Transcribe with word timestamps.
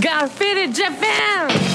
Faded 0.00 0.74
Japan. 0.74 1.67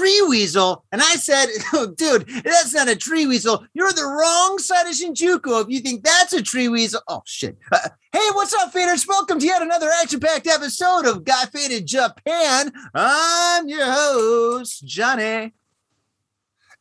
Tree 0.00 0.24
weasel. 0.28 0.84
And 0.92 1.02
I 1.02 1.14
said, 1.16 1.46
oh, 1.74 1.92
dude, 1.94 2.26
that's 2.26 2.72
not 2.74 2.88
a 2.88 2.96
tree 2.96 3.26
weasel. 3.26 3.66
You're 3.74 3.92
the 3.92 4.04
wrong 4.04 4.58
side 4.58 4.86
of 4.86 4.94
Shinjuku 4.94 5.62
if 5.62 5.68
you 5.68 5.80
think 5.80 6.02
that's 6.02 6.32
a 6.32 6.42
tree 6.42 6.68
weasel. 6.68 7.02
Oh, 7.06 7.22
shit. 7.26 7.58
Uh, 7.70 7.88
hey, 8.12 8.28
what's 8.32 8.54
up, 8.54 8.72
faders? 8.72 9.06
Welcome 9.06 9.38
to 9.40 9.46
yet 9.46 9.60
another 9.60 9.90
action 10.00 10.20
packed 10.20 10.46
episode 10.46 11.04
of 11.04 11.24
Got 11.24 11.52
Faded 11.52 11.86
Japan. 11.86 12.72
I'm 12.94 13.68
your 13.68 13.84
host, 13.84 14.86
Johnny. 14.86 15.52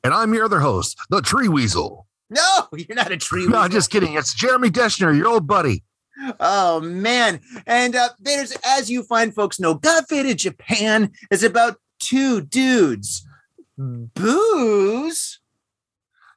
And 0.02 0.14
I'm 0.14 0.34
your 0.34 0.46
other 0.46 0.62
host, 0.62 0.98
the 1.10 1.22
Tree 1.22 1.50
Weasel. 1.50 2.08
No, 2.30 2.68
you're 2.74 2.96
not 2.96 3.12
a 3.12 3.18
tree 3.18 3.42
weasel. 3.42 3.54
No, 3.54 3.60
I'm 3.60 3.72
just 3.72 3.92
kidding. 3.92 4.14
It's 4.14 4.34
Jeremy 4.34 4.70
Deschner, 4.70 5.16
your 5.16 5.28
old 5.28 5.46
buddy. 5.46 5.84
Oh 6.40 6.80
man. 6.82 7.40
And 7.66 7.96
uh 7.96 8.10
Faders, 8.24 8.56
as 8.66 8.90
you 8.90 9.04
fine 9.04 9.32
folks 9.32 9.60
know, 9.60 9.74
Got 9.74 10.08
Faded 10.08 10.38
Japan 10.38 11.12
is 11.32 11.44
about 11.44 11.78
two 12.10 12.42
dudes. 12.42 13.26
Booze. 13.78 15.40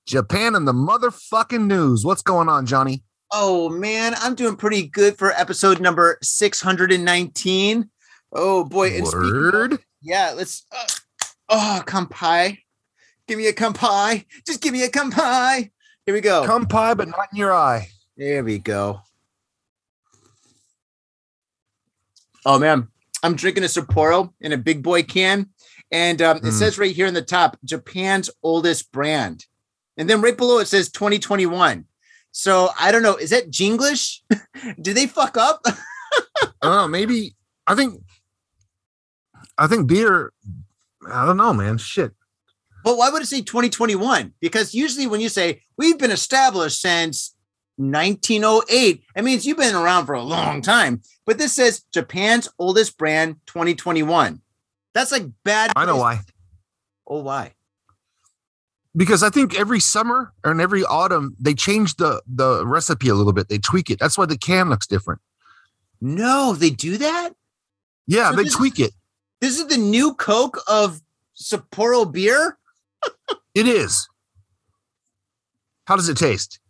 Japan 0.07 0.55
and 0.55 0.69
the 0.69 0.73
motherfucking 0.73 1.67
news. 1.67 2.05
What's 2.05 2.23
going 2.23 2.49
on, 2.49 2.67
Johnny? 2.67 3.03
Oh 3.33 3.71
man, 3.71 4.15
I'm 4.19 4.35
doing 4.35 4.57
pretty 4.57 4.87
good 4.87 5.17
for 5.17 5.31
episode 5.33 5.81
number 5.81 6.19
619. 6.23 7.89
Oh 8.33 8.65
boy, 8.65 8.89
and 8.97 9.07
speaking 9.07 9.29
of- 9.29 9.33
Word. 9.53 9.79
yeah, 10.03 10.35
let's 10.37 10.67
uh, 10.71 10.87
oh 11.49 11.83
kampai. 11.87 12.59
Give 13.27 13.39
me 13.39 13.47
a 13.47 13.53
kampai. 13.53 14.27
Just 14.47 14.61
give 14.61 14.73
me 14.73 14.83
a 14.85 14.89
kampai. 14.91 15.71
Here 16.05 16.15
we 16.15 16.21
go. 16.21 16.45
Come 16.45 16.67
pie, 16.67 16.95
but 16.95 17.09
not 17.09 17.29
in 17.33 17.39
your 17.39 17.55
eye. 17.55 17.89
There 18.17 18.45
we 18.45 18.59
go. 18.59 19.01
Oh 22.45 22.59
man, 22.59 22.89
I'm 23.23 23.37
drinking 23.37 23.63
a 23.63 23.69
Sapporo 23.69 24.33
in 24.41 24.53
a 24.53 24.59
big 24.59 24.83
boy 24.83 25.05
can, 25.05 25.51
and 25.93 26.21
um, 26.21 26.39
it 26.39 26.43
Mm. 26.45 26.53
says 26.59 26.79
right 26.79 26.95
here 26.95 27.07
in 27.07 27.15
the 27.15 27.23
top, 27.23 27.57
Japan's 27.65 28.29
oldest 28.43 28.91
brand, 28.91 29.47
and 29.97 30.11
then 30.11 30.21
right 30.21 30.37
below 30.37 30.59
it 30.59 30.67
says 30.67 30.91
2021. 30.91 31.85
So 32.33 32.71
I 32.81 32.91
don't 32.91 33.03
know, 33.03 33.17
is 33.17 33.31
that 33.31 33.51
Jinglish? 33.51 34.21
Did 34.81 34.97
they 34.97 35.07
fuck 35.07 35.37
up? 35.37 35.61
I 35.67 35.77
don't 36.63 36.73
know. 36.77 36.89
Maybe 36.89 37.37
I 37.67 37.75
think 37.75 38.03
I 39.59 39.67
think 39.67 39.87
beer. 39.87 40.33
I 41.11 41.25
don't 41.27 41.37
know, 41.37 41.53
man. 41.53 41.79
Shit. 41.79 42.13
But 42.85 42.97
why 42.97 43.11
would 43.11 43.23
it 43.23 43.27
say 43.27 43.43
2021? 43.43 44.35
Because 44.41 44.75
usually 44.75 45.07
when 45.07 45.21
you 45.21 45.29
say 45.29 45.61
we've 45.77 45.99
been 45.99 46.11
established 46.11 46.81
since 46.81 47.35
1908, 47.77 49.05
it 49.17 49.23
means 49.25 49.47
you've 49.47 49.57
been 49.57 49.75
around 49.75 50.07
for 50.07 50.15
a 50.15 50.23
long 50.23 50.63
time. 50.63 51.01
But 51.27 51.39
this 51.39 51.53
says 51.53 51.85
Japan's 51.93 52.49
oldest 52.59 52.99
brand 52.99 53.37
2021. 53.47 54.42
That's 54.95 55.13
like 55.13 55.25
bad. 55.45 55.73
I 55.77 55.87
know 55.87 55.97
why. 55.97 56.21
Oh, 57.07 57.21
why? 57.21 57.53
Because 58.95 59.23
I 59.23 59.31
think 59.31 59.59
every 59.59 59.81
summer 59.81 60.33
and 60.45 60.61
every 60.61 60.85
autumn 60.85 61.35
they 61.41 61.55
change 61.55 61.97
the 61.97 62.23
the 62.27 62.67
recipe 62.67 63.09
a 63.09 63.15
little 63.15 63.33
bit. 63.33 63.49
They 63.49 63.59
tweak 63.59 63.91
it. 63.91 63.99
That's 63.99 64.19
why 64.19 64.27
the 64.27 64.37
can 64.37 64.69
looks 64.69 64.87
different. 64.87 65.21
No, 66.01 66.55
they 66.55 66.71
do 66.71 66.99
that. 66.99 67.31
Yeah, 68.07 68.31
So 68.31 68.37
they 68.37 68.49
tweak 68.49 68.81
it. 68.81 68.93
This 69.41 69.59
is 69.59 69.67
the 69.67 69.79
new 69.79 70.15
Coke 70.15 70.59
of 70.69 71.01
Sapporo 71.37 72.11
beer. 72.11 72.59
It 73.55 73.67
is. 73.67 74.09
How 75.87 75.97
does 75.97 76.09
it 76.09 76.17
taste? 76.17 76.61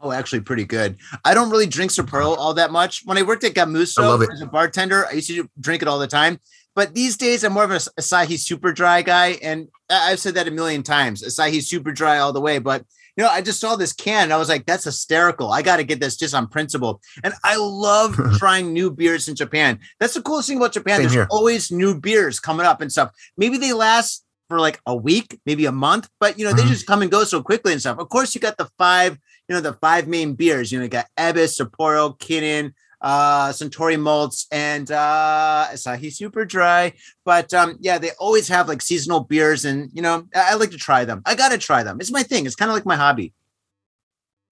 Oh, 0.00 0.10
actually, 0.10 0.40
pretty 0.40 0.64
good. 0.64 0.96
I 1.24 1.34
don't 1.34 1.50
really 1.50 1.66
drink 1.66 1.92
Sapporo 1.92 2.36
all 2.36 2.54
that 2.54 2.72
much. 2.72 3.02
When 3.04 3.16
I 3.16 3.22
worked 3.22 3.44
at 3.44 3.54
Gamuso 3.54 4.28
as 4.32 4.40
a 4.40 4.46
bartender, 4.46 5.06
I 5.06 5.12
used 5.12 5.28
to 5.28 5.48
drink 5.60 5.82
it 5.82 5.88
all 5.88 6.00
the 6.00 6.08
time. 6.08 6.40
But 6.74 6.94
these 6.94 7.16
days, 7.16 7.44
I'm 7.44 7.52
more 7.52 7.64
of 7.64 7.70
a 7.70 7.74
Asahi 7.74 8.38
Super 8.38 8.72
Dry 8.72 9.02
guy, 9.02 9.38
and 9.42 9.68
I've 9.90 10.18
said 10.20 10.34
that 10.34 10.48
a 10.48 10.50
million 10.50 10.82
times. 10.82 11.22
Asahi 11.22 11.62
Super 11.62 11.92
Dry 11.92 12.18
all 12.18 12.32
the 12.32 12.40
way. 12.40 12.58
But 12.58 12.84
you 13.16 13.22
know, 13.24 13.28
I 13.28 13.42
just 13.42 13.60
saw 13.60 13.76
this 13.76 13.92
can, 13.92 14.24
and 14.24 14.32
I 14.32 14.38
was 14.38 14.48
like, 14.48 14.64
"That's 14.64 14.84
hysterical! 14.84 15.52
I 15.52 15.60
got 15.60 15.76
to 15.76 15.84
get 15.84 16.00
this 16.00 16.16
just 16.16 16.34
on 16.34 16.46
principle." 16.46 17.02
And 17.22 17.34
I 17.44 17.56
love 17.56 18.16
trying 18.38 18.72
new 18.72 18.90
beers 18.90 19.28
in 19.28 19.34
Japan. 19.34 19.80
That's 20.00 20.14
the 20.14 20.22
coolest 20.22 20.48
thing 20.48 20.56
about 20.56 20.72
Japan. 20.72 20.96
Same 20.96 21.02
There's 21.02 21.12
here. 21.14 21.26
always 21.30 21.70
new 21.70 21.98
beers 21.98 22.40
coming 22.40 22.64
up 22.64 22.80
and 22.80 22.90
stuff. 22.90 23.10
Maybe 23.36 23.58
they 23.58 23.74
last 23.74 24.24
for 24.48 24.58
like 24.58 24.80
a 24.86 24.96
week, 24.96 25.38
maybe 25.44 25.66
a 25.66 25.72
month, 25.72 26.08
but 26.20 26.38
you 26.38 26.44
know, 26.46 26.52
they 26.54 26.62
Mhm. 26.62 26.68
just 26.68 26.86
come 26.86 27.02
and 27.02 27.10
go 27.10 27.24
so 27.24 27.42
quickly 27.42 27.72
and 27.72 27.80
stuff. 27.80 27.98
Of 27.98 28.08
course, 28.08 28.34
you 28.34 28.40
got 28.40 28.56
the 28.56 28.68
five 28.78 29.18
you 29.48 29.56
know, 29.56 29.60
the 29.60 29.72
five 29.74 30.06
main 30.06 30.34
beers. 30.34 30.70
You 30.70 30.78
know, 30.78 30.84
you 30.84 30.88
got 30.88 31.06
Ebisu, 31.18 31.66
Sapporo, 31.66 32.16
Kirin, 32.18 32.72
uh, 33.02 33.48
Suntory 33.50 34.00
Malts, 34.00 34.46
and 34.50 34.90
uh, 34.90 35.66
Asahi 35.72 36.12
Super 36.12 36.44
Dry. 36.44 36.92
But 37.24 37.52
um, 37.52 37.76
yeah, 37.80 37.98
they 37.98 38.10
always 38.18 38.48
have 38.48 38.68
like 38.68 38.80
seasonal 38.80 39.20
beers, 39.20 39.64
and 39.64 39.90
you 39.92 40.00
know, 40.00 40.26
I, 40.34 40.52
I 40.52 40.54
like 40.54 40.70
to 40.70 40.78
try 40.78 41.04
them. 41.04 41.20
I 41.26 41.34
gotta 41.34 41.58
try 41.58 41.82
them. 41.82 41.98
It's 42.00 42.12
my 42.12 42.22
thing. 42.22 42.46
It's 42.46 42.56
kind 42.56 42.70
of 42.70 42.74
like 42.74 42.86
my 42.86 42.96
hobby. 42.96 43.34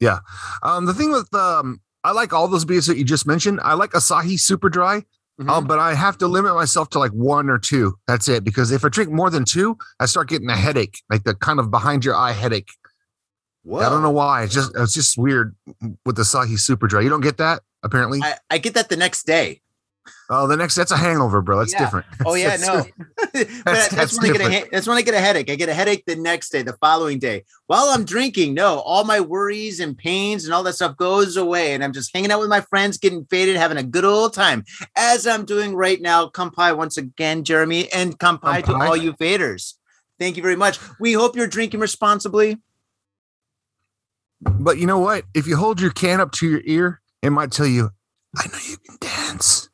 Yeah. 0.00 0.18
Um, 0.62 0.86
the 0.86 0.94
thing 0.94 1.12
with 1.12 1.32
um, 1.34 1.80
I 2.04 2.12
like 2.12 2.32
all 2.32 2.48
those 2.48 2.64
beers 2.64 2.86
that 2.86 2.96
you 2.96 3.04
just 3.04 3.26
mentioned. 3.26 3.60
I 3.62 3.74
like 3.74 3.90
Asahi 3.90 4.38
Super 4.40 4.68
Dry, 4.68 5.04
Mhm. 5.40 5.48
um, 5.50 5.66
but 5.66 5.78
I 5.78 5.94
have 5.94 6.18
to 6.18 6.26
limit 6.26 6.54
myself 6.54 6.88
to 6.90 6.98
like 6.98 7.12
one 7.12 7.48
or 7.50 7.58
two. 7.58 7.94
That's 8.06 8.28
it. 8.28 8.42
Because 8.44 8.72
if 8.72 8.84
I 8.84 8.88
drink 8.88 9.10
more 9.10 9.30
than 9.30 9.44
two, 9.44 9.76
I 10.00 10.06
start 10.06 10.28
getting 10.28 10.48
a 10.50 10.56
headache, 10.56 11.02
like 11.10 11.24
the 11.24 11.34
kind 11.34 11.60
of 11.60 11.70
behind 11.70 12.04
your 12.04 12.16
eye 12.16 12.32
headache. 12.32 12.70
I 13.66 13.88
don't 13.88 14.02
know 14.02 14.10
why. 14.10 14.44
It's 14.44 14.54
just 14.54 14.72
it's 14.76 14.94
just 14.94 15.18
weird 15.18 15.54
with 16.04 16.16
the 16.16 16.22
Asahi 16.22 16.58
Super 16.58 16.86
Dry. 16.86 17.00
You 17.02 17.08
don't 17.10 17.20
get 17.20 17.36
that 17.38 17.60
apparently. 17.82 18.20
I, 18.22 18.34
I 18.50 18.58
get 18.58 18.74
that 18.74 18.88
the 18.88 18.96
next 18.96 19.24
day. 19.26 19.60
oh, 20.30 20.46
the 20.48 20.56
next 20.56 20.74
that's 20.76 20.90
a 20.90 20.96
hangover, 20.96 21.42
bro. 21.42 21.58
That's 21.58 21.72
Yeah. 21.74 21.78
different. 21.84 22.06
Oh 22.24 22.34
yeah, 22.34 22.56
That's- 22.56 22.66
no. 22.66 23.04
That's- 23.32 23.62
that's, 23.64 23.88
that's 23.94 24.20
when 24.20 24.30
I 24.30 24.38
get 24.38 24.64
a 24.66 24.68
that's 24.70 24.86
when 24.88 24.96
I 24.96 25.02
get 25.02 25.14
a 25.14 25.20
headache. 25.20 25.50
I 25.50 25.54
get 25.56 25.68
a 25.68 25.74
headache 25.74 26.04
the 26.06 26.16
next 26.16 26.50
day, 26.50 26.62
the 26.62 26.72
following 26.80 27.18
day. 27.18 27.44
While 27.66 27.84
I'm 27.90 28.04
drinking, 28.04 28.54
no, 28.54 28.78
all 28.80 29.04
my 29.04 29.20
worries 29.20 29.78
and 29.78 29.96
pains 29.96 30.46
and 30.46 30.54
all 30.54 30.62
that 30.64 30.72
stuff 30.74 30.96
goes 30.96 31.36
away, 31.36 31.74
and 31.74 31.84
I'm 31.84 31.92
just 31.92 32.12
hanging 32.14 32.32
out 32.32 32.40
with 32.40 32.48
my 32.48 32.62
friends, 32.62 32.96
getting 32.98 33.24
faded, 33.26 33.56
having 33.56 33.76
a 33.76 33.82
good 33.82 34.04
old 34.06 34.32
time, 34.34 34.64
as 34.96 35.26
I'm 35.26 35.44
doing 35.44 35.74
right 35.76 36.00
now. 36.00 36.28
Kampai 36.28 36.76
once 36.76 36.96
again, 36.96 37.44
Jeremy, 37.44 37.92
and 37.92 38.18
kampai 38.18 38.64
to 38.64 38.74
all 38.74 38.96
you 38.96 39.12
faders. 39.12 39.74
Thank 40.18 40.36
you 40.38 40.42
very 40.42 40.56
much. 40.56 40.78
We 40.98 41.12
hope 41.12 41.36
you're 41.36 41.46
drinking 41.46 41.80
responsibly. 41.80 42.58
But 44.40 44.78
you 44.78 44.86
know 44.86 44.98
what? 44.98 45.24
If 45.34 45.46
you 45.46 45.56
hold 45.56 45.80
your 45.80 45.90
can 45.90 46.20
up 46.20 46.32
to 46.32 46.48
your 46.48 46.62
ear, 46.64 47.00
it 47.22 47.30
might 47.30 47.52
tell 47.52 47.66
you, 47.66 47.90
"I 48.36 48.46
know 48.46 48.58
you 48.68 48.76
can 48.78 48.96
dance." 49.00 49.68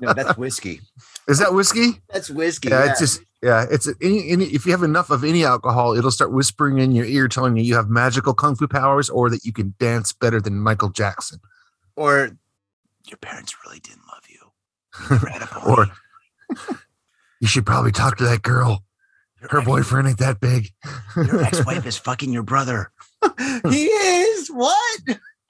No, 0.00 0.12
that's 0.12 0.36
whiskey. 0.36 0.80
Is 1.28 1.38
that 1.38 1.54
whiskey? 1.54 2.00
That's 2.08 2.28
whiskey. 2.30 2.68
Yeah, 2.68 2.84
yeah. 2.84 2.90
it's 2.90 3.00
just 3.00 3.22
yeah, 3.42 3.66
it's 3.70 3.88
any, 4.02 4.30
any 4.30 4.46
if 4.46 4.66
you 4.66 4.72
have 4.72 4.82
enough 4.82 5.10
of 5.10 5.24
any 5.24 5.44
alcohol, 5.44 5.94
it'll 5.96 6.10
start 6.10 6.32
whispering 6.32 6.78
in 6.78 6.92
your 6.92 7.06
ear, 7.06 7.28
telling 7.28 7.56
you 7.56 7.62
you 7.62 7.74
have 7.76 7.88
magical 7.88 8.34
kung 8.34 8.56
fu 8.56 8.66
powers 8.66 9.08
or 9.08 9.30
that 9.30 9.44
you 9.44 9.52
can 9.52 9.74
dance 9.78 10.12
better 10.12 10.40
than 10.40 10.60
Michael 10.60 10.90
Jackson. 10.90 11.40
or 11.96 12.36
your 13.06 13.18
parents 13.18 13.54
really 13.64 13.80
didn't 13.80 14.06
love 14.08 14.24
you. 14.28 14.38
You 15.02 15.06
never 15.10 15.28
had 15.28 15.42
a 15.42 15.46
pony. 15.46 15.90
Or 16.56 16.76
you 17.40 17.48
should 17.48 17.66
probably 17.66 17.92
talk 17.92 18.16
to 18.18 18.24
that 18.24 18.42
girl. 18.42 18.84
Her 19.48 19.62
boyfriend 19.62 20.08
ain't 20.08 20.18
that 20.18 20.40
big. 20.40 20.70
Your 21.16 21.42
ex-wife 21.42 21.86
is 21.86 21.96
fucking 21.96 22.32
your 22.32 22.42
brother. 22.42 22.92
he 23.68 23.86
is. 23.86 24.48
What? 24.48 25.00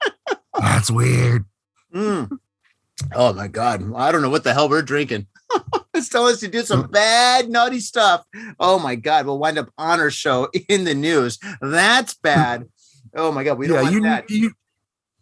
That's 0.59 0.89
weird. 0.89 1.45
Mm. 1.93 2.37
Oh 3.13 3.33
my 3.33 3.47
god. 3.47 3.83
I 3.95 4.11
don't 4.11 4.21
know 4.21 4.29
what 4.29 4.43
the 4.43 4.53
hell 4.53 4.69
we're 4.69 4.81
drinking. 4.81 5.27
it's 5.93 6.09
telling 6.09 6.33
us 6.33 6.39
to 6.41 6.47
do 6.47 6.61
some 6.63 6.87
bad, 6.87 7.49
naughty 7.49 7.79
stuff. 7.79 8.25
Oh 8.59 8.79
my 8.79 8.95
god. 8.95 9.25
We'll 9.25 9.39
wind 9.39 9.57
up 9.57 9.69
on 9.77 9.99
our 9.99 10.11
show 10.11 10.49
in 10.69 10.85
the 10.85 10.95
news. 10.95 11.39
That's 11.61 12.13
bad. 12.13 12.69
Oh 13.15 13.31
my 13.31 13.43
god. 13.43 13.57
We 13.57 13.67
don't 13.67 13.77
yeah, 13.77 13.81
want 13.83 13.93
you, 13.93 14.01
that. 14.03 14.29
you 14.29 14.51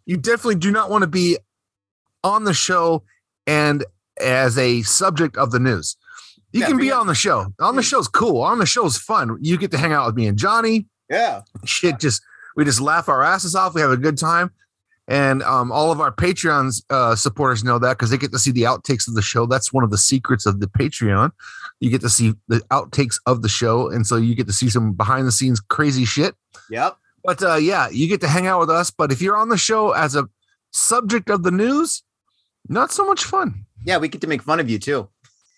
you 0.06 0.16
definitely 0.16 0.56
do 0.56 0.70
not 0.70 0.90
want 0.90 1.02
to 1.02 1.08
be 1.08 1.38
on 2.22 2.44
the 2.44 2.54
show 2.54 3.02
and 3.46 3.84
as 4.20 4.58
a 4.58 4.82
subject 4.82 5.36
of 5.36 5.50
the 5.50 5.58
news. 5.58 5.96
You 6.52 6.60
Yeah, 6.60 6.66
can 6.66 6.78
be 6.78 6.90
on 6.90 7.06
the 7.06 7.14
show. 7.14 7.52
On 7.60 7.76
the 7.76 7.82
show's 7.82 8.08
cool. 8.08 8.42
On 8.42 8.58
the 8.58 8.66
show's 8.66 8.96
fun. 8.96 9.38
You 9.40 9.56
get 9.56 9.70
to 9.72 9.78
hang 9.78 9.92
out 9.92 10.06
with 10.06 10.16
me 10.16 10.26
and 10.26 10.36
Johnny. 10.38 10.86
Yeah. 11.08 11.42
Shit, 11.64 11.98
just 12.00 12.22
we 12.56 12.64
just 12.64 12.80
laugh 12.80 13.08
our 13.08 13.22
asses 13.22 13.54
off. 13.54 13.74
We 13.74 13.80
have 13.80 13.90
a 13.90 13.96
good 13.96 14.18
time. 14.18 14.50
And 15.08 15.42
um, 15.42 15.72
all 15.72 15.90
of 15.90 16.00
our 16.00 16.12
Patreons 16.12 16.84
uh, 16.88 17.16
supporters 17.16 17.64
know 17.64 17.80
that 17.80 17.98
because 17.98 18.10
they 18.10 18.16
get 18.16 18.30
to 18.30 18.38
see 18.38 18.52
the 18.52 18.62
outtakes 18.62 19.08
of 19.08 19.14
the 19.14 19.22
show. 19.22 19.44
That's 19.44 19.72
one 19.72 19.82
of 19.82 19.90
the 19.90 19.98
secrets 19.98 20.46
of 20.46 20.60
the 20.60 20.68
Patreon. 20.68 21.32
You 21.80 21.90
get 21.90 22.00
to 22.02 22.08
see 22.08 22.34
the 22.46 22.60
outtakes 22.70 23.18
of 23.26 23.42
the 23.42 23.48
show, 23.48 23.90
and 23.90 24.06
so 24.06 24.16
you 24.16 24.36
get 24.36 24.46
to 24.46 24.52
see 24.52 24.70
some 24.70 24.92
behind 24.92 25.26
the 25.26 25.32
scenes 25.32 25.58
crazy 25.58 26.04
shit. 26.04 26.36
Yep. 26.70 26.96
But 27.24 27.42
uh, 27.42 27.56
yeah, 27.56 27.88
you 27.90 28.06
get 28.06 28.20
to 28.20 28.28
hang 28.28 28.46
out 28.46 28.60
with 28.60 28.70
us. 28.70 28.92
But 28.92 29.10
if 29.10 29.20
you're 29.20 29.36
on 29.36 29.48
the 29.48 29.58
show 29.58 29.90
as 29.90 30.14
a 30.14 30.28
subject 30.70 31.28
of 31.28 31.42
the 31.42 31.50
news, 31.50 32.02
not 32.68 32.92
so 32.92 33.04
much 33.04 33.24
fun. 33.24 33.64
Yeah, 33.84 33.98
we 33.98 34.06
get 34.08 34.20
to 34.20 34.26
make 34.28 34.42
fun 34.42 34.60
of 34.60 34.70
you 34.70 34.78
too. 34.78 35.08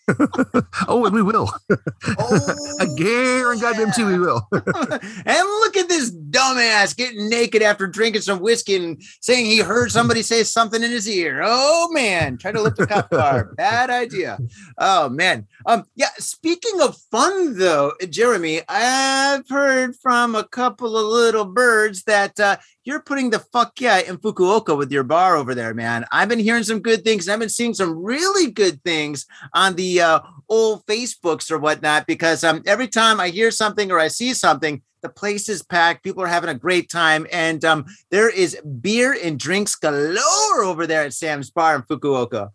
Oh, 0.89 1.05
and 1.05 1.15
we 1.15 1.23
will. 1.23 1.51
Oh, 2.19 2.77
I 2.81 2.87
guarantee 2.97 3.63
goddamn 3.63 3.93
too 3.93 4.07
we 4.07 4.19
will. 4.19 4.47
and 4.53 5.49
look 5.49 5.77
at 5.77 5.89
this 5.89 6.11
dumbass 6.11 6.97
getting 6.97 7.29
naked 7.29 7.63
after 7.63 7.87
drinking 7.87 8.23
some 8.23 8.41
whiskey 8.41 8.77
and 8.77 9.03
saying 9.21 9.47
he 9.47 9.61
heard 9.61 9.93
somebody 9.93 10.23
say 10.23 10.43
something 10.43 10.83
in 10.83 10.91
his 10.91 11.09
ear. 11.09 11.43
Oh 11.45 11.89
man, 11.93 12.39
try 12.39 12.53
to 12.53 12.61
lift 12.61 12.81
a 12.81 12.87
cop 12.87 13.11
car. 13.11 13.55
Bad 13.57 13.91
idea. 13.91 14.39
Oh 14.79 15.09
man. 15.09 15.47
Um, 15.65 15.85
yeah, 15.95 16.11
speaking 16.19 16.81
of 16.81 16.97
fun 17.11 17.57
though, 17.57 17.93
Jeremy, 18.11 18.63
I've 18.69 19.49
heard 19.49 19.95
from 19.97 20.35
a 20.35 20.45
couple 20.45 20.97
of 20.99 21.07
little 21.07 21.45
birds 21.45 22.03
that 22.05 22.39
uh 22.41 22.57
you're 22.85 23.01
putting 23.03 23.31
the 23.31 23.39
fuck 23.39 23.81
yeah 23.81 23.99
in 24.01 24.19
Fukuoka 24.19 24.77
with 24.77 24.91
your 24.91 25.05
bar 25.05 25.37
over 25.37 25.55
there, 25.55 25.75
man. 25.75 26.05
I've 26.11 26.29
been 26.29 26.39
hearing 26.39 26.65
some 26.65 26.81
good 26.81 27.05
things. 27.05 27.27
And 27.27 27.33
I've 27.35 27.41
been 27.41 27.49
seeing 27.49 27.75
some 27.75 28.03
really 28.03 28.51
good 28.51 28.83
things 28.83 29.27
on 29.55 29.77
the 29.77 30.01
uh, 30.01 30.21
old 30.49 30.85
Facebooks 30.87 31.51
or 31.51 31.59
whatnot 31.59 32.07
because 32.07 32.43
um, 32.45 32.63
every 32.67 32.89
time 32.89 33.21
I 33.21 33.29
hear 33.29 33.51
something 33.51 33.91
or 33.91 33.99
I 33.99 34.09
see 34.09 34.35
something, 34.35 34.83
the 35.03 35.09
place 35.09 35.49
is 35.49 35.63
packed. 35.63 36.05
People 36.05 36.23
are 36.23 36.29
having 36.29 36.49
a 36.51 36.55
great 36.55 36.89
time, 36.89 37.27
and 37.33 37.65
um, 37.65 37.85
there 38.11 38.29
is 38.31 38.57
beer 38.81 39.17
and 39.21 39.37
drinks 39.39 39.75
galore 39.75 40.63
over 40.63 40.87
there 40.87 41.03
at 41.03 41.13
Sam's 41.13 41.51
Bar 41.51 41.75
in 41.75 41.83
Fukuoka. 41.83 42.51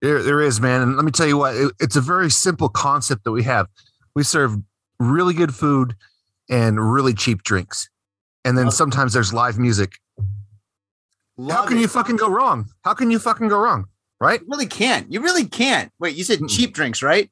There, 0.00 0.22
there 0.22 0.40
is, 0.40 0.60
man. 0.60 0.82
And 0.82 0.94
let 0.96 1.04
me 1.04 1.10
tell 1.10 1.26
you 1.26 1.36
what, 1.38 1.56
it- 1.56 1.72
it's 1.80 1.96
a 1.96 2.00
very 2.00 2.30
simple 2.30 2.68
concept 2.68 3.24
that 3.24 3.32
we 3.32 3.42
have. 3.44 3.66
We 4.14 4.22
serve 4.22 4.58
really 5.00 5.34
good 5.34 5.54
food 5.54 5.94
and 6.48 6.92
really 6.92 7.14
cheap 7.14 7.42
drinks. 7.42 7.88
And 8.46 8.56
then 8.56 8.66
Love 8.66 8.74
sometimes 8.74 9.12
there's 9.12 9.34
live 9.34 9.58
music. 9.58 9.98
How 11.50 11.66
can 11.66 11.78
it. 11.78 11.80
you 11.80 11.88
fucking 11.88 12.16
go 12.16 12.30
wrong? 12.30 12.70
How 12.82 12.94
can 12.94 13.10
you 13.10 13.18
fucking 13.18 13.48
go 13.48 13.58
wrong? 13.58 13.86
Right? 14.20 14.40
You 14.40 14.46
really 14.48 14.66
can't. 14.66 15.12
You 15.12 15.20
really 15.20 15.44
can't. 15.44 15.92
Wait, 15.98 16.16
you 16.16 16.24
said 16.24 16.38
Mm-mm. 16.38 16.48
cheap 16.48 16.72
drinks, 16.72 17.02
right? 17.02 17.28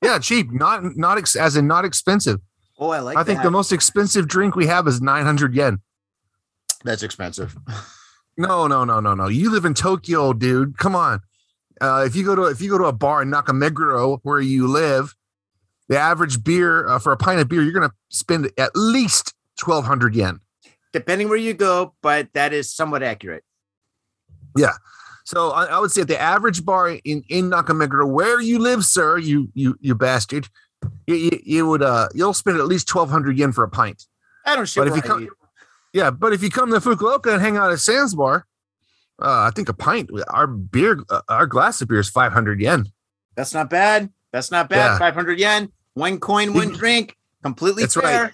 Yeah, 0.00 0.18
cheap, 0.18 0.52
not 0.52 0.96
not 0.96 1.18
ex- 1.18 1.36
as 1.36 1.56
in 1.56 1.66
not 1.66 1.84
expensive. 1.84 2.40
Oh, 2.78 2.90
I 2.90 3.00
like. 3.00 3.16
I 3.16 3.24
think 3.24 3.38
that. 3.38 3.44
the 3.44 3.50
most 3.50 3.72
expensive 3.72 4.28
drink 4.28 4.54
we 4.54 4.66
have 4.66 4.86
is 4.86 5.00
900 5.02 5.54
yen. 5.54 5.80
that's 6.84 7.02
expensive. 7.02 7.56
No, 8.36 8.66
no, 8.66 8.84
no, 8.84 8.98
no, 8.98 9.14
no. 9.14 9.28
You 9.28 9.48
live 9.48 9.64
in 9.64 9.74
Tokyo, 9.74 10.32
dude. 10.32 10.76
Come 10.76 10.96
on. 10.96 11.20
Uh, 11.80 12.02
if 12.04 12.16
you 12.16 12.24
go 12.24 12.34
to 12.34 12.46
if 12.46 12.60
you 12.60 12.68
go 12.68 12.78
to 12.78 12.86
a 12.86 12.92
bar 12.92 13.22
in 13.22 13.30
Nakameguro 13.30 14.18
where 14.24 14.40
you 14.40 14.66
live, 14.66 15.14
the 15.88 15.96
average 15.96 16.42
beer 16.42 16.84
uh, 16.88 16.98
for 16.98 17.12
a 17.12 17.16
pint 17.16 17.38
of 17.40 17.48
beer, 17.48 17.62
you're 17.62 17.72
gonna 17.72 17.92
spend 18.08 18.50
at 18.58 18.74
least 18.74 19.34
1200 19.62 20.16
yen. 20.16 20.40
Depending 20.94 21.28
where 21.28 21.36
you 21.36 21.54
go, 21.54 21.92
but 22.02 22.28
that 22.34 22.52
is 22.52 22.72
somewhat 22.72 23.02
accurate. 23.02 23.42
Yeah. 24.56 24.74
So 25.24 25.50
I, 25.50 25.64
I 25.64 25.80
would 25.80 25.90
say 25.90 26.02
at 26.02 26.08
the 26.08 26.20
average 26.20 26.64
bar 26.64 26.88
in 26.88 27.24
in 27.28 27.50
Nakameguro, 27.50 28.08
where 28.08 28.40
you 28.40 28.60
live, 28.60 28.84
sir, 28.84 29.18
you 29.18 29.50
you 29.54 29.76
you 29.80 29.96
bastard, 29.96 30.48
you, 31.08 31.16
you, 31.16 31.40
you 31.44 31.66
would 31.66 31.82
uh 31.82 32.08
you'll 32.14 32.32
spend 32.32 32.58
at 32.58 32.66
least 32.66 32.94
1200 32.94 33.36
yen 33.36 33.50
for 33.50 33.64
a 33.64 33.68
pint. 33.68 34.06
I 34.46 34.54
don't 34.54 34.68
shit 34.68 34.82
But 34.82 34.88
if 34.88 34.94
you 34.94 35.02
come, 35.02 35.28
yeah, 35.92 36.12
but 36.12 36.32
if 36.32 36.44
you 36.44 36.50
come 36.50 36.70
to 36.70 36.78
Fukuoka 36.78 37.32
and 37.32 37.42
hang 37.42 37.56
out 37.56 37.72
at 37.72 37.80
Sam's 37.80 38.14
Bar, 38.14 38.46
uh, 39.20 39.48
I 39.48 39.50
think 39.50 39.68
a 39.68 39.74
pint, 39.74 40.10
our 40.28 40.46
beer, 40.46 41.02
uh, 41.10 41.22
our 41.28 41.46
glass 41.46 41.80
of 41.82 41.88
beer 41.88 41.98
is 41.98 42.08
500 42.08 42.60
yen. 42.60 42.86
That's 43.34 43.52
not 43.52 43.68
bad. 43.68 44.10
That's 44.30 44.52
not 44.52 44.68
bad. 44.68 44.92
Yeah. 44.92 44.98
500 44.98 45.40
yen, 45.40 45.72
one 45.94 46.20
coin, 46.20 46.54
one 46.54 46.68
drink. 46.68 47.16
Completely 47.42 47.82
That's 47.82 47.94
fair. 47.94 48.22
right. 48.24 48.32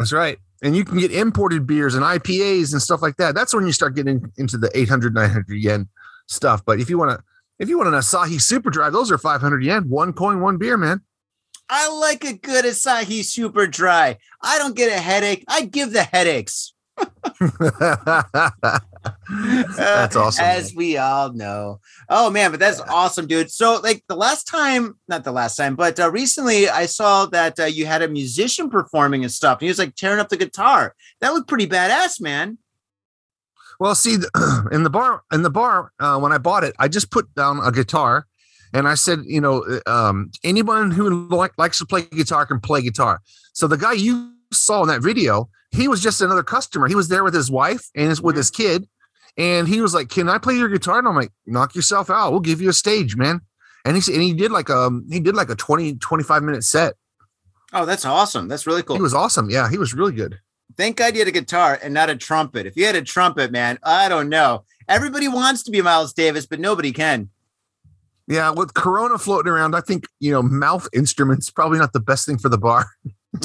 That's 0.00 0.12
right. 0.12 0.38
And 0.62 0.76
you 0.76 0.84
can 0.84 0.98
get 0.98 1.10
imported 1.10 1.66
beers 1.66 1.94
and 1.94 2.04
IPAs 2.04 2.72
and 2.72 2.80
stuff 2.80 3.02
like 3.02 3.16
that. 3.16 3.34
That's 3.34 3.52
when 3.52 3.66
you 3.66 3.72
start 3.72 3.96
getting 3.96 4.32
into 4.36 4.56
the 4.56 4.70
800, 4.78 5.12
900 5.12 5.54
yen 5.56 5.88
stuff. 6.28 6.64
But 6.64 6.80
if 6.80 6.88
you 6.88 6.98
want 6.98 7.10
to, 7.10 7.24
if 7.58 7.68
you 7.68 7.78
want 7.78 7.88
an 7.88 7.94
Asahi 7.94 8.40
Super 8.40 8.70
Dry, 8.70 8.88
those 8.88 9.10
are 9.10 9.18
500 9.18 9.62
yen. 9.62 9.88
One 9.88 10.12
coin, 10.12 10.40
one 10.40 10.58
beer, 10.58 10.76
man. 10.76 11.00
I 11.68 11.88
like 11.98 12.24
a 12.24 12.34
good 12.34 12.64
Asahi 12.64 13.24
Super 13.24 13.66
Dry. 13.66 14.18
I 14.40 14.58
don't 14.58 14.76
get 14.76 14.96
a 14.96 15.00
headache. 15.00 15.44
I 15.48 15.62
give 15.64 15.92
the 15.92 16.04
headaches. 16.04 16.74
That's 19.76 20.16
awesome. 20.16 20.44
As 20.44 20.74
we 20.74 20.96
all 20.96 21.32
know. 21.32 21.80
Oh 22.08 22.30
man, 22.30 22.50
but 22.50 22.60
that's 22.60 22.80
awesome, 22.80 23.26
dude. 23.26 23.50
So 23.50 23.80
like 23.82 24.04
the 24.08 24.16
last 24.16 24.44
time, 24.44 24.98
not 25.08 25.24
the 25.24 25.32
last 25.32 25.56
time, 25.56 25.74
but 25.76 25.98
uh, 25.98 26.10
recently 26.10 26.68
I 26.68 26.86
saw 26.86 27.26
that 27.26 27.58
uh, 27.58 27.64
you 27.64 27.86
had 27.86 28.02
a 28.02 28.08
musician 28.08 28.70
performing 28.70 29.22
and 29.24 29.32
stuff. 29.32 29.58
And 29.58 29.62
he 29.62 29.68
was 29.68 29.78
like 29.78 29.96
tearing 29.96 30.20
up 30.20 30.28
the 30.28 30.36
guitar. 30.36 30.94
That 31.20 31.32
looked 31.32 31.48
pretty 31.48 31.66
badass, 31.66 32.20
man. 32.20 32.58
Well, 33.80 33.94
see, 33.94 34.14
in 34.72 34.84
the 34.84 34.90
bar, 34.90 35.22
in 35.32 35.42
the 35.42 35.50
bar, 35.50 35.90
uh, 35.98 36.18
when 36.18 36.32
I 36.32 36.38
bought 36.38 36.64
it, 36.64 36.74
I 36.78 36.88
just 36.88 37.10
put 37.10 37.34
down 37.34 37.58
a 37.64 37.72
guitar, 37.72 38.26
and 38.72 38.86
I 38.86 38.94
said, 38.94 39.20
you 39.26 39.40
know, 39.40 39.80
um, 39.86 40.30
anyone 40.44 40.92
who 40.92 41.26
like, 41.28 41.52
likes 41.58 41.78
to 41.78 41.86
play 41.86 42.02
guitar 42.02 42.46
can 42.46 42.60
play 42.60 42.82
guitar. 42.82 43.20
So 43.52 43.66
the 43.66 43.76
guy 43.76 43.94
you 43.94 44.34
saw 44.52 44.82
in 44.82 44.88
that 44.88 45.02
video, 45.02 45.48
he 45.72 45.88
was 45.88 46.00
just 46.00 46.20
another 46.20 46.42
customer. 46.42 46.86
He 46.86 46.94
was 46.94 47.08
there 47.08 47.24
with 47.24 47.34
his 47.34 47.50
wife 47.50 47.88
and 47.96 48.08
his, 48.08 48.20
with 48.22 48.34
Mhm. 48.34 48.38
his 48.38 48.50
kid, 48.50 48.88
and 49.36 49.66
he 49.66 49.80
was 49.80 49.94
like, 49.94 50.08
"Can 50.10 50.28
I 50.28 50.38
play 50.38 50.54
your 50.56 50.68
guitar?" 50.68 50.98
And 50.98 51.08
I'm 51.08 51.16
like, 51.16 51.32
"Knock 51.46 51.74
yourself 51.74 52.10
out. 52.10 52.30
We'll 52.30 52.40
give 52.40 52.60
you 52.60 52.68
a 52.68 52.74
stage, 52.74 53.16
man." 53.16 53.40
And 53.84 53.96
he 53.96 54.00
said, 54.00 54.14
and 54.14 54.22
he 54.22 54.32
did 54.32 54.52
like 54.52 54.70
um 54.70 55.04
he 55.10 55.18
did 55.18 55.34
like 55.34 55.50
a 55.50 55.56
20 55.56 55.94
25 55.96 56.42
minute 56.42 56.62
set. 56.62 56.94
Oh, 57.72 57.84
that's 57.86 58.04
awesome. 58.04 58.46
That's 58.48 58.66
really 58.66 58.82
cool. 58.82 58.96
He 58.96 59.02
was 59.02 59.14
awesome. 59.14 59.50
Yeah, 59.50 59.68
he 59.68 59.78
was 59.78 59.92
really 59.94 60.12
good. 60.12 60.38
Thank 60.76 60.96
God 60.98 61.14
you 61.14 61.20
had 61.20 61.28
a 61.28 61.32
guitar 61.32 61.78
and 61.82 61.92
not 61.92 62.08
a 62.10 62.16
trumpet. 62.16 62.66
If 62.66 62.76
you 62.76 62.86
had 62.86 62.96
a 62.96 63.02
trumpet, 63.02 63.50
man, 63.50 63.78
I 63.82 64.08
don't 64.08 64.28
know. 64.28 64.64
Everybody 64.88 65.26
wants 65.28 65.62
to 65.64 65.70
be 65.70 65.80
Miles 65.82 66.12
Davis, 66.12 66.46
but 66.46 66.60
nobody 66.60 66.92
can. 66.92 67.30
Yeah, 68.28 68.50
with 68.50 68.72
Corona 68.74 69.18
floating 69.18 69.50
around, 69.52 69.74
I 69.74 69.80
think 69.80 70.04
you 70.20 70.30
know 70.30 70.42
mouth 70.42 70.88
instruments 70.92 71.50
probably 71.50 71.78
not 71.78 71.92
the 71.92 72.00
best 72.00 72.24
thing 72.26 72.38
for 72.38 72.48
the 72.50 72.58
bar. 72.58 72.86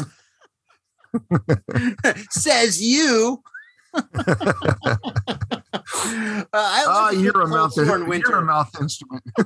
Says 2.29 2.81
you. 2.81 3.43
uh, 3.93 4.03
I 6.53 6.85
Ah, 6.87 7.09
you're 7.11 7.41
a 7.41 7.47
mouth. 7.47 7.73
cold 7.73 7.87
sore 7.87 8.13
in 8.13 8.21
You're 8.21 8.37
a 8.37 8.45
mouth 8.45 8.69
instrument. 8.79 9.23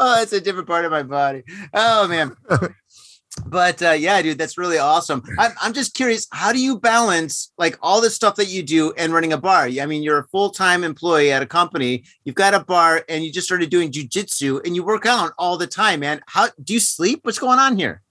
oh, 0.00 0.22
it's 0.22 0.32
a 0.32 0.40
different 0.40 0.66
part 0.68 0.84
of 0.84 0.90
my 0.90 1.02
body. 1.02 1.42
Oh 1.74 2.08
man. 2.08 2.36
But 3.46 3.82
uh, 3.82 3.90
yeah, 3.92 4.20
dude, 4.22 4.38
that's 4.38 4.58
really 4.58 4.78
awesome. 4.78 5.22
I'm, 5.38 5.52
I'm 5.60 5.72
just 5.72 5.94
curious, 5.94 6.26
how 6.32 6.52
do 6.52 6.60
you 6.60 6.78
balance 6.78 7.52
like 7.58 7.78
all 7.82 8.00
the 8.00 8.10
stuff 8.10 8.36
that 8.36 8.48
you 8.48 8.62
do 8.62 8.92
and 8.96 9.12
running 9.12 9.32
a 9.32 9.38
bar? 9.38 9.64
I 9.64 9.86
mean, 9.86 10.02
you're 10.02 10.18
a 10.18 10.26
full 10.28 10.50
time 10.50 10.84
employee 10.84 11.32
at 11.32 11.42
a 11.42 11.46
company, 11.46 12.04
you've 12.24 12.34
got 12.34 12.54
a 12.54 12.60
bar, 12.60 13.04
and 13.08 13.24
you 13.24 13.32
just 13.32 13.46
started 13.46 13.70
doing 13.70 13.92
jujitsu 13.92 14.64
and 14.64 14.74
you 14.74 14.82
work 14.82 15.06
out 15.06 15.32
all 15.38 15.56
the 15.56 15.66
time, 15.66 16.00
man. 16.00 16.20
How 16.26 16.48
do 16.62 16.74
you 16.74 16.80
sleep? 16.80 17.20
What's 17.22 17.38
going 17.38 17.58
on 17.58 17.76
here? 17.78 18.02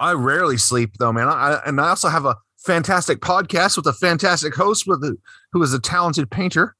I 0.00 0.12
rarely 0.12 0.56
sleep 0.56 0.96
though, 0.98 1.12
man. 1.12 1.28
I, 1.28 1.60
and 1.66 1.80
I 1.80 1.88
also 1.88 2.08
have 2.08 2.24
a 2.24 2.36
fantastic 2.58 3.20
podcast 3.20 3.76
with 3.76 3.86
a 3.86 3.92
fantastic 3.92 4.54
host 4.54 4.86
with 4.86 5.04
a, 5.04 5.16
who 5.52 5.62
is 5.62 5.72
a 5.72 5.80
talented 5.80 6.30
painter. 6.30 6.74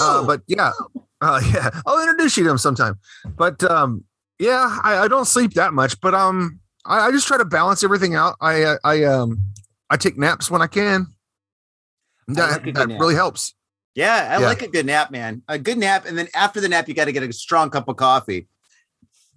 Uh, 0.00 0.24
but 0.24 0.42
yeah, 0.46 0.72
uh, 1.20 1.40
yeah, 1.52 1.70
I'll 1.86 2.00
introduce 2.00 2.36
you 2.36 2.44
to 2.44 2.50
him 2.50 2.58
sometime. 2.58 2.98
But 3.36 3.62
um, 3.64 4.04
yeah, 4.38 4.78
I, 4.82 4.98
I 4.98 5.08
don't 5.08 5.26
sleep 5.26 5.54
that 5.54 5.72
much, 5.72 6.00
but 6.00 6.14
um, 6.14 6.60
I, 6.84 7.08
I 7.08 7.10
just 7.10 7.26
try 7.26 7.38
to 7.38 7.44
balance 7.44 7.84
everything 7.84 8.14
out. 8.14 8.36
I 8.40 8.62
uh, 8.62 8.78
I 8.84 9.04
um 9.04 9.42
I 9.90 9.96
take 9.96 10.18
naps 10.18 10.50
when 10.50 10.62
I 10.62 10.66
can. 10.66 11.06
That, 12.28 12.64
like 12.64 12.74
that 12.74 12.88
really 12.88 13.14
helps. 13.14 13.54
yeah, 13.94 14.36
I 14.36 14.40
yeah. 14.40 14.46
like 14.46 14.60
a 14.60 14.68
good 14.68 14.84
nap, 14.84 15.10
man. 15.10 15.42
A 15.48 15.58
good 15.58 15.78
nap, 15.78 16.04
and 16.06 16.18
then 16.18 16.28
after 16.34 16.60
the 16.60 16.68
nap, 16.68 16.86
you 16.88 16.94
got 16.94 17.06
to 17.06 17.12
get 17.12 17.22
a 17.22 17.32
strong 17.32 17.70
cup 17.70 17.88
of 17.88 17.96
coffee. 17.96 18.48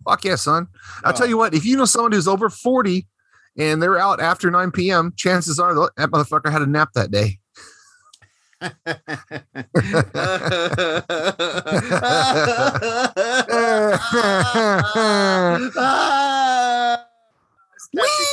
Fuck 0.06 0.26
yeah, 0.26 0.36
son. 0.36 0.68
I'll 1.04 1.14
tell 1.14 1.28
ah. 1.28 1.30
you 1.30 1.38
what, 1.38 1.54
if 1.54 1.66
you 1.66 1.78
know 1.78 1.86
someone 1.86 2.12
who's 2.12 2.28
over 2.28 2.50
40 2.50 3.08
and 3.58 3.82
they're 3.82 3.98
out 3.98 4.20
after 4.20 4.50
9 4.50 4.72
p.m., 4.72 5.14
chances 5.16 5.60
are 5.60 5.74
that 5.74 6.10
motherfucker 6.12 6.52
had 6.52 6.62
a 6.62 6.68
nap 6.68 6.90
that 6.94 7.12
day. 7.12 7.40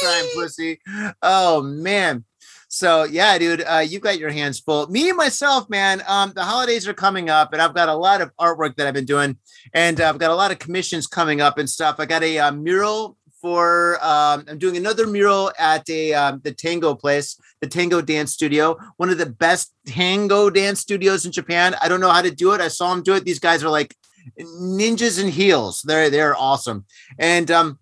Crime, 0.00 0.26
pussy. 0.34 0.80
Oh 1.22 1.62
man. 1.62 2.24
So 2.68 3.04
yeah, 3.04 3.38
dude, 3.38 3.64
uh, 3.66 3.78
you 3.78 3.98
got 3.98 4.18
your 4.18 4.28
hands 4.30 4.60
full. 4.60 4.86
Me 4.88 5.10
myself, 5.12 5.70
man. 5.70 6.02
Um, 6.06 6.32
the 6.34 6.44
holidays 6.44 6.86
are 6.86 6.94
coming 6.94 7.30
up, 7.30 7.54
and 7.54 7.62
I've 7.62 7.74
got 7.74 7.88
a 7.88 7.94
lot 7.94 8.20
of 8.20 8.30
artwork 8.38 8.76
that 8.76 8.86
I've 8.86 8.94
been 8.94 9.06
doing, 9.06 9.38
and 9.72 9.98
uh, 10.00 10.08
I've 10.08 10.18
got 10.18 10.30
a 10.30 10.34
lot 10.34 10.50
of 10.50 10.58
commissions 10.58 11.06
coming 11.06 11.40
up 11.40 11.56
and 11.56 11.68
stuff. 11.68 11.96
I 11.98 12.04
got 12.04 12.22
a 12.22 12.38
uh, 12.38 12.52
mural 12.52 13.16
for. 13.40 13.98
Um, 14.04 14.44
I'm 14.48 14.58
doing 14.58 14.76
another 14.76 15.06
mural 15.06 15.50
at 15.58 15.88
a 15.88 16.12
um, 16.12 16.40
the 16.44 16.52
Tango 16.52 16.94
place, 16.94 17.40
the 17.62 17.66
Tango 17.66 18.02
Dance 18.02 18.32
Studio, 18.32 18.76
one 18.98 19.08
of 19.08 19.16
the 19.16 19.26
best 19.26 19.72
tango 19.86 20.50
dance 20.50 20.80
studios 20.80 21.24
in 21.24 21.32
Japan. 21.32 21.74
I 21.80 21.88
don't 21.88 22.00
know 22.00 22.10
how 22.10 22.22
to 22.22 22.30
do 22.30 22.52
it. 22.52 22.60
I 22.60 22.68
saw 22.68 22.94
them 22.94 23.02
do 23.02 23.14
it. 23.14 23.24
These 23.24 23.40
guys 23.40 23.64
are 23.64 23.70
like 23.70 23.96
ninjas 24.38 25.22
in 25.22 25.28
heels. 25.28 25.80
They're 25.86 26.10
they're 26.10 26.36
awesome, 26.36 26.84
and 27.18 27.50
um 27.50 27.78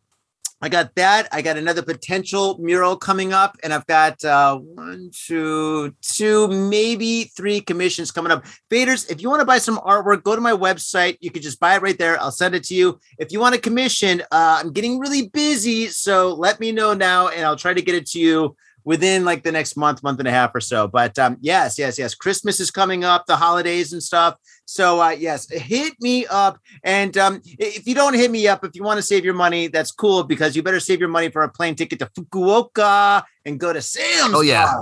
I 0.62 0.70
got 0.70 0.94
that. 0.94 1.28
I 1.32 1.42
got 1.42 1.58
another 1.58 1.82
potential 1.82 2.56
mural 2.58 2.96
coming 2.96 3.34
up, 3.34 3.56
and 3.62 3.74
I've 3.74 3.86
got 3.86 4.24
uh, 4.24 4.56
one, 4.56 5.10
two, 5.12 5.94
two, 6.00 6.48
maybe 6.48 7.24
three 7.36 7.60
commissions 7.60 8.10
coming 8.10 8.32
up. 8.32 8.44
Faders, 8.70 9.10
if 9.10 9.20
you 9.20 9.28
want 9.28 9.40
to 9.40 9.46
buy 9.46 9.58
some 9.58 9.76
artwork, 9.78 10.22
go 10.22 10.34
to 10.34 10.40
my 10.40 10.52
website. 10.52 11.18
You 11.20 11.30
can 11.30 11.42
just 11.42 11.60
buy 11.60 11.76
it 11.76 11.82
right 11.82 11.98
there. 11.98 12.18
I'll 12.20 12.30
send 12.30 12.54
it 12.54 12.64
to 12.64 12.74
you. 12.74 12.98
If 13.18 13.32
you 13.32 13.40
want 13.40 13.54
a 13.54 13.58
commission, 13.58 14.22
uh, 14.32 14.60
I'm 14.62 14.72
getting 14.72 14.98
really 14.98 15.28
busy, 15.28 15.88
so 15.88 16.32
let 16.34 16.58
me 16.58 16.72
know 16.72 16.94
now, 16.94 17.28
and 17.28 17.44
I'll 17.44 17.56
try 17.56 17.74
to 17.74 17.82
get 17.82 17.94
it 17.94 18.06
to 18.08 18.18
you 18.18 18.56
within 18.86 19.24
like 19.24 19.42
the 19.42 19.52
next 19.52 19.76
month, 19.76 20.02
month 20.02 20.20
and 20.20 20.28
a 20.28 20.30
half 20.30 20.54
or 20.54 20.60
so. 20.60 20.86
But 20.88 21.18
um, 21.18 21.36
yes, 21.40 21.78
yes, 21.78 21.98
yes. 21.98 22.14
Christmas 22.14 22.60
is 22.60 22.70
coming 22.70 23.04
up, 23.04 23.26
the 23.26 23.36
holidays 23.36 23.92
and 23.92 24.02
stuff. 24.02 24.36
So 24.64 25.02
uh, 25.02 25.10
yes, 25.10 25.50
hit 25.50 25.94
me 26.00 26.24
up. 26.26 26.58
And 26.84 27.18
um, 27.18 27.42
if 27.44 27.86
you 27.86 27.94
don't 27.94 28.14
hit 28.14 28.30
me 28.30 28.48
up, 28.48 28.64
if 28.64 28.74
you 28.74 28.82
want 28.84 28.96
to 28.98 29.02
save 29.02 29.24
your 29.24 29.34
money, 29.34 29.66
that's 29.66 29.90
cool 29.90 30.22
because 30.22 30.56
you 30.56 30.62
better 30.62 30.80
save 30.80 31.00
your 31.00 31.08
money 31.08 31.28
for 31.30 31.42
a 31.42 31.48
plane 31.50 31.74
ticket 31.74 31.98
to 31.98 32.06
Fukuoka 32.06 33.24
and 33.44 33.60
go 33.60 33.72
to 33.72 33.82
Sam's. 33.82 34.32
Oh, 34.34 34.40
yeah. 34.40 34.72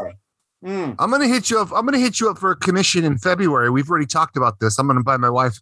Mm. 0.64 0.94
I'm 0.99 1.11
gonna 1.11 1.28
hit 1.28 1.50
you 1.50 1.58
up. 1.61 1.70
I'm 1.75 1.84
gonna 1.84 1.99
hit 1.99 2.20
you 2.20 2.30
up 2.30 2.38
for 2.38 2.50
a 2.50 2.56
commission 2.56 3.04
in 3.04 3.18
February. 3.18 3.68
We've 3.70 3.88
already 3.90 4.06
talked 4.06 4.37
about 4.37 4.61
this. 4.61 4.78
I'm 4.78 4.87
gonna 4.87 5.02
buy 5.02 5.18
my 5.18 5.28
wife 5.28 5.61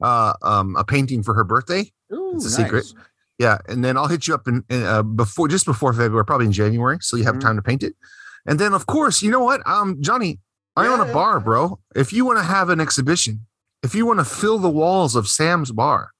uh, 0.00 0.34
um, 0.42 0.76
a 0.76 0.84
painting 0.84 1.22
for 1.24 1.34
her 1.34 1.42
birthday. 1.42 1.90
Ooh, 2.12 2.34
It's 2.36 2.56
a 2.56 2.60
nice. 2.60 2.64
secret. 2.64 2.92
Yeah, 3.38 3.58
and 3.68 3.84
then 3.84 3.96
I'll 3.96 4.06
hit 4.06 4.28
you 4.28 4.34
up 4.34 4.46
in, 4.46 4.62
in 4.68 4.84
uh, 4.84 5.02
before 5.02 5.48
just 5.48 5.66
before 5.66 5.92
February, 5.92 6.24
probably 6.24 6.46
in 6.46 6.52
January, 6.52 6.98
so 7.00 7.16
you 7.16 7.24
have 7.24 7.36
Mhm. 7.36 7.40
time 7.40 7.56
to 7.56 7.62
paint 7.62 7.82
it. 7.82 7.94
And 8.46 8.58
then, 8.60 8.72
of 8.74 8.86
course, 8.86 9.22
you 9.22 9.30
know 9.30 9.40
what, 9.40 9.66
um, 9.66 9.96
Johnny, 10.00 10.38
I 10.76 10.86
own 10.86 11.00
Yeah. 11.00 11.10
a 11.10 11.12
bar, 11.12 11.40
bro. 11.40 11.80
If 11.96 12.12
you 12.12 12.24
want 12.24 12.38
to 12.38 12.44
have 12.44 12.68
an 12.68 12.80
exhibition, 12.80 13.46
if 13.82 13.94
you 13.94 14.06
want 14.06 14.20
to 14.20 14.24
fill 14.24 14.58
the 14.58 14.68
walls 14.70 15.16
of 15.16 15.26
Sam's 15.26 15.72
bar 15.72 16.10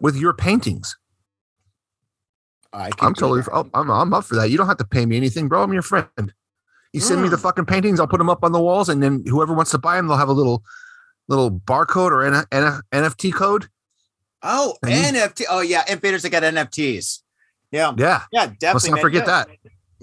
with 0.00 0.16
your 0.16 0.32
paintings, 0.32 0.96
I 2.72 2.90
can 2.90 3.08
I'm 3.08 3.14
totally, 3.14 3.42
oh, 3.52 3.68
I'm, 3.74 3.90
I'm 3.90 4.12
up 4.14 4.24
for 4.24 4.34
that. 4.36 4.50
You 4.50 4.56
don't 4.56 4.66
have 4.66 4.78
to 4.78 4.84
pay 4.86 5.06
me 5.06 5.16
anything, 5.16 5.48
bro. 5.48 5.62
I'm 5.62 5.72
your 5.72 5.82
friend. 5.82 6.08
You 6.92 7.00
send 7.00 7.22
me 7.22 7.28
the 7.28 7.36
Mm. 7.36 7.40
fucking 7.42 7.66
paintings, 7.66 8.00
I'll 8.00 8.06
put 8.08 8.18
them 8.18 8.30
up 8.30 8.42
on 8.44 8.52
the 8.52 8.60
walls, 8.60 8.88
and 8.88 9.02
then 9.02 9.22
whoever 9.26 9.52
wants 9.52 9.70
to 9.72 9.78
buy 9.78 9.96
them, 9.96 10.06
they'll 10.08 10.16
have 10.16 10.28
a 10.28 10.32
little, 10.32 10.64
little 11.28 11.50
barcode 11.50 12.10
or 12.10 12.22
N- 12.22 12.44
N- 12.52 12.80
NFT 12.92 13.32
code. 13.32 13.68
Oh, 14.44 14.76
And 14.84 15.16
you- 15.16 15.22
NFT. 15.22 15.44
Oh 15.50 15.60
yeah, 15.60 15.82
Invaders. 15.88 16.24
I 16.24 16.28
got 16.28 16.42
NFTs. 16.44 17.20
Yeah, 17.72 17.92
Yeah, 17.96 18.22
yeah, 18.30 18.46
definitely. 18.46 18.68
let's 18.72 18.84
not 18.88 18.94
man. 18.94 19.02
forget 19.02 19.26
Yeah. 19.26 19.44
that. 19.44 19.48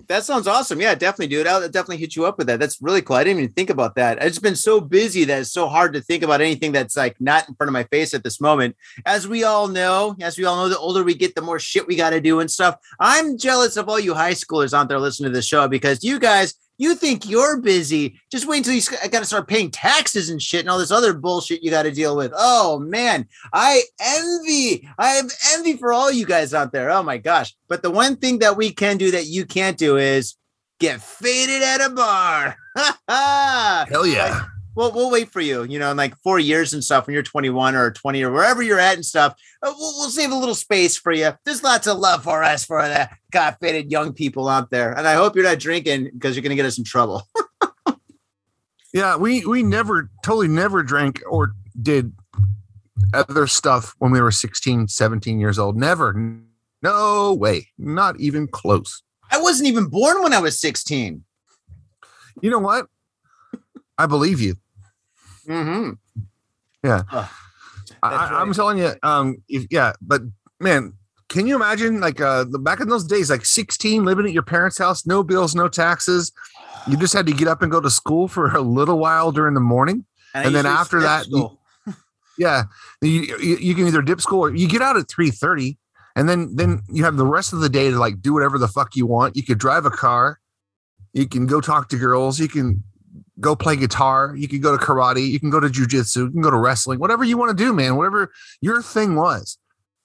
That 0.08 0.26
sounds 0.26 0.46
awesome. 0.48 0.82
Yeah, 0.82 0.94
definitely, 0.96 1.28
dude. 1.28 1.48
I'll 1.48 1.62
definitely 1.70 1.98
hit 1.98 2.18
you 2.18 2.26
up 2.26 2.38
with 2.38 2.48
that. 2.48 2.60
That's 2.60 2.82
really 2.82 3.02
cool. 3.02 3.16
I 3.16 3.24
didn't 3.24 3.40
even 3.44 3.54
think 3.54 3.70
about 3.70 3.96
that. 3.96 4.18
I've 4.22 4.30
just 4.30 4.42
been 4.42 4.56
so 4.58 4.82
busy 4.82 5.24
that 5.26 5.42
it's 5.42 5.52
so 5.54 5.70
hard 5.70 5.94
to 5.94 6.02
think 6.02 6.22
about 6.24 6.42
anything 6.42 6.74
that's 6.74 6.98
like 6.98 7.16
not 7.22 7.48
in 7.48 7.56
front 7.56 7.70
of 7.70 7.74
my 7.74 7.84
face 7.86 8.14
at 8.14 8.24
this 8.24 8.42
moment. 8.42 8.76
As 9.06 9.26
we 9.28 9.44
all 9.46 9.68
know, 9.70 10.16
as 10.20 10.38
we 10.38 10.44
all 10.44 10.58
know, 10.58 10.68
the 10.70 10.78
older 10.78 11.04
we 11.04 11.14
get, 11.14 11.36
the 11.36 11.42
more 11.42 11.60
shit 11.60 11.88
we 11.88 11.96
got 11.96 12.10
to 12.10 12.20
do 12.20 12.42
and 12.42 12.52
stuff. 12.52 12.76
I'm 13.00 13.38
jealous 13.38 13.78
of 13.78 13.88
all 13.88 14.00
you 14.00 14.14
high 14.14 14.34
schoolers 14.34 14.74
out 14.74 14.90
there 14.90 15.00
listening 15.00 15.32
to 15.32 15.36
the 15.38 15.42
show 15.42 15.68
because 15.70 16.04
you 16.04 16.20
guys, 16.20 16.56
you 16.82 16.96
think 16.96 17.30
you're 17.30 17.62
busy. 17.62 18.20
Just 18.32 18.48
wait 18.48 18.58
until 18.58 18.74
you 18.74 18.82
got 19.12 19.20
to 19.20 19.26
start 19.26 19.48
paying 19.48 19.70
taxes 19.70 20.30
and 20.30 20.42
shit 20.42 20.62
and 20.62 20.70
all 20.70 20.80
this 20.80 20.90
other 20.90 21.14
bullshit 21.14 21.62
you 21.62 21.70
got 21.70 21.84
to 21.84 21.92
deal 21.92 22.18
with. 22.18 22.34
Oh 22.36 22.80
man, 22.80 23.28
I 23.54 23.84
envy. 24.00 24.90
I 24.98 25.10
have 25.10 25.32
envy 25.54 25.78
for 25.78 25.94
all 25.94 26.12
you 26.12 26.26
guys 26.26 26.56
out 26.56 26.72
there. 26.72 26.90
Oh 26.90 27.04
my 27.04 27.20
gosh. 27.20 27.56
But 27.68 27.84
the 27.84 27.92
one 27.92 28.16
thing 28.16 28.40
that 28.40 28.58
we 28.58 28.72
can 28.72 28.98
do 28.98 29.12
that 29.12 29.28
you 29.28 29.46
can't 29.46 29.78
do 29.78 29.98
is 29.98 30.36
get 30.80 31.02
faded 31.02 31.62
at 31.62 31.82
a 31.82 31.90
bar. 31.92 32.58
Hell 33.88 34.08
yeah. 34.08 34.42
Well, 34.74 34.92
we'll 34.94 35.12
wait 35.12 35.30
for 35.30 35.42
you, 35.42 35.64
you 35.64 35.80
know, 35.80 35.92
in 35.92 35.98
like 35.98 36.16
four 36.18 36.40
years 36.40 36.74
and 36.74 36.84
stuff 36.84 37.06
when 37.06 37.14
you're 37.14 37.24
21 37.24 37.76
or 37.76 37.92
20 37.92 38.24
or 38.24 38.32
wherever 38.32 38.62
you're 38.64 38.80
at 38.80 38.96
and 38.96 39.06
stuff. 39.06 39.34
Uh, 39.62 39.74
We'll, 39.78 39.94
we'll 39.98 40.10
save 40.10 40.32
a 40.32 40.36
little 40.36 40.56
space 40.56 40.98
for 40.98 41.12
you. 41.12 41.34
There's 41.46 41.64
lots 41.64 41.88
of 41.88 41.98
love 42.00 42.24
for 42.24 42.44
us 42.44 42.64
for 42.64 42.82
the 42.82 43.10
got 43.32 43.60
faded 43.60 43.92
young 43.92 44.14
people 44.14 44.48
out 44.48 44.70
there. 44.72 44.92
And 44.98 45.08
I 45.08 45.14
hope 45.14 45.36
you're 45.36 45.44
not 45.44 45.60
drinking 45.60 46.12
because 46.14 46.36
you're 46.36 46.44
going 46.44 46.52
to 46.52 46.56
get 46.56 46.66
us 46.66 46.78
in 46.78 46.84
trouble. 46.84 47.28
Yeah, 48.94 49.16
we 49.16 49.46
we 49.46 49.64
never 49.64 50.10
totally 50.24 50.48
never 50.50 50.84
drank 50.84 51.22
or 51.30 51.54
did 51.82 52.14
other 53.14 53.48
stuff 53.48 53.96
when 54.00 54.12
we 54.12 54.22
were 54.22 54.32
16, 54.32 54.88
17 54.88 55.40
years 55.40 55.58
old. 55.58 55.78
Never. 55.78 56.14
No 56.82 57.34
way. 57.34 57.70
Not 57.78 58.20
even 58.20 58.48
close. 58.48 59.02
I 59.32 59.40
wasn't 59.40 59.70
even 59.70 59.88
born 59.88 60.22
when 60.24 60.34
I 60.34 60.40
was 60.40 60.60
16. 60.60 61.24
You 62.42 62.50
know 62.50 62.60
what? 62.60 62.88
I 64.02 64.08
believe 64.08 64.42
you. 64.42 64.56
Mm-hmm. 65.48 65.92
That's 66.84 67.04
I, 68.04 68.40
I'm 68.42 68.48
right. 68.48 68.56
telling 68.56 68.78
you, 68.80 68.94
um, 69.04 69.38
if, 69.48 69.68
yeah, 69.70 69.94
but 70.02 70.22
man, 70.60 70.94
can 71.30 71.46
you 71.46 71.56
imagine 71.56 72.00
like 72.00 72.20
uh 72.20 72.46
the 72.50 72.58
back 72.60 72.80
in 72.80 72.90
those 72.90 73.06
days, 73.06 73.30
like 73.30 73.46
16, 73.46 74.04
living 74.04 74.26
at 74.26 74.32
your 74.34 74.44
parents' 74.44 74.78
house, 74.80 75.06
no 75.06 75.24
bills, 75.24 75.54
no 75.56 75.68
taxes. 75.68 76.32
You 76.88 76.98
just 76.98 77.14
had 77.14 77.28
to 77.28 77.34
get 77.34 77.48
up 77.48 77.62
and 77.62 77.72
go 77.72 77.80
to 77.80 77.90
school 77.92 78.28
for 78.28 78.48
a 78.56 78.62
little 78.62 78.98
while 78.98 79.32
during 79.32 79.54
the 79.54 79.60
morning. 79.60 80.06
I 80.34 80.44
And 80.44 80.56
then 80.56 80.66
after 80.66 81.00
that, 81.02 81.28
you- 81.28 81.58
Yeah, 82.38 82.64
you, 83.02 83.38
you, 83.40 83.58
you 83.58 83.76
can 83.76 83.86
either 83.86 84.02
dip 84.02 84.20
school 84.20 84.46
or 84.46 84.56
you 84.56 84.68
get 84.68 84.82
out 84.82 84.98
at 84.98 85.08
three 85.08 85.30
thirty, 85.30 85.78
and 86.16 86.28
then 86.28 86.56
then 86.56 86.82
you 86.90 87.04
have 87.04 87.18
the 87.18 87.26
rest 87.26 87.54
of 87.54 87.60
the 87.60 87.70
day 87.70 87.92
to 87.92 87.98
like 88.00 88.20
do 88.22 88.34
whatever 88.34 88.58
the 88.58 88.70
fuck 88.70 88.96
you 88.96 89.06
want. 89.06 89.36
You 89.36 89.44
could 89.44 89.60
drive 89.60 89.86
a 89.86 89.92
car, 89.92 90.40
you 91.14 91.28
can 91.28 91.46
go 91.46 91.62
talk 91.62 91.90
to 91.90 91.98
girls, 91.98 92.40
you 92.40 92.48
can 92.48 92.84
go 93.40 93.56
play 93.56 93.76
guitar, 93.76 94.34
you 94.36 94.48
can 94.48 94.62
go 94.62 94.76
to 94.78 94.84
karate, 94.84 95.28
you 95.28 95.40
can 95.40 95.50
go 95.50 95.60
to 95.60 95.68
jujitsu, 95.68 96.18
you 96.18 96.32
can 96.32 96.42
go 96.42 96.52
to 96.52 96.58
wrestling, 96.58 97.00
whatever 97.00 97.24
you 97.24 97.38
want 97.38 97.56
to 97.58 97.64
do, 97.64 97.74
man. 97.74 97.96
Whatever 97.96 98.32
your 98.62 98.82
thing 98.82 99.16
was, 99.16 99.58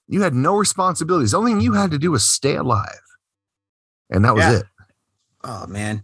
you 0.07 0.21
had 0.21 0.33
no 0.33 0.55
responsibilities. 0.55 1.31
The 1.31 1.37
only 1.37 1.51
thing 1.53 1.61
you 1.61 1.73
had 1.73 1.91
to 1.91 1.97
do 1.99 2.11
was 2.11 2.23
stay 2.27 2.55
alive, 2.55 2.99
and 4.09 4.25
that 4.25 4.33
was 4.35 4.43
Yeah. 4.45 4.51
it. 4.59 4.65
oh, 5.43 5.67
man. 5.67 6.03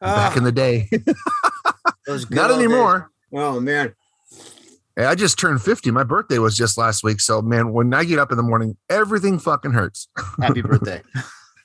Back 0.00 0.32
Ah, 0.34 0.36
in 0.38 0.44
the 0.44 0.52
day, 0.52 0.90
those 2.06 2.24
good 2.26 2.34
not 2.36 2.48
days. 2.48 2.58
anymore. 2.58 3.10
Oh, 3.32 3.58
man. 3.60 3.94
Hey, 4.96 5.06
I 5.06 5.14
just 5.14 5.38
turned 5.38 5.62
50. 5.62 5.90
My 5.90 6.04
birthday 6.04 6.38
was 6.38 6.56
just 6.56 6.76
last 6.78 7.02
week. 7.02 7.20
So, 7.20 7.40
man, 7.42 7.72
when 7.72 7.92
I 7.94 8.04
get 8.04 8.18
up 8.18 8.30
in 8.30 8.36
the 8.36 8.42
morning, 8.42 8.76
everything 8.90 9.38
fucking 9.38 9.72
hurts. 9.72 10.08
Happy 10.40 10.60
birthday. 10.62 11.02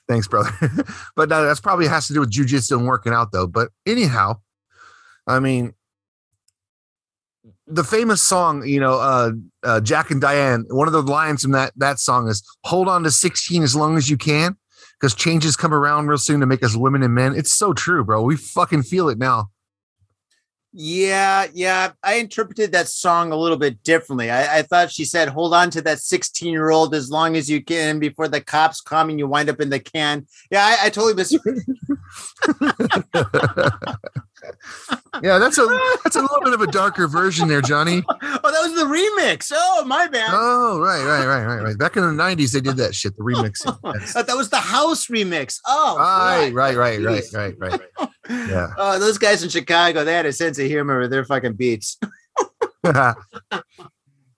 Thanks, 0.08 0.26
brother. 0.26 0.50
but 1.16 1.30
uh, 1.30 1.42
that's 1.42 1.60
probably 1.60 1.86
has 1.86 2.06
to 2.08 2.14
do 2.14 2.20
with 2.20 2.32
jujitsu 2.32 2.78
and 2.78 2.86
working 2.86 3.12
out, 3.12 3.30
though. 3.30 3.46
But 3.46 3.68
anyhow, 3.86 4.40
I 5.30 5.40
mean, 5.40 5.74
the 7.66 7.84
famous 7.84 8.20
song, 8.20 8.66
you 8.66 8.80
know, 8.80 8.94
uh, 8.94 9.30
uh, 9.62 9.80
Jack 9.80 10.10
and 10.10 10.20
Diane. 10.20 10.66
One 10.68 10.88
of 10.88 10.92
the 10.92 11.02
lines 11.02 11.42
from 11.42 11.52
that 11.52 11.72
that 11.76 11.98
song 11.98 12.28
is 12.28 12.42
"Hold 12.64 12.88
on 12.88 13.04
to 13.04 13.10
16 13.10 13.62
as 13.62 13.76
long 13.76 13.96
as 13.96 14.10
you 14.10 14.16
can." 14.16 14.56
Because 14.98 15.14
changes 15.14 15.56
come 15.56 15.72
around 15.72 16.08
real 16.08 16.18
soon 16.18 16.40
to 16.40 16.46
make 16.46 16.62
us 16.62 16.76
women 16.76 17.02
and 17.02 17.14
men. 17.14 17.34
It's 17.34 17.52
so 17.52 17.72
true, 17.72 18.04
bro. 18.04 18.22
We 18.22 18.36
fucking 18.36 18.82
feel 18.82 19.08
it 19.08 19.16
now. 19.16 19.50
Yeah, 20.72 21.46
yeah. 21.54 21.92
I 22.02 22.14
interpreted 22.14 22.72
that 22.72 22.86
song 22.86 23.32
a 23.32 23.36
little 23.36 23.56
bit 23.56 23.82
differently. 23.82 24.30
I, 24.30 24.58
I 24.58 24.62
thought 24.62 24.92
she 24.92 25.04
said, 25.04 25.28
hold 25.28 25.54
on 25.54 25.70
to 25.70 25.82
that 25.82 26.00
16 26.00 26.52
year 26.52 26.70
old 26.70 26.94
as 26.94 27.10
long 27.10 27.34
as 27.34 27.50
you 27.50 27.64
can 27.64 27.98
before 27.98 28.28
the 28.28 28.42
cops 28.42 28.80
come 28.80 29.08
and 29.08 29.18
you 29.18 29.26
wind 29.26 29.48
up 29.48 29.60
in 29.60 29.70
the 29.70 29.80
can. 29.80 30.26
Yeah, 30.50 30.64
I, 30.64 30.86
I 30.86 30.90
totally 30.90 31.14
misread. 31.14 31.64
yeah, 35.22 35.38
that's 35.38 35.58
a 35.58 35.66
that's 36.04 36.16
a 36.16 36.20
little 36.20 36.40
bit 36.42 36.52
of 36.52 36.60
a 36.60 36.66
darker 36.66 37.06
version 37.06 37.48
there, 37.48 37.60
Johnny. 37.60 38.02
oh, 38.08 38.16
that 38.22 38.42
was 38.42 38.74
the 38.74 38.84
remix. 38.84 39.52
Oh, 39.54 39.84
my 39.86 40.06
bad. 40.06 40.30
Oh, 40.32 40.80
right, 40.80 41.04
right, 41.04 41.26
right, 41.26 41.44
right, 41.44 41.62
right. 41.62 41.78
Back 41.78 41.96
in 41.96 42.02
the 42.02 42.22
'90s, 42.22 42.52
they 42.52 42.60
did 42.60 42.76
that 42.76 42.94
shit. 42.94 43.16
The 43.16 43.22
remix. 43.22 43.60
That 44.30 44.36
was 44.36 44.50
the 44.50 44.56
house 44.56 45.06
remix. 45.06 45.60
Oh, 45.66 45.96
right, 45.96 46.46
God. 46.46 46.54
right, 46.54 46.76
right, 46.76 47.00
right, 47.00 47.24
right, 47.32 47.58
right. 47.58 47.80
Yeah. 48.28 48.68
Oh, 48.76 48.98
those 48.98 49.18
guys 49.18 49.42
in 49.42 49.48
Chicago, 49.48 50.04
they 50.04 50.12
had 50.14 50.26
a 50.26 50.32
sense 50.32 50.58
of 50.58 50.66
humor 50.66 51.00
with 51.00 51.10
their 51.10 51.24
fucking 51.24 51.54
beats. 51.54 51.98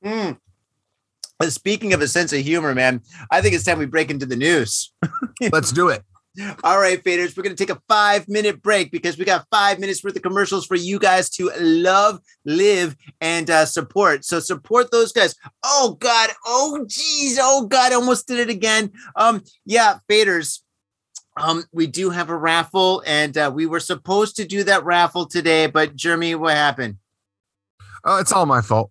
Mm. 0.04 0.38
Speaking 1.49 1.92
of 1.92 2.00
a 2.00 2.09
sense 2.09 2.32
of 2.32 2.40
humor, 2.40 2.75
man, 2.75 3.02
I 3.30 3.40
think 3.40 3.54
it's 3.54 3.64
time 3.64 3.78
we 3.78 3.87
break 3.87 4.11
into 4.11 4.26
the 4.26 4.37
news. 4.37 4.92
Let's 5.52 5.73
do 5.73 5.88
it. 5.88 6.02
All 6.64 6.80
right, 6.80 7.02
faders, 7.02 7.36
we're 7.36 7.42
going 7.42 7.54
to 7.54 7.66
take 7.66 7.76
a 7.76 7.82
five 7.88 8.26
minute 8.26 8.62
break 8.62 8.90
because 8.90 9.18
we 9.18 9.24
got 9.26 9.46
five 9.50 9.78
minutes 9.78 10.02
worth 10.02 10.16
of 10.16 10.22
commercials 10.22 10.64
for 10.64 10.76
you 10.76 10.98
guys 10.98 11.28
to 11.30 11.50
love, 11.60 12.20
live, 12.46 12.96
and 13.20 13.50
uh, 13.50 13.66
support. 13.66 14.24
So 14.24 14.40
support 14.40 14.90
those 14.90 15.12
guys. 15.12 15.34
Oh 15.62 15.96
God, 16.00 16.30
oh 16.46 16.86
geez, 16.88 17.38
oh 17.40 17.66
God, 17.66 17.92
I 17.92 17.96
almost 17.96 18.26
did 18.26 18.38
it 18.38 18.48
again. 18.48 18.92
Um, 19.14 19.42
yeah, 19.66 19.98
faders. 20.08 20.60
Um, 21.36 21.64
we 21.72 21.86
do 21.86 22.10
have 22.10 22.30
a 22.30 22.36
raffle, 22.36 23.02
and 23.06 23.36
uh, 23.36 23.50
we 23.54 23.66
were 23.66 23.80
supposed 23.80 24.36
to 24.36 24.46
do 24.46 24.64
that 24.64 24.84
raffle 24.84 25.26
today, 25.26 25.66
but 25.66 25.96
Jeremy, 25.96 26.34
what 26.34 26.54
happened? 26.54 26.96
Oh, 28.04 28.18
it's 28.18 28.32
all 28.32 28.46
my 28.46 28.62
fault. 28.62 28.90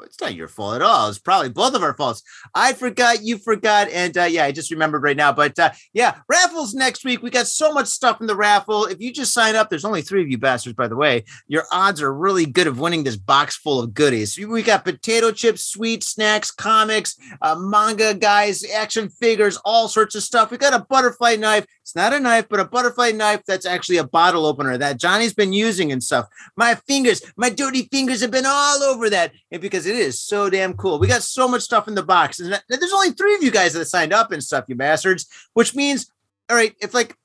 It's 0.00 0.20
not 0.20 0.34
your 0.34 0.48
fault 0.48 0.76
at 0.76 0.82
all. 0.82 1.08
It's 1.08 1.18
probably 1.18 1.50
both 1.50 1.74
of 1.74 1.82
our 1.82 1.94
faults. 1.94 2.22
I 2.54 2.72
forgot, 2.72 3.22
you 3.22 3.38
forgot, 3.38 3.88
and 3.90 4.16
uh, 4.16 4.24
yeah, 4.24 4.44
I 4.44 4.52
just 4.52 4.70
remembered 4.70 5.02
right 5.02 5.16
now. 5.16 5.32
But 5.32 5.58
uh, 5.58 5.70
yeah, 5.92 6.16
raffles 6.28 6.74
next 6.74 7.04
week. 7.04 7.22
We 7.22 7.30
got 7.30 7.46
so 7.46 7.72
much 7.72 7.86
stuff 7.86 8.20
in 8.20 8.26
the 8.26 8.36
raffle. 8.36 8.86
If 8.86 9.00
you 9.00 9.12
just 9.12 9.34
sign 9.34 9.54
up, 9.54 9.68
there's 9.68 9.84
only 9.84 10.02
three 10.02 10.22
of 10.22 10.30
you 10.30 10.38
bastards, 10.38 10.76
by 10.76 10.88
the 10.88 10.96
way. 10.96 11.24
Your 11.46 11.64
odds 11.70 12.00
are 12.00 12.12
really 12.12 12.46
good 12.46 12.66
of 12.66 12.80
winning 12.80 13.04
this 13.04 13.16
box 13.16 13.56
full 13.56 13.80
of 13.80 13.94
goodies. 13.94 14.38
We 14.38 14.62
got 14.62 14.84
potato 14.84 15.30
chips, 15.30 15.64
sweet 15.64 16.02
snacks, 16.02 16.50
comics, 16.50 17.16
uh, 17.42 17.56
manga 17.56 18.14
guys, 18.14 18.64
action 18.64 19.08
figures, 19.08 19.58
all 19.64 19.88
sorts 19.88 20.14
of 20.14 20.22
stuff. 20.22 20.50
We 20.50 20.58
got 20.58 20.74
a 20.74 20.84
butterfly 20.84 21.36
knife. 21.36 21.66
It's 21.82 21.96
not 21.96 22.12
a 22.12 22.20
knife, 22.20 22.46
but 22.48 22.60
a 22.60 22.64
butterfly 22.64 23.10
knife 23.10 23.42
that's 23.46 23.66
actually 23.66 23.96
a 23.98 24.04
bottle 24.04 24.46
opener 24.46 24.78
that 24.78 24.98
Johnny's 24.98 25.34
been 25.34 25.52
using 25.52 25.92
and 25.92 26.02
stuff. 26.02 26.26
My 26.56 26.76
fingers, 26.76 27.22
my 27.36 27.50
dirty 27.50 27.88
fingers 27.90 28.20
have 28.20 28.30
been 28.30 28.46
all 28.46 28.82
over 28.82 29.10
that, 29.10 29.32
and 29.50 29.60
because 29.60 29.81
it 29.86 29.96
is 29.96 30.20
so 30.20 30.50
damn 30.50 30.74
cool. 30.74 30.98
We 30.98 31.06
got 31.06 31.22
so 31.22 31.48
much 31.48 31.62
stuff 31.62 31.88
in 31.88 31.94
the 31.94 32.02
box, 32.02 32.40
and 32.40 32.60
there's 32.68 32.92
only 32.92 33.10
three 33.10 33.34
of 33.34 33.42
you 33.42 33.50
guys 33.50 33.72
that 33.74 33.86
signed 33.86 34.12
up 34.12 34.32
and 34.32 34.42
stuff, 34.42 34.64
you 34.68 34.74
bastards. 34.74 35.26
Which 35.54 35.74
means, 35.74 36.10
all 36.50 36.56
right, 36.56 36.74
if 36.80 36.94
like 36.94 37.16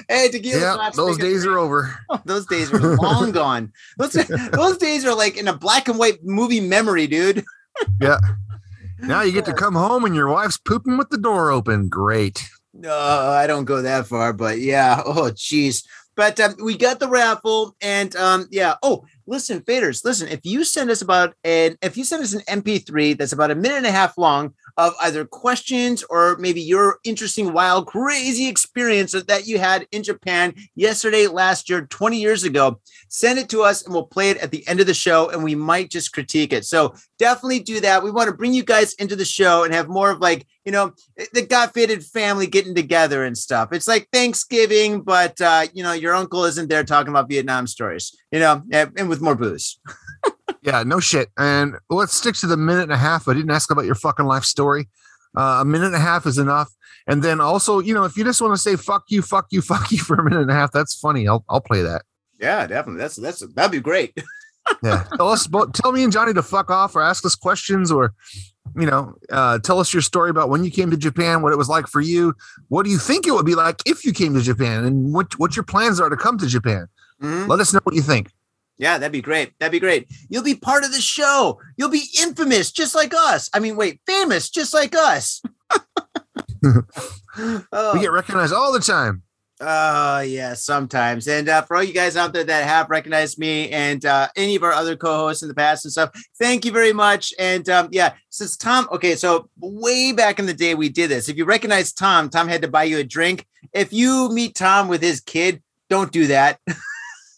hey, 0.09 0.29
tequila 0.29 0.59
yeah. 0.59 0.75
shots, 0.75 0.97
Those 0.97 1.17
days 1.17 1.45
are 1.45 1.57
over. 1.57 1.97
those 2.25 2.45
days 2.45 2.73
are 2.73 2.97
long 2.97 3.31
gone. 3.31 3.71
Those, 3.97 4.13
those 4.51 4.77
days 4.77 5.05
are 5.05 5.15
like 5.15 5.37
in 5.37 5.47
a 5.47 5.53
black 5.53 5.87
and 5.87 5.97
white 5.97 6.23
movie 6.23 6.61
memory, 6.61 7.07
dude. 7.07 7.45
Yeah. 8.01 8.19
Now 8.99 9.21
you 9.21 9.31
get 9.31 9.45
to 9.45 9.53
come 9.53 9.75
home 9.75 10.05
and 10.05 10.15
your 10.15 10.29
wife's 10.29 10.57
pooping 10.57 10.97
with 10.97 11.09
the 11.09 11.17
door 11.17 11.51
open. 11.51 11.87
Great. 11.89 12.49
No, 12.77 12.93
I 12.93 13.47
don't 13.47 13.65
go 13.65 13.81
that 13.81 14.07
far, 14.07 14.33
but 14.33 14.59
yeah. 14.59 15.01
Oh, 15.05 15.31
geez. 15.31 15.83
But 16.15 16.39
um, 16.39 16.55
we 16.63 16.77
got 16.77 16.99
the 16.99 17.09
raffle, 17.09 17.75
and 17.81 18.15
um, 18.15 18.47
yeah. 18.51 18.75
Oh, 18.83 19.05
listen, 19.27 19.61
faders, 19.61 20.03
listen. 20.03 20.27
If 20.27 20.41
you 20.43 20.63
send 20.63 20.89
us 20.89 21.01
about 21.01 21.35
an, 21.43 21.77
if 21.81 21.97
you 21.97 22.03
send 22.03 22.23
us 22.23 22.33
an 22.33 22.41
MP3 22.41 23.17
that's 23.17 23.33
about 23.33 23.51
a 23.51 23.55
minute 23.55 23.77
and 23.77 23.85
a 23.85 23.91
half 23.91 24.17
long 24.17 24.53
of 24.77 24.93
either 25.01 25.25
questions 25.25 26.03
or 26.09 26.35
maybe 26.37 26.61
your 26.61 26.99
interesting, 27.03 27.53
wild, 27.53 27.87
crazy 27.87 28.47
experience 28.47 29.13
that 29.13 29.47
you 29.47 29.57
had 29.57 29.87
in 29.91 30.03
Japan 30.03 30.53
yesterday, 30.75 31.27
last 31.27 31.69
year, 31.69 31.85
20 31.85 32.19
years 32.19 32.43
ago, 32.43 32.79
send 33.07 33.39
it 33.39 33.49
to 33.49 33.61
us, 33.63 33.83
and 33.83 33.93
we'll 33.93 34.03
play 34.03 34.31
it 34.31 34.37
at 34.37 34.51
the 34.51 34.67
end 34.67 34.79
of 34.79 34.87
the 34.87 34.93
show, 34.93 35.29
and 35.29 35.43
we 35.43 35.55
might 35.55 35.89
just 35.89 36.11
critique 36.11 36.51
it. 36.51 36.65
So 36.65 36.93
definitely 37.17 37.59
do 37.59 37.79
that. 37.81 38.03
We 38.03 38.11
want 38.11 38.29
to 38.29 38.35
bring 38.35 38.53
you 38.53 38.63
guys 38.63 38.93
into 38.95 39.15
the 39.15 39.25
show 39.25 39.63
and 39.63 39.73
have 39.73 39.87
more 39.87 40.11
of 40.11 40.19
like, 40.19 40.45
you 40.65 40.71
know, 40.71 40.93
the 41.33 41.45
got 41.45 41.73
faded 41.73 42.03
family 42.03 42.47
getting 42.47 42.75
together 42.75 43.23
and 43.23 43.37
stuff. 43.37 43.69
It's 43.71 43.87
like 43.87 44.09
Thanksgiving, 44.11 45.01
but 45.01 45.39
uh, 45.39 45.67
you 45.73 45.83
know, 45.83 45.93
your 45.93 46.15
uncle 46.15 46.43
isn't 46.45 46.69
there 46.69 46.83
talking 46.83 47.09
about 47.09 47.29
Vietnam 47.29 47.67
stories, 47.67 48.15
you 48.31 48.39
know, 48.39 48.63
and 48.71 49.07
with 49.07 49.21
more 49.21 49.35
booze. 49.35 49.79
Yeah, 50.65 50.81
no 50.83 50.99
shit. 50.99 51.29
And 51.37 51.75
let's 51.89 52.13
stick 52.13 52.35
to 52.37 52.47
the 52.47 52.57
minute 52.57 52.83
and 52.83 52.91
a 52.91 52.97
half. 52.97 53.27
I 53.27 53.33
didn't 53.33 53.51
ask 53.51 53.69
about 53.69 53.85
your 53.85 53.93
fucking 53.95 54.25
life 54.25 54.43
story. 54.43 54.89
Uh, 55.37 55.59
a 55.61 55.65
minute 55.65 55.87
and 55.87 55.95
a 55.95 55.99
half 55.99 56.25
is 56.25 56.37
enough. 56.39 56.73
And 57.07 57.21
then 57.21 57.39
also, 57.39 57.79
you 57.79 57.93
know, 57.93 58.03
if 58.03 58.17
you 58.17 58.23
just 58.23 58.41
want 58.41 58.53
to 58.55 58.57
say 58.57 58.75
fuck 58.75 59.03
you, 59.09 59.21
fuck 59.21 59.47
you, 59.51 59.61
fuck 59.73 59.91
you 59.91 59.99
for 59.99 60.15
a 60.15 60.23
minute 60.23 60.41
and 60.41 60.49
a 60.51 60.55
half, 60.55 60.71
that's 60.71 60.95
funny. 60.99 61.27
I'll 61.27 61.45
I'll 61.49 61.61
play 61.61 61.81
that. 61.83 62.01
Yeah, 62.39 62.65
definitely. 62.65 62.99
That's 63.01 63.15
that's 63.15 63.39
that'd 63.53 63.71
be 63.71 63.79
great. 63.79 64.17
Yeah. 64.83 65.03
tell 65.15 65.29
us 65.29 65.45
about 65.45 65.75
tell 65.75 65.91
me 65.91 66.03
and 66.03 66.11
Johnny 66.11 66.33
to 66.33 66.41
fuck 66.41 66.71
off 66.71 66.95
or 66.95 67.01
ask 67.03 67.23
us 67.23 67.35
questions 67.35 67.91
or 67.91 68.15
you 68.75 68.87
know, 68.87 69.13
uh, 69.31 69.59
tell 69.59 69.79
us 69.79 69.93
your 69.93 70.01
story 70.01 70.31
about 70.31 70.49
when 70.49 70.63
you 70.63 70.71
came 70.71 70.89
to 70.89 70.97
Japan, 70.97 71.43
what 71.43 71.53
it 71.53 71.55
was 71.55 71.69
like 71.69 71.85
for 71.85 72.01
you. 72.01 72.33
What 72.69 72.81
do 72.83 72.89
you 72.89 72.97
think 72.97 73.27
it 73.27 73.31
would 73.31 73.45
be 73.45 73.53
like 73.53 73.83
if 73.85 74.03
you 74.03 74.11
came 74.11 74.33
to 74.33 74.41
Japan 74.41 74.83
and 74.83 75.13
what 75.13 75.37
what 75.37 75.55
your 75.55 75.61
plans 75.65 75.99
are 75.99 76.09
to 76.09 76.17
come 76.17 76.39
to 76.39 76.47
Japan? 76.47 76.87
Mhm. 77.21 77.47
Let 77.47 77.59
us 77.59 77.73
know 77.73 77.79
what 77.83 77.93
you 77.93 78.01
think. 78.01 78.31
Yeah, 78.77 78.97
that'd 78.97 79.11
be 79.11 79.21
great. 79.21 79.53
That'd 79.59 79.71
be 79.71 79.79
great. 79.79 80.07
You'll 80.29 80.43
be 80.43 80.55
part 80.55 80.83
of 80.83 80.91
the 80.91 81.01
show. 81.01 81.59
You'll 81.77 81.89
be 81.89 82.09
infamous 82.21 82.71
just 82.71 82.93
like 82.93 83.13
us. 83.13 83.49
I 83.53 83.59
mean, 83.59 83.75
wait, 83.77 84.01
famous 84.05 84.49
just 84.49 84.73
like 84.73 84.95
us. 84.95 85.41
oh. 86.63 86.83
We 87.93 87.99
get 88.01 88.11
recognized 88.11 88.53
all 88.53 88.73
the 88.73 88.79
time. 88.79 89.23
Uh 89.61 90.25
yeah, 90.27 90.53
sometimes. 90.53 91.29
And 91.29 91.47
uh, 91.47 91.61
for 91.61 91.77
all 91.77 91.83
you 91.83 91.93
guys 91.93 92.17
out 92.17 92.33
there 92.33 92.43
that 92.43 92.67
have 92.67 92.89
recognized 92.89 93.39
me 93.39 93.69
and 93.69 94.05
uh, 94.05 94.27
any 94.35 94.57
of 94.57 94.63
our 94.63 94.73
other 94.73 94.97
co-hosts 94.97 95.43
in 95.43 95.47
the 95.47 95.55
past 95.55 95.85
and 95.85 95.93
stuff, 95.93 96.11
thank 96.37 96.65
you 96.65 96.73
very 96.73 96.91
much. 96.91 97.33
And 97.39 97.69
um, 97.69 97.87
yeah, 97.91 98.15
since 98.29 98.57
Tom, 98.57 98.89
okay, 98.91 99.15
so 99.15 99.49
way 99.57 100.11
back 100.11 100.39
in 100.39 100.45
the 100.45 100.53
day 100.53 100.75
we 100.75 100.89
did 100.89 101.09
this. 101.09 101.29
If 101.29 101.37
you 101.37 101.45
recognize 101.45 101.93
Tom, 101.93 102.29
Tom 102.29 102.49
had 102.49 102.63
to 102.63 102.67
buy 102.67 102.83
you 102.83 102.97
a 102.97 103.03
drink. 103.05 103.45
If 103.71 103.93
you 103.93 104.29
meet 104.29 104.55
Tom 104.55 104.89
with 104.89 105.01
his 105.01 105.21
kid, 105.21 105.63
don't 105.89 106.11
do 106.11 106.27
that. 106.27 106.59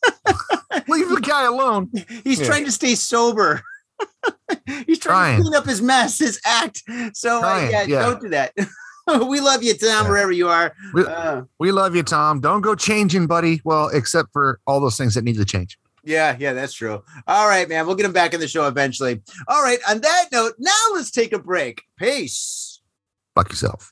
Leave 0.87 1.09
the 1.09 1.21
guy 1.21 1.45
alone. 1.45 1.89
He's 2.23 2.39
Yeah. 2.39 2.45
trying 2.47 2.65
to 2.65 2.71
stay 2.71 2.95
sober. 2.95 3.61
He's 4.85 4.99
trying, 4.99 4.99
Trying. 4.99 5.37
to 5.37 5.41
clean 5.43 5.55
up 5.55 5.65
his 5.65 5.81
mess, 5.81 6.19
his 6.19 6.39
act. 6.45 6.83
So 7.13 7.43
uh, 7.43 7.67
yeah, 7.71 7.83
yeah. 7.83 7.99
don't 8.03 8.21
do 8.21 8.29
that. 8.29 8.53
we 9.27 9.39
love 9.39 9.63
you, 9.63 9.73
Tom, 9.73 9.89
Yeah. 10.05 10.09
wherever 10.09 10.31
you 10.31 10.47
are. 10.49 10.73
We- 10.93 11.05
Uh, 11.05 11.43
We 11.59 11.71
love 11.71 11.95
you, 11.95 12.03
Tom. 12.03 12.39
Don't 12.41 12.61
go 12.61 12.75
changing, 12.75 13.27
buddy. 13.27 13.61
Well, 13.63 13.89
except 13.89 14.29
for 14.33 14.59
all 14.67 14.79
those 14.79 14.97
things 14.97 15.15
that 15.15 15.23
need 15.23 15.37
to 15.37 15.45
change. 15.45 15.77
Yeah, 16.03 16.37
yeah, 16.39 16.53
that's 16.53 16.73
true. 16.73 17.03
All 17.27 17.47
right, 17.49 17.67
man. 17.67 17.85
We'll 17.85 17.95
get 17.95 18.05
him 18.05 18.13
back 18.13 18.33
in 18.33 18.39
the 18.39 18.47
show 18.47 18.65
eventually. 18.67 19.21
All 19.47 19.61
right. 19.61 19.79
On 19.89 19.99
that 19.99 20.25
note, 20.31 20.53
now 20.57 20.71
let's 20.93 21.11
take 21.11 21.33
a 21.33 21.39
break. 21.39 21.83
Peace. 21.97 22.79
Fuck 23.35 23.49
yourself. 23.49 23.91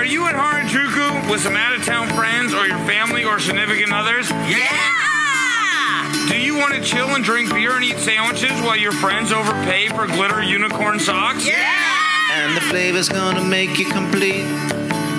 Are 0.00 0.06
you 0.06 0.26
at 0.26 0.34
Harajuku 0.34 1.30
with 1.30 1.42
some 1.42 1.56
out 1.56 1.74
of 1.74 1.84
town 1.84 2.08
friends 2.16 2.54
or 2.54 2.66
your 2.66 2.78
family 2.86 3.22
or 3.22 3.38
significant 3.38 3.92
others? 3.92 4.30
Yeah! 4.30 6.26
Do 6.26 6.40
you 6.40 6.56
want 6.56 6.72
to 6.72 6.80
chill 6.80 7.08
and 7.08 7.22
drink 7.22 7.52
beer 7.52 7.76
and 7.76 7.84
eat 7.84 7.98
sandwiches 7.98 8.62
while 8.62 8.78
your 8.78 8.92
friends 8.92 9.30
overpay 9.30 9.88
for 9.88 10.06
glitter 10.06 10.42
unicorn 10.42 11.00
socks? 11.00 11.46
Yeah! 11.46 12.32
And 12.32 12.56
the 12.56 12.62
flavor's 12.62 13.10
gonna 13.10 13.44
make 13.44 13.78
you 13.78 13.90
complete 13.90 14.46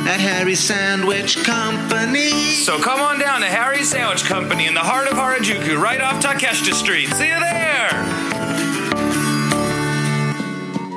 at 0.08 0.20
Harry's 0.20 0.60
Sandwich 0.60 1.38
Company. 1.44 2.32
So 2.56 2.80
come 2.80 3.02
on 3.02 3.20
down 3.20 3.42
to 3.42 3.48
Harry's 3.48 3.92
Sandwich 3.92 4.24
Company 4.24 4.66
in 4.66 4.74
the 4.74 4.80
heart 4.80 5.08
of 5.08 5.14
Harajuku, 5.14 5.80
right 5.80 6.02
off 6.02 6.24
Takeshita 6.24 6.74
Street. 6.74 7.10
See 7.10 7.28
you 7.28 7.40
there! 7.40 7.71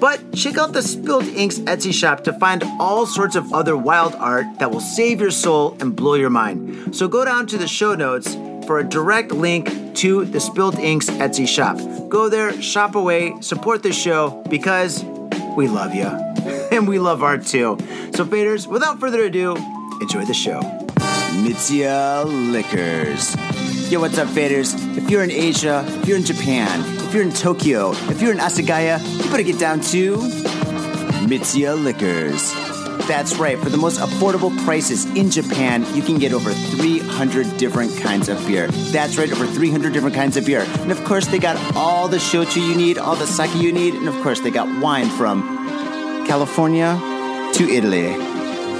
But 0.00 0.32
check 0.34 0.56
out 0.56 0.72
the 0.72 0.82
Spilt 0.82 1.24
Inks 1.24 1.58
Etsy 1.60 1.92
shop 1.92 2.24
to 2.24 2.32
find 2.32 2.64
all 2.80 3.04
sorts 3.04 3.36
of 3.36 3.52
other 3.52 3.76
wild 3.76 4.14
art 4.14 4.46
that 4.58 4.70
will 4.70 4.80
save 4.80 5.20
your 5.20 5.30
soul 5.30 5.76
and 5.78 5.94
blow 5.94 6.14
your 6.14 6.30
mind. 6.30 6.96
So 6.96 7.06
go 7.06 7.24
down 7.24 7.46
to 7.48 7.58
the 7.58 7.68
show 7.68 7.94
notes 7.94 8.34
for 8.66 8.78
a 8.78 8.84
direct 8.84 9.30
link 9.30 9.94
to 9.96 10.24
the 10.24 10.40
Spilt 10.40 10.78
Inks 10.78 11.10
Etsy 11.10 11.46
shop. 11.46 11.76
Go 12.08 12.30
there, 12.30 12.60
shop 12.62 12.94
away, 12.94 13.34
support 13.42 13.82
the 13.82 13.92
show 13.92 14.42
because 14.48 15.04
we 15.56 15.68
love 15.68 15.94
you. 15.94 16.10
And 16.72 16.86
we 16.86 17.00
love 17.00 17.22
art 17.24 17.44
too. 17.44 17.76
So, 18.14 18.24
faders, 18.24 18.66
without 18.68 19.00
further 19.00 19.24
ado, 19.24 19.56
enjoy 20.00 20.24
the 20.24 20.32
show. 20.32 20.60
Mitsuya 21.42 22.24
Liquors. 22.52 23.34
Yo, 23.90 24.00
what's 24.00 24.16
up, 24.18 24.28
faders? 24.28 24.72
If 24.96 25.10
you're 25.10 25.24
in 25.24 25.32
Asia, 25.32 25.84
if 25.86 26.06
you're 26.06 26.16
in 26.16 26.24
Japan, 26.24 26.80
if 27.10 27.14
you're 27.14 27.24
in 27.24 27.32
Tokyo, 27.32 27.90
if 28.08 28.22
you're 28.22 28.30
in 28.30 28.38
Asagaya, 28.38 29.00
you 29.16 29.28
better 29.32 29.42
get 29.42 29.58
down 29.58 29.80
to 29.80 30.16
Mitsuya 31.26 31.74
Liquors. 31.74 32.54
That's 33.08 33.36
right, 33.36 33.58
for 33.58 33.68
the 33.68 33.76
most 33.76 33.98
affordable 33.98 34.56
prices 34.64 35.06
in 35.16 35.28
Japan, 35.28 35.84
you 35.92 36.02
can 36.02 36.20
get 36.20 36.32
over 36.32 36.52
300 36.52 37.56
different 37.56 37.98
kinds 37.98 38.28
of 38.28 38.38
beer. 38.46 38.68
That's 38.92 39.18
right, 39.18 39.28
over 39.32 39.44
300 39.44 39.92
different 39.92 40.14
kinds 40.14 40.36
of 40.36 40.46
beer. 40.46 40.60
And 40.78 40.92
of 40.92 41.02
course, 41.02 41.26
they 41.26 41.40
got 41.40 41.56
all 41.74 42.06
the 42.06 42.18
shochu 42.18 42.64
you 42.64 42.76
need, 42.76 42.96
all 42.96 43.16
the 43.16 43.26
sake 43.26 43.52
you 43.56 43.72
need, 43.72 43.94
and 43.94 44.06
of 44.06 44.14
course, 44.22 44.38
they 44.38 44.52
got 44.52 44.80
wine 44.80 45.08
from 45.08 45.42
California 46.28 46.96
to 47.54 47.68
Italy 47.68 48.12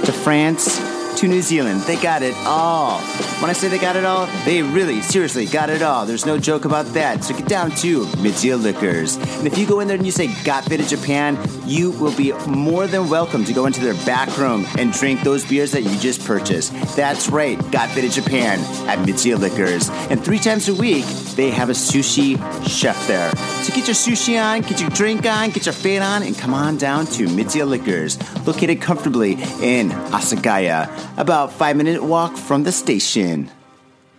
to 0.05 0.13
France 0.13 0.90
to 1.17 1.27
New 1.27 1.41
Zealand. 1.41 1.81
They 1.81 1.95
got 1.95 2.21
it 2.21 2.35
all. 2.45 2.99
When 3.41 3.49
I 3.49 3.53
say 3.53 3.67
they 3.67 3.79
got 3.79 3.95
it 3.95 4.05
all, 4.05 4.27
they 4.45 4.61
really, 4.61 5.01
seriously 5.01 5.45
got 5.45 5.69
it 5.69 5.81
all. 5.81 6.05
There's 6.05 6.25
no 6.25 6.37
joke 6.37 6.65
about 6.65 6.85
that. 6.93 7.23
So 7.23 7.35
get 7.35 7.47
down 7.47 7.71
to 7.71 8.05
Mitsuya 8.21 8.61
Liquors. 8.61 9.15
And 9.17 9.47
if 9.47 9.57
you 9.57 9.65
go 9.65 9.79
in 9.79 9.87
there 9.87 9.97
and 9.97 10.05
you 10.05 10.11
say 10.11 10.27
Got 10.43 10.65
Faded 10.65 10.87
Japan, 10.87 11.37
you 11.65 11.91
will 11.91 12.15
be 12.15 12.33
more 12.47 12.87
than 12.87 13.09
welcome 13.09 13.43
to 13.45 13.53
go 13.53 13.65
into 13.65 13.81
their 13.81 13.93
back 14.05 14.37
room 14.37 14.65
and 14.77 14.91
drink 14.91 15.21
those 15.21 15.45
beers 15.45 15.71
that 15.71 15.83
you 15.83 15.97
just 15.99 16.25
purchased. 16.25 16.73
That's 16.95 17.29
right, 17.29 17.57
Got 17.71 17.89
Faded 17.89 18.11
Japan 18.11 18.59
at 18.87 18.99
Mitsuya 18.99 19.39
Liquors. 19.39 19.89
And 20.09 20.23
three 20.23 20.39
times 20.39 20.69
a 20.69 20.75
week, 20.75 21.05
they 21.35 21.49
have 21.49 21.69
a 21.69 21.73
sushi 21.73 22.37
chef 22.67 23.07
there. 23.07 23.31
So 23.63 23.73
get 23.73 23.87
your 23.87 23.95
sushi 23.95 24.41
on, 24.41 24.61
get 24.61 24.81
your 24.81 24.89
drink 24.89 25.25
on, 25.25 25.49
get 25.49 25.65
your 25.65 25.73
fade 25.73 26.01
on, 26.01 26.23
and 26.23 26.37
come 26.37 26.53
on 26.53 26.77
down 26.77 27.05
to 27.07 27.27
Mitsuya 27.27 27.67
Liquors, 27.67 28.17
located 28.45 28.81
comfortably 28.81 29.33
in 29.61 29.89
Asagaya, 30.11 30.87
about 31.17 31.51
five 31.51 31.75
minute 31.75 32.03
walk 32.03 32.37
from 32.37 32.63
the 32.63 32.71
station. 32.71 33.49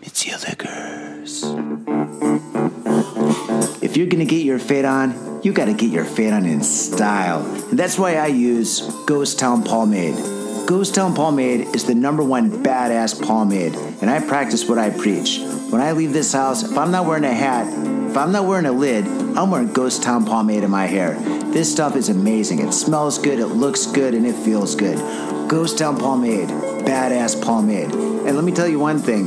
Mitsuya 0.02 0.48
Liquors. 0.48 1.44
If 3.82 3.96
you're 3.96 4.06
gonna 4.06 4.24
get 4.24 4.44
your 4.44 4.58
fade 4.58 4.84
on, 4.84 5.40
you 5.42 5.52
gotta 5.52 5.74
get 5.74 5.90
your 5.90 6.04
fade 6.04 6.32
on 6.32 6.46
in 6.46 6.62
style. 6.62 7.44
And 7.70 7.78
that's 7.78 7.98
why 7.98 8.16
I 8.16 8.26
use 8.26 8.80
Ghost 9.06 9.38
Town 9.38 9.62
Pomade. 9.62 10.41
Ghost 10.66 10.94
Town 10.94 11.14
Pomade 11.14 11.74
is 11.74 11.84
the 11.84 11.94
number 11.94 12.22
one 12.22 12.62
badass 12.62 13.20
pomade, 13.20 13.74
and 14.00 14.08
I 14.08 14.20
practice 14.20 14.68
what 14.68 14.78
I 14.78 14.90
preach. 14.90 15.40
When 15.70 15.80
I 15.80 15.92
leave 15.92 16.12
this 16.12 16.32
house, 16.32 16.62
if 16.62 16.78
I'm 16.78 16.92
not 16.92 17.04
wearing 17.04 17.24
a 17.24 17.32
hat, 17.32 17.66
if 18.08 18.16
I'm 18.16 18.30
not 18.30 18.46
wearing 18.46 18.66
a 18.66 18.72
lid, 18.72 19.04
I'm 19.36 19.50
wearing 19.50 19.72
Ghost 19.72 20.02
Town 20.02 20.24
Pomade 20.24 20.62
in 20.62 20.70
my 20.70 20.86
hair. 20.86 21.14
This 21.52 21.70
stuff 21.70 21.96
is 21.96 22.08
amazing. 22.08 22.60
It 22.60 22.72
smells 22.72 23.18
good, 23.18 23.40
it 23.40 23.48
looks 23.48 23.86
good, 23.86 24.14
and 24.14 24.24
it 24.24 24.36
feels 24.36 24.76
good. 24.76 24.98
Ghost 25.48 25.78
Town 25.78 25.98
Pomade, 25.98 26.48
badass 26.48 27.42
pomade. 27.42 27.92
And 27.92 28.36
let 28.36 28.44
me 28.44 28.52
tell 28.52 28.68
you 28.68 28.78
one 28.78 28.98
thing 28.98 29.26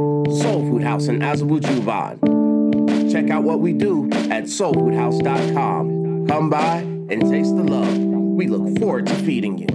Soul 0.33 0.61
Food 0.61 0.83
House 0.83 1.07
in 1.07 1.19
Azabu. 1.19 1.61
Check 3.11 3.29
out 3.29 3.43
what 3.43 3.59
we 3.59 3.73
do 3.73 4.05
at 4.31 4.45
soulfoodhouse.com. 4.45 6.27
Come 6.27 6.49
by 6.49 6.77
and 6.77 7.21
taste 7.21 7.55
the 7.57 7.63
love. 7.63 7.97
We 7.97 8.47
look 8.47 8.79
forward 8.79 9.07
to 9.07 9.15
feeding 9.15 9.57
you. 9.57 9.67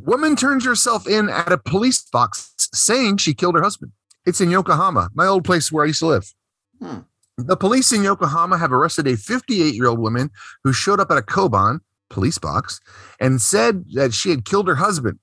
Woman 0.00 0.36
turns 0.36 0.64
herself 0.64 1.06
in 1.06 1.28
at 1.28 1.52
a 1.52 1.58
police 1.58 2.02
box 2.10 2.54
saying 2.72 3.18
she 3.18 3.34
killed 3.34 3.56
her 3.56 3.62
husband. 3.62 3.92
It's 4.24 4.40
in 4.40 4.50
Yokohama, 4.50 5.10
my 5.14 5.26
old 5.26 5.44
place 5.44 5.70
where 5.70 5.84
I 5.84 5.88
used 5.88 6.00
to 6.00 6.06
live. 6.06 6.32
Hmm. 6.80 7.00
The 7.38 7.56
police 7.56 7.92
in 7.92 8.02
Yokohama 8.02 8.56
have 8.56 8.72
arrested 8.72 9.06
a 9.06 9.16
58 9.16 9.74
year 9.74 9.86
old 9.86 9.98
woman 9.98 10.30
who 10.64 10.72
showed 10.72 10.98
up 10.98 11.10
at 11.10 11.18
a 11.18 11.22
Koban 11.22 11.80
police 12.08 12.38
box 12.38 12.80
and 13.20 13.42
said 13.42 13.84
that 13.92 14.14
she 14.14 14.30
had 14.30 14.46
killed 14.46 14.66
her 14.68 14.76
husband. 14.76 15.18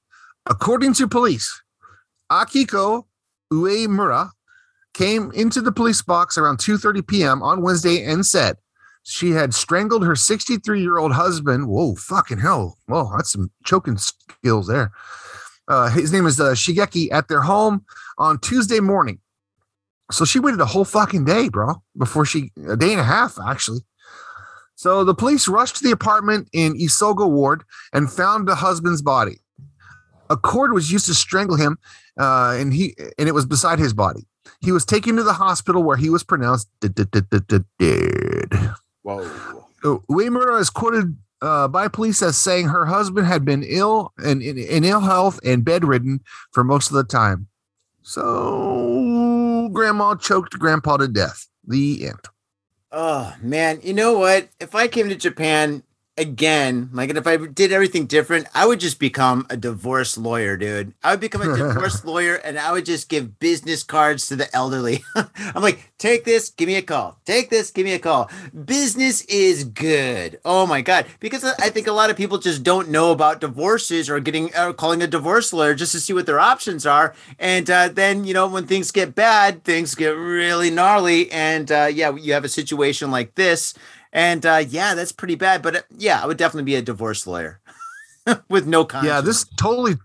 According 0.46 0.94
to 0.96 1.08
police, 1.08 1.62
Akiko 2.32 3.06
Uemura 3.54 4.32
came 4.94 5.32
into 5.32 5.62
the 5.62 5.72
police 5.72 6.02
box 6.02 6.38
around 6.38 6.58
2:30 6.58 7.06
p.m. 7.08 7.44
on 7.44 7.62
Wednesday 7.62 8.04
and 8.04 8.26
said 8.26 8.58
she 9.04 9.32
had 9.32 9.54
strangled 9.54 10.06
her 10.06 10.16
63 10.16 10.82
year 10.82 10.98
old 10.98 11.14
husband. 11.14 11.68
Whoa, 11.68 11.96
fucking 11.96 12.40
hell! 12.40 12.78
Whoa, 12.88 13.12
that's 13.16 13.32
some 13.32 13.52
choking 13.64 13.98
skills 13.98 14.68
there. 14.68 14.92
Uh, 15.68 15.90
his 15.90 16.12
name 16.12 16.26
is 16.26 16.40
uh, 16.40 16.52
Shigeki 16.52 17.12
at 17.12 17.28
their 17.28 17.42
home 17.42 17.86
on 18.18 18.40
Tuesday 18.40 18.80
morning. 18.80 19.20
So 20.12 20.26
she 20.26 20.40
waited 20.40 20.60
a 20.60 20.66
whole 20.66 20.86
fucking 20.86 21.26
day, 21.26 21.50
bro, 21.50 21.82
before 21.98 22.26
she 22.26 22.52
a 22.68 22.76
day 22.76 22.92
and 22.92 23.00
a 23.00 23.06
half 23.06 23.38
actually. 23.46 23.82
So 24.76 25.04
the 25.04 25.14
police 25.14 25.48
rushed 25.48 25.78
to 25.78 25.84
the 25.84 25.92
apartment 25.92 26.50
in 26.52 26.74
Isogo 26.74 27.30
Ward 27.30 27.64
and 27.94 28.12
found 28.12 28.48
the 28.48 28.56
husband's 28.56 29.02
body. 29.02 29.40
A 30.30 30.38
cord 30.38 30.74
was 30.74 30.92
used 30.92 31.06
to 31.06 31.14
strangle 31.14 31.56
him, 31.56 31.78
uh, 32.18 32.56
and 32.58 32.74
he 32.74 32.96
and 33.18 33.28
it 33.28 33.34
was 33.34 33.46
beside 33.46 33.80
his 33.80 33.94
body. 33.94 34.26
He 34.60 34.72
was 34.72 34.86
taken 34.86 35.16
to 35.18 35.24
the 35.24 35.34
hospital 35.34 35.84
where 35.84 35.98
he 35.98 36.10
was 36.10 36.24
pronounced 36.24 36.70
dead. 37.80 38.76
Whoa. 39.02 39.30
Uh, 39.84 40.58
is 40.58 40.70
quoted 40.70 41.18
uh, 41.42 41.68
by 41.68 41.88
police 41.88 42.22
as 42.22 42.38
saying 42.38 42.70
her 42.70 42.86
husband 42.86 43.28
had 43.28 43.44
been 43.44 43.64
ill 43.64 44.14
and 44.18 44.42
in, 44.42 44.58
in 44.58 44.84
ill 44.84 45.02
health 45.02 45.40
and 45.44 45.66
bedridden 45.66 46.22
for 46.52 46.64
most 46.64 46.90
of 46.90 46.96
the 46.96 47.04
time. 47.04 47.48
So 48.02 49.70
grandma 49.74 50.16
choked 50.16 50.58
grandpa 50.58 50.98
to 50.98 51.08
death. 51.08 51.48
The 51.66 52.08
end. 52.08 52.20
Oh 52.92 53.34
man, 53.42 53.80
you 53.84 53.94
know 53.94 54.18
what? 54.18 54.50
If 54.60 54.76
I 54.76 54.88
came 54.88 55.10
to 55.10 55.16
Japan 55.16 55.84
again, 56.18 56.90
like 56.94 57.10
and 57.10 57.18
if 57.18 57.26
I 57.26 57.38
did 57.38 57.72
everything 57.72 58.06
different, 58.06 58.48
I 58.54 58.66
would 58.66 58.80
just 58.80 59.00
become 59.00 59.48
a 59.50 59.58
divorce 59.58 60.18
lawyer, 60.18 60.58
dude. 60.58 60.94
I 61.04 61.12
would 61.12 61.20
become 61.20 61.42
a 61.42 61.56
divorce 61.56 62.06
lawyer 62.06 62.36
and 62.36 62.60
I 62.60 62.72
would 62.72 62.86
just 62.86 63.10
give 63.10 63.40
business 63.40 63.84
cards 63.84 64.28
to 64.28 64.36
the 64.36 64.54
elderly. 64.56 65.04
I'm 65.16 65.62
like, 65.62 65.92
take 65.98 66.24
this, 66.24 66.50
give 66.50 66.68
me 66.68 66.76
a 66.76 66.82
call. 66.82 67.18
Take 67.26 67.50
this, 67.50 67.72
give 67.72 67.86
me 67.86 67.94
a 67.94 68.00
call. 68.00 68.30
Business 68.66 69.22
is 69.26 69.64
good. 69.64 70.40
Oh 70.46 70.68
my 70.68 70.82
god, 70.82 71.08
because 71.20 71.44
I 71.44 71.70
think 71.70 71.88
a 71.88 71.92
lot 71.92 72.10
of 72.10 72.18
people 72.18 72.38
just 72.38 72.64
don't 72.64 72.90
know 72.90 73.12
about 73.12 73.42
divorces 73.42 74.10
or 74.10 74.20
getting 74.20 74.56
or 74.56 74.74
calling 74.74 75.02
a 75.02 75.08
divorce 75.08 75.52
lawyer 75.52 75.74
just 75.74 75.94
to 75.94 76.00
see 76.00 76.14
what 76.14 76.26
their 76.26 76.40
options 76.40 76.86
are. 76.86 77.16
And 77.40 77.70
uh, 77.70 77.90
then 77.90 78.26
you 78.26 78.34
know 78.34 78.48
when 78.48 78.68
things 78.68 78.92
get 78.92 79.16
bad, 79.16 79.64
things 79.64 79.96
get 79.96 80.12
really 80.12 80.70
gnarly. 80.70 81.32
And 81.32 81.72
uh, 81.72 81.90
yeah, 81.92 82.16
you 82.16 82.34
have 82.34 82.46
a 82.46 82.50
situation 82.50 83.10
like 83.10 83.36
this. 83.36 83.74
And 84.14 84.46
uh, 84.46 84.64
yeah, 84.70 84.94
that's 84.96 85.12
pretty 85.12 85.36
bad. 85.36 85.62
But 85.62 85.76
uh, 85.76 85.82
yeah, 85.98 86.22
I 86.24 86.28
would 86.28 86.38
definitely 86.38 86.64
be 86.66 86.76
a 86.76 86.82
divorce 86.82 87.26
lawyer 87.28 87.60
with 88.50 88.68
no 88.68 88.86
conscience. 88.86 89.08
Yeah, 89.12 89.22
this 89.22 89.44
totally 89.58 89.96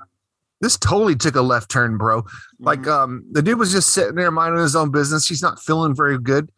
this 0.61 0.77
totally 0.79 1.15
took 1.15 1.37
a 1.37 1.43
left 1.43 1.71
turn, 1.71 1.99
bro. 1.99 2.25
Like 2.59 2.81
Mhm. 2.81 2.89
um 3.05 3.25
the 3.31 3.43
dude 3.43 3.59
was 3.59 3.71
just 3.71 3.91
sitting 3.91 4.15
there 4.17 4.31
minding 4.31 4.61
his 4.63 4.75
own 4.75 4.91
business. 4.91 5.25
She's 5.27 5.43
not 5.43 5.61
feeling 5.61 5.95
very 5.95 6.19
good. 6.19 6.51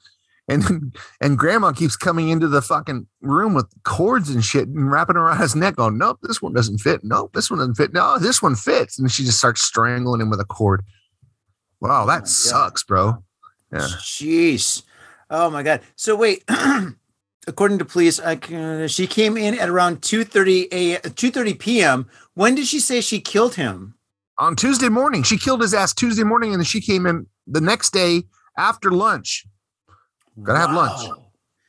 And 0.48 0.94
and 1.20 1.36
grandma 1.36 1.72
keeps 1.72 1.96
coming 1.96 2.28
into 2.28 2.46
the 2.46 2.62
fucking 2.62 3.08
room 3.20 3.52
with 3.54 3.66
cords 3.82 4.30
and 4.30 4.44
shit 4.44 4.68
and 4.68 4.90
wrapping 4.90 5.16
around 5.16 5.38
his 5.38 5.56
neck, 5.56 5.74
going, 5.76 5.98
Nope, 5.98 6.20
this 6.22 6.40
one 6.40 6.52
doesn't 6.54 6.78
fit. 6.78 7.00
Nope, 7.02 7.32
this 7.34 7.50
one 7.50 7.58
doesn't 7.58 7.74
fit. 7.74 7.92
No, 7.92 8.16
this 8.16 8.40
one 8.40 8.54
fits. 8.54 8.96
And 8.98 9.10
she 9.10 9.24
just 9.24 9.38
starts 9.38 9.62
strangling 9.62 10.20
him 10.20 10.30
with 10.30 10.40
a 10.40 10.44
cord. 10.44 10.82
Wow, 11.80 12.04
Oh 12.04 12.06
that 12.06 12.20
God. 12.20 12.28
sucks, 12.28 12.84
bro. 12.84 13.24
Yeah. 13.72 13.80
Jeez. 13.80 14.82
Oh 15.28 15.50
my 15.50 15.64
god. 15.64 15.80
So 15.96 16.14
wait. 16.14 16.44
According 17.50 17.78
to 17.80 17.84
police, 17.84 18.20
uh, 18.20 18.26
I 18.28 18.36
can, 18.36 18.86
she 18.88 19.06
came 19.08 19.36
in 19.36 19.58
at 19.58 19.68
around 19.68 20.02
2:30 20.02 20.68
a 20.70 20.96
2:30 21.00 21.58
p.m. 21.58 22.06
When 22.34 22.54
did 22.54 22.66
she 22.68 22.78
say 22.80 23.00
she 23.00 23.20
killed 23.20 23.56
him? 23.56 23.94
On 24.38 24.54
Tuesday 24.54 24.88
morning, 24.88 25.22
she 25.24 25.36
killed 25.36 25.60
his 25.60 25.74
ass 25.74 25.92
Tuesday 25.92 26.22
morning, 26.22 26.52
and 26.52 26.60
then 26.60 26.64
she 26.64 26.80
came 26.80 27.06
in 27.06 27.26
the 27.48 27.60
next 27.60 27.92
day 27.92 28.22
after 28.56 28.90
lunch. 28.92 29.46
Gotta 30.42 30.60
have 30.60 30.70
lunch. 30.72 31.10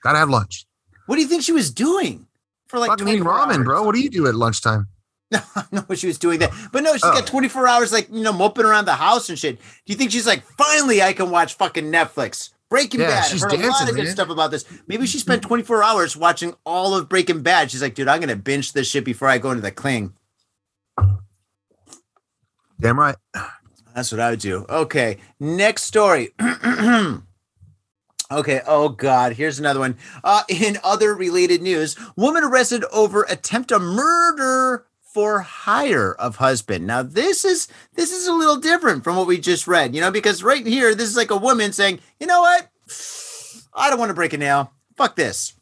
Gotta 0.03 0.19
have 0.19 0.29
lunch. 0.29 0.65
What 1.07 1.15
do 1.15 1.21
you 1.23 1.27
think 1.27 1.41
she 1.43 1.51
was 1.51 1.71
doing 1.73 2.27
for 2.67 2.77
like 2.79 2.89
Fucking 2.91 3.07
eating 3.07 3.23
24 3.23 3.47
ramen, 3.47 3.55
hours? 3.57 3.65
bro. 3.65 3.83
What 3.83 3.95
do 3.95 4.01
you 4.01 4.09
do 4.09 4.27
at 4.27 4.35
lunchtime? 4.35 4.87
No, 5.31 5.39
I 5.55 5.63
know 5.71 5.81
what 5.87 5.97
she 5.97 6.07
was 6.07 6.19
doing 6.19 6.37
there, 6.39 6.51
but 6.71 6.83
no, 6.83 6.93
she's 6.93 7.03
Oh. 7.03 7.11
got 7.13 7.25
24 7.25 7.67
hours, 7.67 7.91
like 7.91 8.07
you 8.11 8.21
know, 8.23 8.31
moping 8.33 8.65
around 8.65 8.85
the 8.85 8.93
house 8.93 9.29
and 9.29 9.37
shit. 9.39 9.57
Do 9.57 9.63
you 9.93 9.95
think 9.95 10.11
she's 10.11 10.27
like, 10.27 10.43
finally, 10.57 11.01
I 11.01 11.13
can 11.13 11.31
watch 11.31 11.55
fucking 11.55 11.91
Netflix, 11.91 12.49
Breaking 12.71 13.01
Yeah, 13.01 13.07
Bad? 13.07 13.25
she's 13.25 13.43
I've 13.43 13.51
heard 13.51 13.59
a 13.59 13.67
lot 13.67 13.89
of 13.89 13.95
good 13.95 14.05
man. 14.05 14.13
stuff 14.13 14.29
about 14.29 14.49
this. 14.49 14.63
Maybe 14.87 15.05
she 15.05 15.19
spent 15.19 15.41
24 15.43 15.83
hours 15.83 16.15
watching 16.15 16.55
all 16.65 16.95
of 16.95 17.09
Breaking 17.09 17.43
Bad. 17.43 17.69
She's 17.69 17.81
like, 17.81 17.95
dude, 17.95 18.07
I'm 18.07 18.21
gonna 18.21 18.37
binge 18.37 18.71
this 18.71 18.89
shit 18.89 19.03
before 19.03 19.27
I 19.27 19.37
go 19.39 19.51
into 19.51 19.61
the 19.61 19.71
cling. 19.71 20.13
Damn 22.79 22.97
right. 22.97 23.17
That's 23.93 24.09
what 24.11 24.21
I 24.21 24.29
would 24.31 24.39
do. 24.39 24.65
Okay, 24.69 25.17
next 25.37 25.83
story. 25.83 26.29
okay. 28.31 28.61
Oh 28.65 28.87
God, 28.89 29.33
here's 29.33 29.59
another 29.59 29.81
one. 29.81 29.97
Uh, 30.23 30.43
in 30.47 30.77
other 30.81 31.13
related 31.13 31.61
news, 31.61 31.97
woman 32.15 32.43
arrested 32.45 32.85
over 32.93 33.23
attempt 33.23 33.67
to 33.69 33.79
murder 33.79 34.85
for 35.13 35.41
hire 35.41 36.13
of 36.13 36.37
husband. 36.37 36.87
Now 36.87 37.03
this 37.03 37.43
is 37.43 37.67
this 37.95 38.11
is 38.11 38.27
a 38.27 38.33
little 38.33 38.57
different 38.57 39.03
from 39.03 39.17
what 39.17 39.27
we 39.27 39.37
just 39.37 39.67
read, 39.67 39.93
you 39.93 40.01
know, 40.01 40.11
because 40.11 40.43
right 40.43 40.65
here 40.65 40.95
this 40.95 41.09
is 41.09 41.17
like 41.17 41.31
a 41.31 41.37
woman 41.37 41.73
saying, 41.73 41.99
you 42.19 42.27
know 42.27 42.41
what, 42.41 42.69
I 43.73 43.89
don't 43.89 43.99
want 43.99 44.09
to 44.09 44.15
break 44.15 44.33
a 44.33 44.37
nail. 44.37 44.71
Fuck 44.95 45.15
this. 45.15 45.53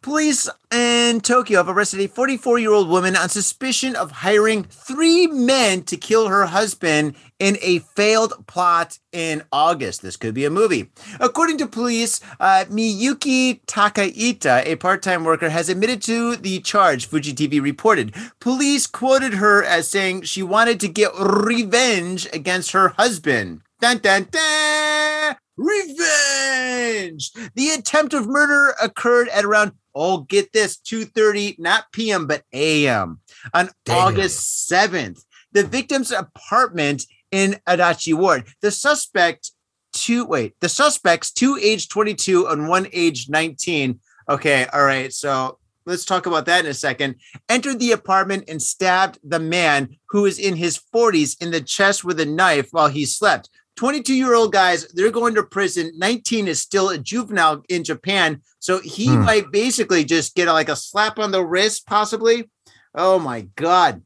Police 0.00 0.48
in 0.72 1.20
Tokyo 1.20 1.58
have 1.58 1.68
arrested 1.68 1.98
a 2.00 2.06
44 2.06 2.60
year 2.60 2.70
old 2.70 2.88
woman 2.88 3.16
on 3.16 3.28
suspicion 3.28 3.96
of 3.96 4.12
hiring 4.12 4.62
three 4.62 5.26
men 5.26 5.82
to 5.84 5.96
kill 5.96 6.28
her 6.28 6.46
husband 6.46 7.16
in 7.40 7.58
a 7.60 7.80
failed 7.80 8.46
plot 8.46 9.00
in 9.10 9.42
August. 9.50 10.02
This 10.02 10.16
could 10.16 10.34
be 10.34 10.44
a 10.44 10.50
movie. 10.50 10.90
According 11.18 11.58
to 11.58 11.66
police, 11.66 12.20
uh, 12.38 12.64
Miyuki 12.70 13.60
Takaita, 13.66 14.64
a 14.66 14.76
part 14.76 15.02
time 15.02 15.24
worker, 15.24 15.50
has 15.50 15.68
admitted 15.68 16.00
to 16.02 16.36
the 16.36 16.60
charge, 16.60 17.06
Fuji 17.06 17.34
TV 17.34 17.60
reported. 17.60 18.14
Police 18.38 18.86
quoted 18.86 19.34
her 19.34 19.64
as 19.64 19.88
saying 19.88 20.22
she 20.22 20.44
wanted 20.44 20.78
to 20.78 20.88
get 20.88 21.10
revenge 21.18 22.28
against 22.32 22.70
her 22.70 22.90
husband. 22.90 23.62
Dun, 23.80 23.98
dun, 23.98 24.28
dun! 24.30 25.36
Revenge! 25.58 27.32
The 27.54 27.70
attempt 27.70 28.14
of 28.14 28.28
murder 28.28 28.74
occurred 28.80 29.28
at 29.30 29.44
around, 29.44 29.72
oh, 29.94 30.18
get 30.18 30.52
this, 30.52 30.76
2.30, 30.76 31.58
not 31.58 31.84
p.m., 31.92 32.26
but 32.26 32.42
a.m. 32.52 33.20
on. 33.54 33.70
August 33.88 34.70
7th. 34.70 35.24
The 35.52 35.64
victim's 35.64 36.12
apartment 36.12 37.04
in 37.30 37.56
Adachi 37.66 38.14
Ward. 38.14 38.46
The 38.60 38.70
suspect, 38.70 39.52
two, 39.92 40.24
wait, 40.24 40.54
the 40.60 40.68
suspects, 40.68 41.32
two 41.32 41.58
age 41.60 41.88
22 41.88 42.46
and 42.46 42.68
one 42.68 42.86
age 42.92 43.28
19. 43.28 44.00
Okay, 44.28 44.66
all 44.72 44.84
right, 44.84 45.12
so 45.12 45.58
let's 45.86 46.04
talk 46.04 46.26
about 46.26 46.46
that 46.46 46.64
in 46.64 46.70
a 46.70 46.74
second. 46.74 47.16
Entered 47.48 47.80
the 47.80 47.92
apartment 47.92 48.44
and 48.48 48.60
stabbed 48.60 49.18
the 49.24 49.40
man 49.40 49.96
who 50.10 50.26
is 50.26 50.38
in 50.38 50.56
his 50.56 50.78
40s 50.94 51.40
in 51.42 51.50
the 51.50 51.62
chest 51.62 52.04
with 52.04 52.20
a 52.20 52.26
knife 52.26 52.68
while 52.72 52.88
he 52.88 53.06
slept. 53.06 53.48
22 53.78 54.12
year 54.12 54.34
old 54.34 54.52
guys, 54.52 54.88
they're 54.88 55.12
going 55.12 55.36
to 55.36 55.42
prison. 55.44 55.92
19 55.94 56.48
is 56.48 56.60
still 56.60 56.88
a 56.88 56.98
juvenile 56.98 57.62
in 57.68 57.84
Japan. 57.84 58.42
So 58.58 58.80
he 58.80 59.06
Hmm. 59.06 59.22
might 59.24 59.52
basically 59.52 60.04
just 60.04 60.34
get 60.34 60.48
like 60.48 60.68
a 60.68 60.74
slap 60.74 61.16
on 61.20 61.30
the 61.30 61.44
wrist, 61.46 61.86
possibly. 61.86 62.50
Oh 62.92 63.20
my 63.20 63.42
God. 63.54 64.02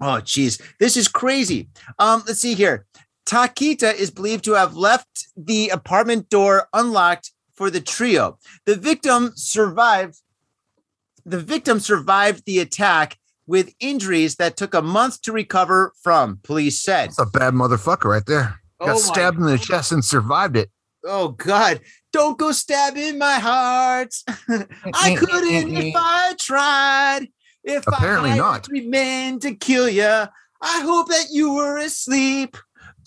Oh, 0.00 0.20
geez. 0.20 0.58
This 0.80 0.96
is 0.96 1.06
crazy. 1.06 1.68
Um, 2.00 2.24
let's 2.26 2.40
see 2.40 2.54
here. 2.54 2.84
Takita 3.26 3.94
is 3.94 4.10
believed 4.10 4.44
to 4.46 4.54
have 4.54 4.74
left 4.74 5.28
the 5.36 5.68
apartment 5.68 6.28
door 6.28 6.68
unlocked 6.72 7.30
for 7.54 7.70
the 7.70 7.80
trio. 7.80 8.38
The 8.64 8.74
victim 8.74 9.32
survived. 9.36 10.16
The 11.24 11.38
victim 11.38 11.78
survived 11.78 12.42
the 12.44 12.58
attack 12.58 13.18
with 13.46 13.72
injuries 13.78 14.34
that 14.36 14.56
took 14.56 14.74
a 14.74 14.82
month 14.82 15.22
to 15.22 15.30
recover 15.32 15.92
from, 16.02 16.40
police 16.42 16.80
said. 16.82 17.10
That's 17.10 17.20
a 17.20 17.26
bad 17.26 17.54
motherfucker 17.54 18.06
right 18.06 18.26
there. 18.26 18.60
Oh 18.80 18.86
Got 18.86 18.92
my 18.94 18.98
stabbed 18.98 19.38
in 19.38 19.46
the 19.46 19.58
chest 19.58 19.92
and 19.92 20.04
survived 20.04 20.56
it. 20.56 20.70
Oh 21.04 21.28
God, 21.28 21.80
don't 22.12 22.36
go 22.38 22.52
stabbing 22.52 23.18
my 23.18 23.34
heart. 23.38 24.14
I 24.48 25.14
couldn't 25.16 25.76
if 25.76 25.94
I 25.96 26.34
tried. 26.38 27.28
If 27.64 27.86
Apparently 27.86 28.30
I 28.32 28.36
not. 28.36 28.68
remained 28.68 29.42
to 29.42 29.54
kill 29.54 29.88
you, 29.88 30.04
I 30.04 30.80
hope 30.82 31.08
that 31.08 31.26
you 31.32 31.54
were 31.54 31.78
asleep. 31.78 32.56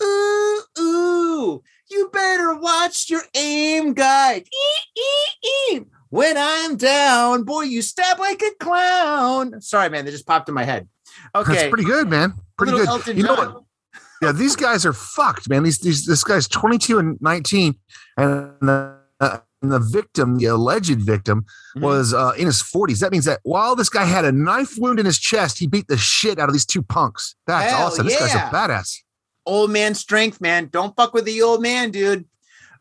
Ooh, 0.02 0.62
ooh, 0.78 1.62
you 1.90 2.10
better 2.12 2.54
watch 2.54 3.08
your 3.10 3.22
aim 3.34 3.92
guide. 3.94 4.46
Ee, 4.46 5.00
ee, 5.00 5.76
ee. 5.76 5.80
When 6.10 6.36
I'm 6.36 6.76
down, 6.76 7.44
boy, 7.44 7.62
you 7.62 7.82
stab 7.82 8.18
like 8.18 8.42
a 8.42 8.50
clown. 8.64 9.60
Sorry, 9.60 9.88
man, 9.88 10.04
That 10.04 10.10
just 10.10 10.26
popped 10.26 10.48
in 10.48 10.54
my 10.54 10.64
head. 10.64 10.88
Okay, 11.34 11.54
That's 11.54 11.68
pretty 11.68 11.84
good, 11.84 12.08
man. 12.08 12.34
Pretty 12.58 12.72
good. 12.72 12.88
Elton 12.88 13.16
you 13.16 13.22
know 13.22 13.36
John. 13.36 13.54
what? 13.54 13.64
Yeah, 14.22 14.32
these 14.32 14.54
guys 14.56 14.84
are 14.84 14.92
fucked, 14.92 15.48
man. 15.48 15.62
These 15.62 15.78
these 15.78 16.04
this 16.06 16.22
guy's 16.24 16.46
22 16.48 16.98
and 16.98 17.18
19, 17.22 17.74
and 18.18 18.52
the, 18.60 18.96
uh, 19.20 19.38
and 19.62 19.72
the 19.72 19.78
victim, 19.78 20.36
the 20.38 20.46
alleged 20.46 21.00
victim, 21.00 21.44
Mhm. 21.76 21.80
was 21.82 22.12
uh, 22.14 22.32
in 22.36 22.46
his 22.46 22.62
40s. 22.62 22.98
That 23.00 23.12
means 23.12 23.24
that 23.24 23.40
while 23.44 23.74
this 23.76 23.88
guy 23.88 24.04
had 24.04 24.24
a 24.24 24.32
knife 24.32 24.76
wound 24.78 24.98
in 25.00 25.06
his 25.06 25.18
chest, 25.18 25.58
he 25.58 25.66
beat 25.66 25.86
the 25.88 25.96
shit 25.96 26.38
out 26.38 26.48
of 26.48 26.52
these 26.52 26.66
two 26.66 26.82
punks. 26.82 27.34
That's 27.46 27.72
Hell 27.72 27.86
awesome. 27.86 28.06
This 28.06 28.18
guy's 28.18 28.34
a 28.34 28.50
badass. 28.52 28.98
old 29.46 29.70
man 29.70 29.94
strength, 29.94 30.40
man. 30.40 30.68
Don't 30.70 30.94
fuck 30.96 31.14
with 31.14 31.24
the 31.24 31.40
old 31.42 31.62
man, 31.62 31.90
dude. 31.90 32.26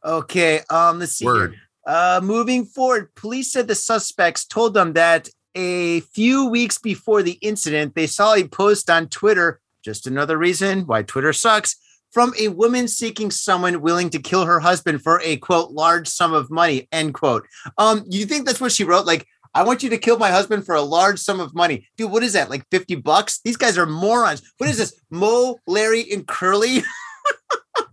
Okay, 0.05 0.61
um, 0.69 0.99
let's 0.99 1.13
see. 1.13 1.25
here. 1.25 1.33
Word. 1.33 1.55
Uh, 1.85 2.19
moving 2.23 2.65
forward, 2.65 3.13
police 3.15 3.51
said 3.51 3.67
the 3.67 3.75
suspects 3.75 4.45
told 4.45 4.73
them 4.73 4.93
that 4.93 5.29
a 5.55 6.01
few 6.01 6.45
weeks 6.49 6.77
before 6.77 7.23
the 7.23 7.37
incident, 7.41 7.95
they 7.95 8.07
saw 8.07 8.33
a 8.35 8.47
post 8.47 8.89
on 8.89 9.07
Twitter. 9.07 9.59
Just 9.83 10.07
another 10.07 10.37
reason 10.37 10.81
why 10.81 11.03
Twitter 11.03 11.33
sucks. 11.33 11.75
From 12.11 12.33
a 12.39 12.47
woman 12.47 12.87
seeking 12.87 13.29
someone 13.29 13.81
willing 13.81 14.09
to 14.09 14.19
kill 14.19 14.45
her 14.45 14.59
husband 14.59 15.03
for 15.03 15.21
a 15.21 15.37
quote 15.37 15.71
large 15.71 16.07
sum 16.07 16.33
of 16.33 16.49
money. 16.49 16.87
End 16.91 17.13
quote. 17.13 17.45
Um, 17.77 18.03
you 18.09 18.25
think 18.25 18.47
that's 18.47 18.59
what 18.59 18.71
she 18.71 18.83
wrote? 18.83 19.05
Like, 19.05 19.27
I 19.53 19.63
want 19.63 19.83
you 19.83 19.91
to 19.91 19.97
kill 19.97 20.17
my 20.17 20.31
husband 20.31 20.65
for 20.65 20.73
a 20.73 20.81
large 20.81 21.19
sum 21.19 21.39
of 21.39 21.53
money, 21.53 21.87
dude. 21.97 22.11
What 22.11 22.23
is 22.23 22.33
that? 22.33 22.49
Like 22.49 22.63
fifty 22.71 22.95
bucks? 22.95 23.41
These 23.43 23.57
guys 23.57 23.77
are 23.77 23.85
morons. 23.85 24.41
What 24.57 24.69
is 24.71 24.77
this? 24.77 24.99
Moe, 25.11 25.59
Larry, 25.67 26.11
and 26.11 26.27
Curly. 26.27 26.83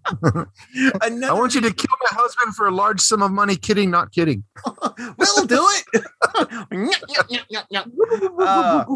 I 0.25 1.33
want 1.33 1.55
you 1.55 1.61
to 1.63 1.73
kill 1.73 1.97
my 2.01 2.17
husband 2.17 2.55
for 2.55 2.67
a 2.67 2.71
large 2.71 3.01
sum 3.01 3.23
of 3.23 3.33
money. 3.33 3.57
Kidding, 3.57 3.91
not 3.91 4.13
kidding. 4.13 4.45
We'll 5.19 5.47
do 5.47 5.67
it. 5.93 6.05
Uh. 8.39 8.85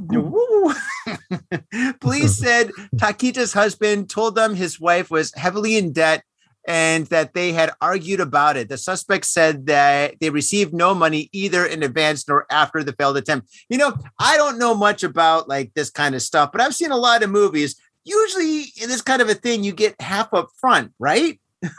Police 2.00 2.35
said 2.38 2.70
Takita's 2.96 3.53
husband 3.53 4.11
told 4.11 4.35
them 4.35 4.55
his 4.55 4.81
wife 4.81 5.11
was 5.11 5.33
heavily 5.35 5.76
in 5.76 5.92
debt 5.92 6.24
and 6.66 7.07
that 7.07 7.35
they 7.35 7.53
had 7.53 7.72
argued 7.81 8.20
about 8.20 8.57
it. 8.57 8.68
The 8.68 8.76
suspect 8.76 9.24
said 9.24 9.66
that 9.66 10.16
they 10.20 10.31
received 10.31 10.74
no 10.74 10.94
money 10.94 11.29
either 11.33 11.64
in 11.64 11.83
advance 11.83 12.29
nor 12.29 12.46
after 12.50 12.85
the 12.85 12.92
failed 12.92 13.16
attempt. 13.16 13.48
You 13.68 13.79
know, 13.79 13.94
I 14.18 14.37
don't 14.37 14.59
know 14.59 14.74
much 14.74 15.03
about 15.03 15.48
like 15.48 15.72
this 15.74 15.90
kind 15.90 16.14
of 16.14 16.22
stuff, 16.22 16.53
but 16.53 16.61
I've 16.61 16.74
seen 16.74 16.90
a 16.90 16.96
lot 16.96 17.22
of 17.22 17.31
movies. 17.31 17.76
Usually, 18.05 18.64
in 18.81 18.88
this 18.88 19.03
kind 19.03 19.22
of 19.22 19.29
a 19.29 19.35
thing, 19.35 19.64
you 19.64 19.72
get 19.72 20.00
half 20.00 20.33
up 20.33 20.48
front, 20.61 20.92
right? 20.98 21.40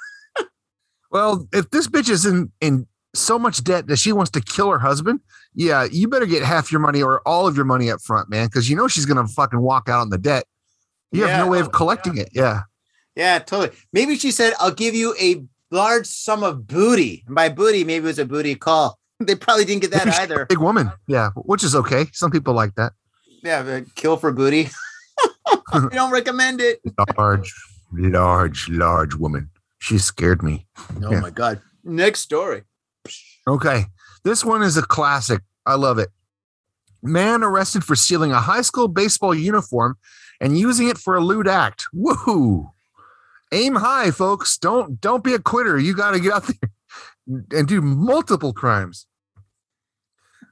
Well, 1.14 1.46
if 1.52 1.70
this 1.72 1.90
bitch 1.90 2.10
is 2.10 2.26
in 2.26 2.54
in 2.62 2.88
so 3.14 3.38
much 3.38 3.66
debt 3.66 3.88
that 3.88 4.00
she 4.00 4.14
wants 4.14 4.32
to 4.32 4.40
kill 4.40 4.72
her 4.72 4.80
husband, 4.80 5.20
yeah, 5.54 5.86
you 5.92 6.08
better 6.08 6.26
get 6.26 6.44
half 6.44 6.72
your 6.72 6.82
money 6.82 7.02
or 7.02 7.22
all 7.28 7.48
of 7.48 7.56
your 7.56 7.66
money 7.66 7.90
up 7.92 8.02
front, 8.02 8.30
man, 8.30 8.48
because 8.48 8.70
you 8.70 8.76
know 8.76 8.88
she's 8.88 9.06
gonna 9.06 9.28
fucking 9.28 9.60
walk 9.62 9.90
out 9.90 10.02
on 10.02 10.10
the 10.10 10.18
debt. 10.18 10.46
You 11.12 11.22
Yeah, 11.26 11.28
have 11.38 11.46
no 11.46 11.52
way 11.52 11.60
of 11.60 11.72
collecting 11.72 12.18
it. 12.18 12.30
Yeah. 12.34 12.62
Yeah, 13.16 13.40
totally. 13.40 13.76
Maybe 13.92 14.16
she 14.18 14.32
said, 14.32 14.54
I'll 14.60 14.72
give 14.72 14.96
you 14.96 15.14
a 15.20 15.44
large 15.70 16.08
sum 16.08 16.44
of 16.44 16.66
booty. 16.68 17.24
And 17.26 17.36
by 17.36 17.50
booty, 17.50 17.84
maybe 17.84 18.06
it 18.06 18.08
was 18.08 18.20
a 18.20 18.26
booty 18.26 18.56
call. 18.56 18.98
They 19.22 19.36
probably 19.36 19.66
didn't 19.66 19.84
get 19.84 19.92
that 19.92 20.06
Maybe 20.08 20.18
either. 20.18 20.46
Big 20.48 20.58
woman. 20.58 20.92
Yeah, 21.06 21.30
which 21.36 21.64
is 21.64 21.76
okay. 21.76 22.08
Some 22.12 22.32
people 22.32 22.56
like 22.56 22.74
that. 22.76 22.94
Yeah, 23.44 23.62
but 23.62 23.94
kill 23.94 24.18
for 24.18 24.32
booty. 24.32 24.70
I 25.74 25.88
don't 25.92 26.12
recommend 26.12 26.60
it. 26.60 26.80
Large, 27.18 27.54
large, 27.94 28.70
large 28.70 29.14
woman. 29.16 29.50
She 29.78 30.00
scared 30.00 30.42
me. 30.42 30.66
Oh 31.04 31.12
Yeah. 31.12 31.20
my 31.20 31.30
God. 31.30 31.62
Next 31.84 32.22
story. 32.22 32.64
Okay. 33.48 33.86
This 34.24 34.46
one 34.46 34.62
is 34.62 34.78
a 34.78 34.82
classic. 34.82 35.42
I 35.66 35.76
love 35.76 35.98
it. 36.00 36.10
Man 37.02 37.44
arrested 37.44 37.84
for 37.84 37.96
stealing 37.96 38.32
a 38.32 38.40
high 38.40 38.62
school 38.62 38.88
baseball 38.88 39.34
uniform 39.34 39.98
and 40.40 40.58
using 40.58 40.88
it 40.88 40.98
for 40.98 41.16
a 41.16 41.22
lewd 41.22 41.48
act. 41.48 41.86
Woohoo. 41.94 42.72
Aim 43.52 43.76
high, 43.76 44.12
folks. 44.12 44.58
Don't 44.58 45.02
don't 45.02 45.24
be 45.24 45.34
a 45.34 45.40
quitter. 45.40 45.78
You 45.78 45.96
got 45.96 46.12
to 46.12 46.20
get 46.20 46.34
out 46.34 46.48
there 46.48 47.42
and 47.60 47.68
do 47.68 47.82
multiple 47.82 48.54
crimes. 48.54 49.08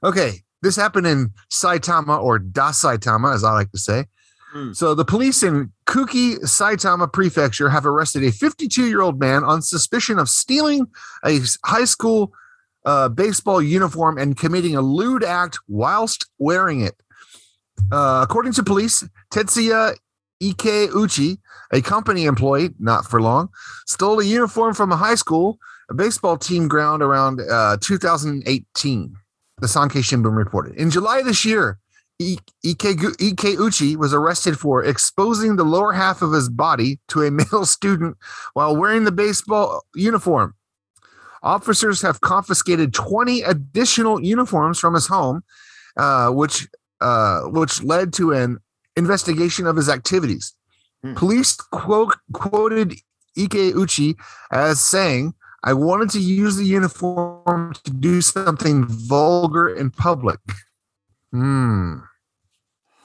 Okay. 0.02 0.42
This 0.62 0.76
happened 0.76 1.06
in 1.06 1.32
Saitama 1.50 2.22
or 2.22 2.38
Da 2.38 2.70
Saitama, 2.70 3.34
as 3.34 3.44
I 3.44 3.52
like 3.52 3.70
to 3.72 3.78
say. 3.78 4.04
Hmm. 4.52 4.72
So 4.72 4.94
the 4.94 5.04
police 5.04 5.42
in 5.42 5.72
Kuki 5.86 6.36
Saitama 6.36 7.10
Prefecture 7.10 7.70
have 7.70 7.86
arrested 7.86 8.24
a 8.24 8.32
52 8.32 8.86
year 8.86 9.00
old 9.00 9.18
man 9.18 9.44
on 9.44 9.62
suspicion 9.62 10.18
of 10.18 10.28
stealing 10.28 10.86
a 11.24 11.38
high 11.64 11.84
school 11.84 12.32
uh, 12.84 13.08
baseball 13.08 13.60
uniform 13.60 14.18
and 14.18 14.36
committing 14.36 14.76
a 14.76 14.80
lewd 14.80 15.24
act 15.24 15.58
whilst 15.68 16.28
wearing 16.38 16.80
it. 16.80 16.94
Uh, 17.92 18.20
according 18.22 18.52
to 18.52 18.62
police, 18.62 19.06
Tetsuya 19.32 19.96
Ikeuchi, 20.42 21.38
a 21.72 21.80
company 21.80 22.24
employee, 22.24 22.70
not 22.78 23.04
for 23.04 23.20
long, 23.20 23.48
stole 23.86 24.20
a 24.20 24.24
uniform 24.24 24.74
from 24.74 24.92
a 24.92 24.96
high 24.96 25.14
school 25.14 25.58
a 25.90 25.94
baseball 25.94 26.38
team 26.38 26.68
ground 26.68 27.02
around 27.02 27.40
uh, 27.40 27.76
2018. 27.80 29.16
The 29.58 29.66
Sankei 29.66 30.02
Shimbun 30.02 30.36
reported. 30.36 30.76
In 30.76 30.90
July 30.90 31.22
this 31.22 31.44
year, 31.44 31.78
Ikeuchi 32.22 33.96
was 33.96 34.14
arrested 34.14 34.58
for 34.58 34.84
exposing 34.84 35.56
the 35.56 35.64
lower 35.64 35.92
half 35.92 36.22
of 36.22 36.32
his 36.32 36.48
body 36.48 36.98
to 37.08 37.22
a 37.22 37.30
male 37.30 37.66
student 37.66 38.16
while 38.54 38.76
wearing 38.76 39.04
the 39.04 39.12
baseball 39.12 39.84
uniform. 39.94 40.54
Officers 41.42 42.02
have 42.02 42.20
confiscated 42.20 42.92
20 42.92 43.42
additional 43.42 44.20
uniforms 44.20 44.78
from 44.78 44.94
his 44.94 45.06
home, 45.06 45.42
uh, 45.96 46.30
which 46.30 46.68
uh, 47.00 47.42
which 47.44 47.82
led 47.82 48.12
to 48.12 48.32
an 48.32 48.58
investigation 48.96 49.66
of 49.66 49.76
his 49.76 49.88
activities. 49.88 50.54
Hmm. 51.02 51.14
Police 51.14 51.56
quote, 51.56 52.16
quoted 52.34 52.94
Ikeuchi 53.38 54.16
as 54.52 54.80
saying, 54.80 55.34
"I 55.64 55.72
wanted 55.72 56.10
to 56.10 56.20
use 56.20 56.56
the 56.56 56.66
uniform 56.66 57.72
to 57.84 57.90
do 57.90 58.20
something 58.20 58.84
vulgar 58.86 59.68
in 59.68 59.90
public." 59.90 60.40
Hmm. 61.32 62.00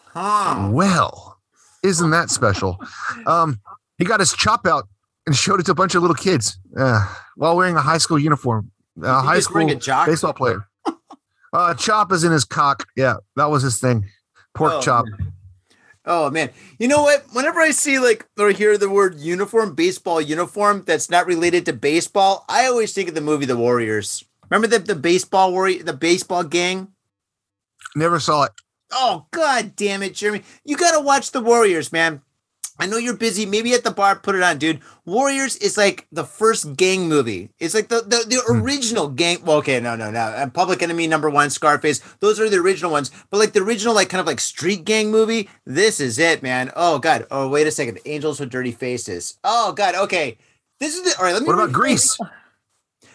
Huh. 0.07 0.69
Well, 0.71 1.39
isn't 1.83 2.09
that 2.09 2.29
special? 2.29 2.79
Um, 3.25 3.59
he 3.97 4.05
got 4.05 4.19
his 4.19 4.33
chop 4.33 4.65
out 4.65 4.87
and 5.25 5.35
showed 5.35 5.59
it 5.59 5.65
to 5.67 5.71
a 5.71 5.75
bunch 5.75 5.95
of 5.95 6.01
little 6.01 6.15
kids 6.15 6.57
uh, 6.77 7.13
while 7.35 7.55
wearing 7.55 7.75
a 7.75 7.81
high 7.81 7.97
school 7.97 8.19
uniform. 8.19 8.71
A 9.01 9.21
high 9.21 9.39
school 9.39 9.69
a 9.69 9.75
jock? 9.75 10.07
baseball 10.07 10.33
player. 10.33 10.67
uh, 11.53 11.73
chop 11.73 12.11
is 12.11 12.23
in 12.23 12.31
his 12.31 12.45
cock. 12.45 12.87
Yeah, 12.95 13.15
that 13.35 13.49
was 13.49 13.63
his 13.63 13.79
thing. 13.79 14.05
Pork 14.53 14.73
Oh, 14.75 14.81
chop. 14.81 15.05
man. 15.05 15.33
Oh 16.05 16.29
man. 16.29 16.51
You 16.79 16.87
know 16.87 17.01
what? 17.01 17.25
Whenever 17.33 17.59
I 17.59 17.71
see 17.71 17.97
like 17.99 18.27
or 18.39 18.51
hear 18.51 18.77
the 18.77 18.89
word 18.89 19.19
uniform, 19.19 19.73
baseball 19.73 20.21
uniform 20.21 20.83
that's 20.85 21.09
not 21.09 21.25
related 21.25 21.65
to 21.65 21.73
baseball, 21.73 22.45
I 22.47 22.67
always 22.67 22.93
think 22.93 23.09
of 23.09 23.15
the 23.15 23.21
movie 23.21 23.45
The 23.47 23.57
Warriors. 23.57 24.23
Remember 24.49 24.67
the, 24.67 24.79
the 24.79 24.95
baseball 24.95 25.51
warrior 25.51 25.81
the 25.81 25.93
baseball 25.93 26.43
gang? 26.43 26.89
Never 27.95 28.19
saw 28.19 28.43
it. 28.43 28.51
Oh 28.91 29.25
god 29.31 29.75
damn 29.75 30.03
it, 30.03 30.13
Jeremy. 30.13 30.43
You 30.63 30.77
gotta 30.77 30.99
watch 30.99 31.31
the 31.31 31.41
Warriors, 31.41 31.91
man. 31.91 32.21
I 32.77 32.87
know 32.87 32.97
you're 32.97 33.15
busy. 33.15 33.45
Maybe 33.45 33.73
at 33.73 33.83
the 33.83 33.91
bar, 33.91 34.15
put 34.17 34.35
it 34.35 34.43
on, 34.43 34.57
dude. 34.57 34.81
Warriors 35.05 35.55
is 35.57 35.77
like 35.77 36.07
the 36.11 36.25
first 36.25 36.75
gang 36.75 37.07
movie. 37.07 37.49
It's 37.59 37.73
like 37.73 37.87
the 37.87 38.01
the, 38.01 38.25
the 38.27 38.41
hmm. 38.45 38.61
original 38.61 39.07
gang. 39.07 39.43
Well, 39.43 39.57
okay, 39.57 39.79
no, 39.79 39.95
no, 39.95 40.11
no. 40.11 40.49
Public 40.53 40.81
Enemy 40.81 41.07
number 41.07 41.29
one, 41.29 41.49
Scarface. 41.49 41.99
Those 42.19 42.39
are 42.39 42.49
the 42.49 42.57
original 42.57 42.91
ones. 42.91 43.11
But 43.29 43.37
like 43.37 43.53
the 43.53 43.61
original, 43.61 43.95
like 43.95 44.09
kind 44.09 44.19
of 44.19 44.27
like 44.27 44.39
street 44.39 44.83
gang 44.83 45.09
movie. 45.09 45.49
This 45.65 45.99
is 45.99 46.19
it, 46.19 46.43
man. 46.43 46.71
Oh 46.75 46.99
god. 46.99 47.25
Oh 47.31 47.47
wait 47.47 47.67
a 47.67 47.71
second. 47.71 47.99
Angels 48.05 48.39
with 48.39 48.49
dirty 48.49 48.71
faces. 48.71 49.37
Oh 49.43 49.71
god. 49.71 49.95
Okay. 49.95 50.37
This 50.79 50.95
is 50.95 51.03
the. 51.03 51.17
All 51.17 51.25
right. 51.25 51.33
Let 51.33 51.43
me. 51.43 51.47
What 51.47 51.55
about 51.55 51.71
Grease? 51.71 52.17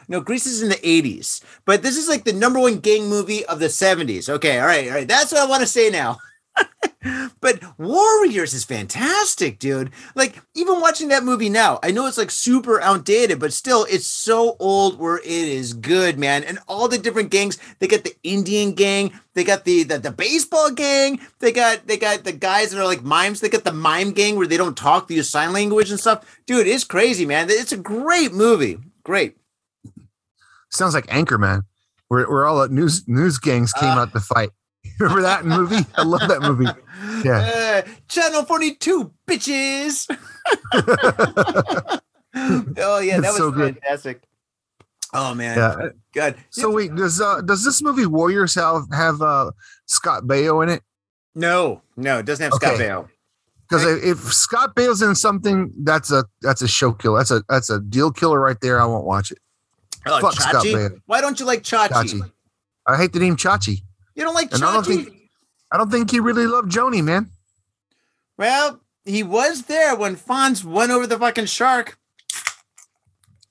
No, 0.09 0.21
Grease 0.21 0.47
is 0.47 0.61
in 0.61 0.71
the 0.71 0.75
80s, 0.75 1.41
but 1.65 1.83
this 1.83 1.97
is 1.97 2.09
like 2.09 2.25
the 2.25 2.33
number 2.33 2.59
one 2.59 2.81
gang 2.81 3.09
movie 3.09 3.47
of 3.47 3.61
the 3.61 3.67
70s. 3.67 4.29
Okay, 4.29 4.59
all 4.59 4.67
right, 4.67 4.89
all 4.89 4.95
right. 4.95 5.07
That's 5.07 5.31
what 5.31 5.41
I 5.41 5.47
want 5.47 5.61
to 5.61 5.69
say 5.69 5.89
now. 5.89 6.19
but 7.41 7.61
Warriors 7.79 8.53
is 8.53 8.65
fantastic, 8.65 9.59
dude. 9.59 9.91
Like 10.15 10.41
even 10.55 10.81
watching 10.81 11.09
that 11.09 11.25
movie 11.25 11.49
now, 11.49 11.79
I 11.83 11.91
know 11.91 12.07
it's 12.07 12.19
like 12.19 12.31
super 12.31 12.81
outdated, 12.81 13.39
but 13.41 13.53
still, 13.53 13.87
it's 13.89 14.07
so 14.07 14.57
old 14.59 14.99
where 14.99 15.19
it 15.19 15.25
is 15.27 15.73
good, 15.73 16.19
man. 16.19 16.45
And 16.45 16.59
all 16.69 16.89
the 16.89 16.99
different 16.99 17.31
gangs, 17.31 17.59
they 17.79 17.87
got 17.87 18.05
the 18.05 18.15
Indian 18.23 18.73
gang, 18.73 19.19
they 19.35 19.45
got 19.45 19.65
the 19.65 19.83
the, 19.85 19.99
the 19.99 20.11
baseball 20.11 20.71
gang, 20.71 21.21
they 21.39 21.53
got 21.53 21.87
they 21.87 21.97
got 21.97 22.25
the 22.25 22.33
guys 22.33 22.71
that 22.71 22.81
are 22.81 22.85
like 22.87 23.03
mimes, 23.03 23.41
they 23.41 23.49
got 23.49 23.65
the 23.65 23.73
mime 23.73 24.13
gang 24.13 24.37
where 24.37 24.47
they 24.47 24.57
don't 24.59 24.77
talk, 24.77 25.09
they 25.09 25.15
use 25.15 25.31
sign 25.31 25.53
language 25.53 25.91
and 25.91 26.01
stuff. 26.01 26.41
Dude, 26.47 26.67
it's 26.67 26.85
crazy, 26.85 27.25
man. 27.25 27.47
It's 27.51 27.73
a 27.73 27.77
great 27.79 28.33
movie. 28.33 28.79
Great. 29.05 29.37
Sounds 30.71 30.95
like 30.95 31.07
Anchorman, 31.07 31.63
where, 32.09 32.29
where 32.31 32.47
all 32.47 32.61
the 32.61 32.69
news 32.69 33.09
news 33.09 33.39
gangs 33.39 33.73
came 33.73 33.89
Uh. 33.91 34.03
out 34.03 34.13
to 34.13 34.21
fight. 34.21 34.51
Remember 35.01 35.23
that 35.23 35.45
movie? 35.47 35.87
I 35.97 36.03
love 36.03 36.29
that 36.29 36.43
movie. 36.43 36.67
Yeah. 37.27 37.83
Uh, 37.87 37.91
Channel 38.09 38.45
42, 38.45 39.11
bitches. 39.27 40.07
oh, 40.73 42.01
yeah, 42.35 43.21
that 43.21 43.29
It's 43.29 43.29
was 43.29 43.37
so 43.37 43.51
good. 43.51 43.79
fantastic. 43.81 44.23
Oh, 45.13 45.35
man. 45.35 45.57
Yeah. 45.59 45.89
Good. 46.13 46.37
So 46.51 46.73
wait, 46.73 46.95
does 46.95 47.21
uh 47.21 47.41
does 47.41 47.65
this 47.65 47.83
movie 47.83 48.07
Warriors 48.07 48.55
have 48.55 48.83
have 48.93 49.21
uh 49.23 49.51
Scott 49.87 50.25
Baio 50.25 50.63
in 50.63 50.69
it? 50.69 50.83
No, 51.35 51.83
no, 51.97 52.19
it 52.19 52.27
doesn't 52.27 52.45
have 52.45 52.55
Scott 52.55 52.79
Baio. 52.79 53.09
Because 53.69 53.85
if 54.05 54.19
Scott 54.33 54.75
Baio's 54.75 55.03
in 55.03 55.15
something, 55.15 55.73
that's 55.83 56.11
a 56.13 56.25
that's 56.43 56.63
a 56.63 56.69
show 56.69 56.93
killer. 56.93 57.19
That's 57.19 57.31
a 57.31 57.43
that's 57.49 57.71
a 57.71 57.81
deal 57.81 58.11
killer 58.13 58.41
right 58.41 58.57
there. 58.61 58.81
I 58.81 58.87
won't 58.87 59.07
watch 59.07 59.31
it. 59.31 59.39
Oh, 60.07 60.21
Fuck 60.21 60.35
Scott 60.35 60.65
Chachi? 60.65 60.75
Baio. 60.75 61.01
Why 61.07 61.21
don't 61.21 61.39
you 61.39 61.47
like 61.47 61.63
Chachi? 61.63 61.89
Chachi. 61.89 62.33
I 62.87 62.97
hate 62.97 63.13
the 63.13 63.21
name 63.21 63.37
Chachi. 63.37 63.83
You 64.21 64.27
don't 64.27 64.35
like 64.35 64.53
And 64.53 64.63
I 64.63 64.75
don't 64.75 64.85
Chachi? 64.85 65.05
think 65.07 65.17
I 65.73 65.79
don't 65.79 65.91
think 65.91 66.11
he 66.11 66.21
really 66.21 66.47
loved 66.47 66.71
Joanie, 66.71 67.01
man. 67.01 67.31
well, 68.37 68.81
he 69.07 69.23
was 69.23 69.63
there 69.63 69.97
when 69.97 70.15
Fonz 70.15 70.63
went 70.63 70.93
over 70.93 71.07
the 71.07 71.19
fucking 71.19 71.47
shark. 71.47 71.97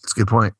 That's 0.03 0.11
a 0.11 0.15
good 0.15 0.27
point. 0.27 0.53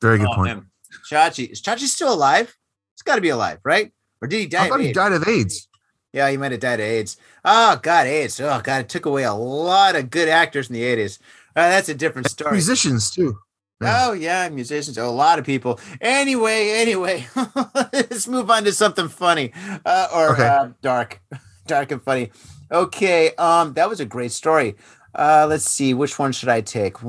Very 0.00 0.16
good 0.16 0.28
Oh, 0.30 0.34
point. 0.36 0.46
man. 0.56 0.66
Chachi. 1.10 1.50
Is 1.50 1.60
Chachi 1.60 1.80
still 1.86 2.12
alive? 2.14 2.56
He's 2.96 3.02
got 3.02 3.16
to 3.16 3.20
be 3.20 3.28
alive, 3.28 3.58
right? 3.62 3.92
Or 4.22 4.28
did 4.28 4.38
he 4.38 4.46
die? 4.46 4.64
I 4.64 4.68
thought 4.70 4.80
he 4.80 4.86
AIDS? 4.88 4.96
died 4.96 5.12
of 5.12 5.28
AIDS. 5.28 5.68
Yeah, 6.14 6.30
he 6.30 6.38
might 6.38 6.52
have 6.52 6.60
died 6.62 6.80
of 6.80 6.86
AIDS. 6.86 7.18
Oh 7.44 7.78
God, 7.82 8.06
AIDS. 8.06 8.40
Oh 8.40 8.60
God, 8.64 8.80
it 8.80 8.88
took 8.88 9.04
away 9.04 9.24
a 9.24 9.34
lot 9.34 9.96
of 9.96 10.08
good 10.08 10.28
actors 10.30 10.68
in 10.70 10.74
the 10.74 10.82
eighties. 10.82 11.18
Uh, 11.54 11.68
that's 11.68 11.90
a 11.90 11.94
different 11.94 12.30
story. 12.30 12.52
Musicians 12.52 13.10
too. 13.10 13.38
Yeah. 13.80 14.06
Oh 14.08 14.12
yeah, 14.12 14.48
musicians. 14.50 14.98
A 14.98 15.06
lot 15.06 15.38
of 15.38 15.46
people. 15.46 15.80
Anyway, 16.00 16.70
anyway, 16.74 17.26
let's 17.92 18.28
move 18.28 18.50
on 18.50 18.64
to 18.64 18.72
something 18.72 19.08
funny 19.08 19.52
uh, 19.86 20.08
or 20.14 20.32
Okay. 20.34 20.46
uh, 20.46 20.68
dark, 20.82 21.20
dark 21.66 21.90
and 21.90 22.02
funny. 22.02 22.30
Okay, 22.70 23.34
um, 23.36 23.72
that 23.74 23.88
was 23.88 24.00
a 24.00 24.04
great 24.04 24.32
story. 24.32 24.76
Uh, 25.14 25.46
let's 25.48 25.68
see, 25.68 25.94
which 25.94 26.18
one 26.18 26.32
should 26.32 26.48
I 26.48 26.60
take? 26.60 26.96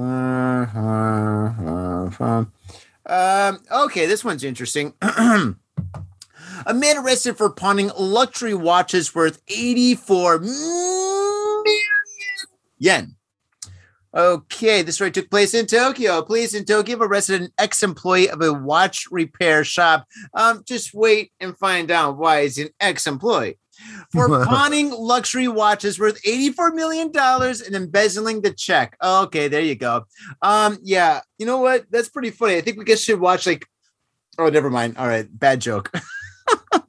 Um, 3.04 3.60
okay, 3.72 4.06
this 4.06 4.24
one's 4.24 4.44
interesting. 4.44 4.94
A 5.02 6.74
man 6.76 6.98
arrested 7.00 7.36
for 7.38 7.50
pawning 7.50 7.90
luxury 7.98 8.54
watches 8.54 9.16
worth 9.16 9.42
84 9.48 10.40
million 10.40 11.64
yen. 12.78 13.16
Okay, 14.16 14.82
this 14.82 14.96
story 14.96 15.12
took 15.12 15.30
place 15.30 15.54
in 15.54 15.66
Tokyo. 15.66 16.22
Police 16.22 16.54
in 16.54 16.66
Tokyo 16.66 16.96
have 16.98 17.10
arrested 17.10 17.42
an 17.42 17.50
ex-employee 17.58 18.30
of 18.30 18.42
a 18.42 18.52
watch 18.52 19.06
repair 19.10 19.64
shop. 19.64 20.06
Um, 20.34 20.64
just 20.66 20.94
wait 20.94 21.32
and 21.40 21.58
find 21.58 21.90
out 21.90 22.18
why 22.18 22.44
he's 22.44 22.58
an 22.58 22.70
ex-employee. 22.80 23.58
For 24.12 24.28
pawning 24.46 24.92
luxury 24.92 25.48
watches 25.48 25.98
worth 25.98 26.22
$84 26.24 26.76
million 26.76 27.12
and 27.16 27.76
embezzling 27.76 28.42
the 28.42 28.52
check. 28.52 28.98
Okay, 29.02 29.48
there 29.48 29.62
you 29.62 29.76
go. 29.76 30.06
Um, 30.42 30.78
yeah, 30.84 31.22
you 31.38 31.46
know 31.46 31.60
what? 31.60 31.86
That's 31.90 32.10
pretty 32.10 32.32
funny. 32.32 32.58
I 32.58 32.62
think 32.62 32.78
we 32.78 32.96
should 32.96 33.20
watch 33.20 33.48
like 33.48 33.66
oh, 34.38 34.50
never 34.50 34.70
mind. 34.70 34.98
All 34.98 35.08
right, 35.08 35.28
bad 35.32 35.62
joke. 35.62 35.92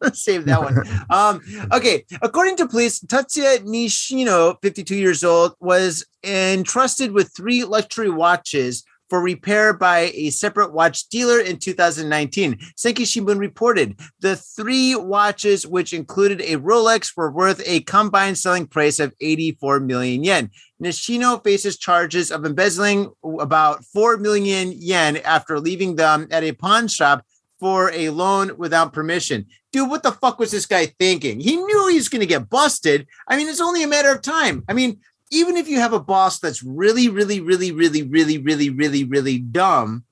Save 0.12 0.46
that 0.46 0.62
one. 0.62 0.82
Um, 1.10 1.40
okay. 1.72 2.04
According 2.22 2.56
to 2.56 2.68
police, 2.68 3.00
Tatsuya 3.00 3.58
Nishino, 3.64 4.56
52 4.62 4.96
years 4.96 5.24
old, 5.24 5.54
was 5.60 6.04
entrusted 6.24 7.12
with 7.12 7.34
three 7.36 7.64
luxury 7.64 8.10
watches 8.10 8.84
for 9.12 9.20
repair 9.20 9.74
by 9.74 10.10
a 10.14 10.30
separate 10.30 10.72
watch 10.72 11.06
dealer 11.10 11.38
in 11.38 11.58
2019. 11.58 12.58
Sankei 12.78 13.04
Shimbun 13.04 13.38
reported 13.38 14.00
the 14.20 14.36
three 14.36 14.94
watches, 14.94 15.66
which 15.66 15.92
included 15.92 16.40
a 16.40 16.56
Rolex, 16.56 17.14
were 17.14 17.30
worth 17.30 17.62
a 17.66 17.80
combined 17.80 18.38
selling 18.38 18.66
price 18.66 18.98
of 18.98 19.12
84 19.20 19.80
million 19.80 20.24
yen. 20.24 20.50
Nishino 20.82 21.44
faces 21.44 21.76
charges 21.76 22.30
of 22.30 22.46
embezzling 22.46 23.12
about 23.22 23.84
4 23.84 24.16
million 24.16 24.72
yen 24.74 25.18
after 25.18 25.60
leaving 25.60 25.96
them 25.96 26.26
at 26.30 26.42
a 26.42 26.52
pawn 26.52 26.88
shop 26.88 27.22
for 27.60 27.92
a 27.92 28.08
loan 28.08 28.56
without 28.56 28.94
permission. 28.94 29.46
Dude, 29.72 29.88
what 29.88 30.02
the 30.02 30.12
fuck 30.12 30.38
was 30.38 30.50
this 30.50 30.66
guy 30.66 30.86
thinking? 30.86 31.40
He 31.40 31.56
knew 31.56 31.88
he 31.88 31.96
was 31.96 32.08
going 32.10 32.20
to 32.20 32.26
get 32.26 32.50
busted. 32.50 33.06
I 33.26 33.36
mean, 33.36 33.48
it's 33.48 33.60
only 33.60 33.82
a 33.82 33.88
matter 33.88 34.12
of 34.12 34.20
time. 34.20 34.64
I 34.68 34.74
mean, 34.74 35.00
even 35.30 35.56
if 35.56 35.66
you 35.66 35.80
have 35.80 35.94
a 35.94 36.00
boss 36.00 36.38
that's 36.38 36.62
really, 36.62 37.08
really, 37.08 37.40
really, 37.40 37.72
really, 37.72 38.02
really, 38.02 38.38
really, 38.38 38.68
really, 38.68 39.04
really 39.04 39.38
dumb, 39.38 40.04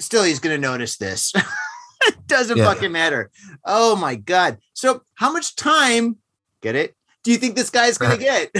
still 0.00 0.24
he's 0.24 0.40
going 0.40 0.60
to 0.60 0.60
notice 0.60 0.96
this. 0.96 1.32
it 2.02 2.26
doesn't 2.26 2.58
Yeah. 2.58 2.64
fucking 2.64 2.90
matter. 2.92 3.30
Oh 3.64 3.94
my 3.94 4.16
God. 4.16 4.58
So, 4.74 5.02
how 5.14 5.32
much 5.32 5.54
time, 5.54 6.16
get 6.62 6.74
it? 6.74 6.96
Do 7.22 7.30
you 7.30 7.38
think 7.38 7.54
this 7.54 7.70
guy's 7.70 7.96
going 7.96 8.18
to 8.18 8.24
get? 8.24 8.54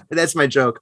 that's 0.10 0.34
my 0.36 0.46
joke. 0.46 0.80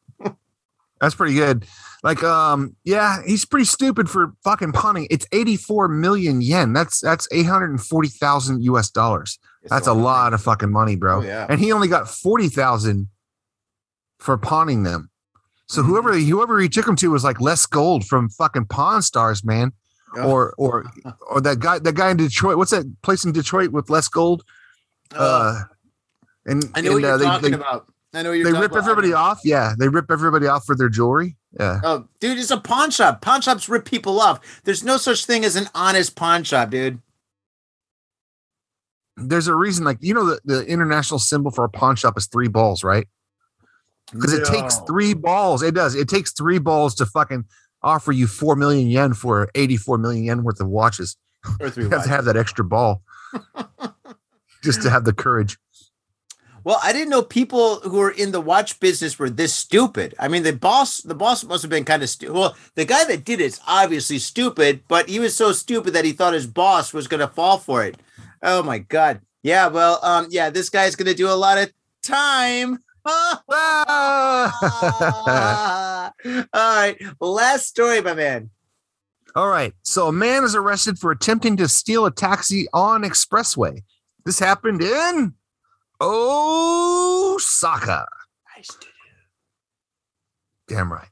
That's 1.01 1.15
pretty 1.15 1.35
good. 1.35 1.67
Like, 2.05 2.23
um, 2.23 2.77
yeah, 2.85 3.23
he's 3.27 3.45
pretty 3.47 3.65
stupid 3.65 4.09
for 4.11 4.35
fucking 4.45 4.73
punning. 4.73 5.09
It's 5.11 5.27
84 5.33 5.89
million 5.89 6.41
yen. 6.43 6.73
That's 6.75 7.01
that's 7.01 7.27
840,000 7.33 8.63
US 8.65 8.91
dollars. 8.91 9.39
That's 9.65 9.87
a 9.87 9.95
lot 9.95 10.35
of 10.35 10.43
fucking 10.43 10.71
money, 10.71 10.95
bro. 10.97 11.19
Oh, 11.19 11.23
yeah. 11.23 11.47
And 11.49 11.59
he 11.59 11.73
only 11.73 11.89
got 11.89 12.07
40,000 12.09 13.09
for 14.19 14.37
pawning 14.37 14.83
them. 14.83 15.11
So 15.67 15.81
Mm-hmm. 15.81 15.91
whoever 15.91 16.13
whoever 16.19 16.61
he 16.61 16.69
took 16.69 16.87
him 16.87 16.95
to 16.97 17.11
was 17.11 17.25
like 17.25 17.41
Les 17.41 17.65
Gold 17.65 18.05
from 18.07 18.29
fucking 18.29 18.67
Pawn 18.67 19.01
Stars, 19.01 19.43
man. 19.43 19.73
Oh. 20.15 20.31
Or 20.31 20.55
or 20.59 20.85
or 21.31 21.41
that 21.41 21.59
guy 21.59 21.79
that 21.79 21.95
guy 21.95 22.11
in 22.11 22.19
Detroit. 22.19 22.59
What's 22.59 22.71
that 22.73 22.85
place 23.03 23.25
in 23.25 23.33
Detroit 23.33 23.71
with 23.71 23.89
Les 23.89 24.07
Gold? 24.09 24.45
Uh, 25.15 25.63
and 26.45 26.71
I 26.75 26.83
know 26.83 26.93
what 26.93 27.01
you're 27.03 27.13
uh, 27.13 27.17
they- 27.17 27.25
talking 27.25 27.51
they, 27.53 27.57
about. 27.57 27.87
I 28.13 28.23
know 28.23 28.29
what 28.29 28.35
you're 28.39 28.53
They 28.53 28.61
rip 28.61 28.73
about. 28.73 28.83
everybody 28.85 29.13
off. 29.15 29.41
Yeah, 29.43 29.73
they 29.79 29.89
rip 29.89 30.11
everybody 30.11 30.47
off 30.47 30.67
for 30.67 30.77
their 30.77 30.91
jewelry. 30.91 31.37
Yeah. 31.59 31.81
Oh, 31.85 32.09
dude, 32.21 32.39
it's 32.39 32.51
a 32.51 32.59
pawn 32.59 32.91
shop. 32.91 33.21
Pawn 33.21 33.41
shops 33.41 33.69
rip 33.69 33.85
people 33.85 34.21
off. 34.21 34.41
There's 34.65 34.83
no 34.83 34.97
such 34.97 35.25
thing 35.25 35.45
as 35.45 35.55
an 35.57 35.69
honest 35.75 36.17
pawn 36.17 36.43
shop, 36.45 36.71
dude. 36.71 36.99
there's 39.17 39.47
a 39.47 39.55
reason 39.55 39.85
like 39.85 39.99
you 40.01 40.13
know 40.13 40.25
the, 40.25 40.41
the 40.45 40.67
international 40.67 41.21
symbol 41.21 41.51
for 41.53 41.63
a 41.65 41.69
pawn 41.69 41.95
shop 41.95 42.19
is 42.19 42.27
three 42.27 42.49
balls 42.49 42.83
right 42.83 43.07
because 44.13 44.33
it 44.33 44.45
takes 44.45 44.79
three 44.89 45.15
balls 45.15 45.63
it 45.63 45.73
does 45.75 45.95
it 45.95 46.09
takes 46.09 46.33
three 46.33 46.59
balls 46.59 46.97
to 46.97 47.07
fucking 47.07 47.45
offer 47.83 48.11
you 48.11 48.27
4 48.27 48.57
million 48.57 48.89
yen 48.89 49.15
for 49.15 49.49
84 49.55 49.99
million 49.99 50.25
yen 50.25 50.43
worth 50.43 50.59
of 50.61 50.69
watches 50.69 51.17
or 51.61 51.71
three 51.71 51.85
you 51.85 51.91
have 51.91 52.03
to 52.03 52.09
have 52.09 52.25
that 52.25 52.37
extra 52.37 52.65
ball 52.65 53.03
just 54.65 54.83
to 54.83 54.91
have 54.91 55.05
the 55.05 55.13
courage 55.13 55.59
Well, 56.65 56.81
I 56.83 56.93
didn't 56.95 57.11
know 57.11 57.23
people 57.23 57.81
who 57.81 57.99
were 57.99 58.11
in 58.11 58.33
the 58.33 58.41
watch 58.41 58.81
business 58.81 59.19
were 59.19 59.29
this 59.29 59.53
stupid. 59.55 60.15
I 60.19 60.29
mean, 60.29 60.43
the 60.43 60.55
boss, 60.55 61.03
the 61.03 61.15
boss 61.15 61.45
must 61.45 61.63
have 61.63 61.71
been 61.71 61.85
kind 61.85 62.03
of 62.03 62.09
stupid. 62.09 62.35
Well, 62.35 62.57
the 62.75 62.87
guy 62.87 63.05
that 63.05 63.25
did 63.25 63.41
it's 63.41 63.61
obviously 63.67 64.19
stupid, 64.19 64.83
but 64.89 65.09
he 65.09 65.21
was 65.21 65.37
so 65.37 65.53
stupid 65.53 65.93
that 65.93 66.07
he 66.07 66.13
thought 66.13 66.33
his 66.33 66.47
boss 66.47 66.95
was 66.95 67.07
going 67.07 67.21
to 67.21 67.29
fall 67.29 67.59
for 67.59 67.85
it. 67.85 67.99
Oh 68.43 68.63
my 68.63 68.79
god. 68.79 69.21
Yeah. 69.43 69.69
Well, 69.69 70.01
um, 70.03 70.29
yeah, 70.31 70.49
this 70.49 70.71
guy's 70.71 70.97
going 70.97 71.07
to 71.07 71.15
do 71.15 71.29
a 71.29 71.37
lot 71.37 71.59
of 71.59 71.71
time. 72.03 72.79
All 73.07 73.43
right. 76.55 76.97
Last 77.21 77.67
story, 77.67 78.01
my 78.01 78.15
man. 78.15 78.49
all 79.37 79.49
right 79.49 79.73
so 79.83 80.09
a 80.09 80.13
man 80.13 80.45
is 80.45 80.55
arrested 80.55 80.99
for 80.99 81.11
attempting 81.11 81.57
to 81.57 81.69
steal 81.69 82.07
a 82.07 82.11
taxi 82.11 82.67
on 82.73 83.03
expressway 83.03 83.83
this 84.25 84.39
happened 84.39 84.81
in 84.81 85.35
osaka 86.05 88.07
I 88.57 88.63
still 88.63 88.81
do. 88.81 90.75
Damn 90.75 90.93
right. 90.93 91.09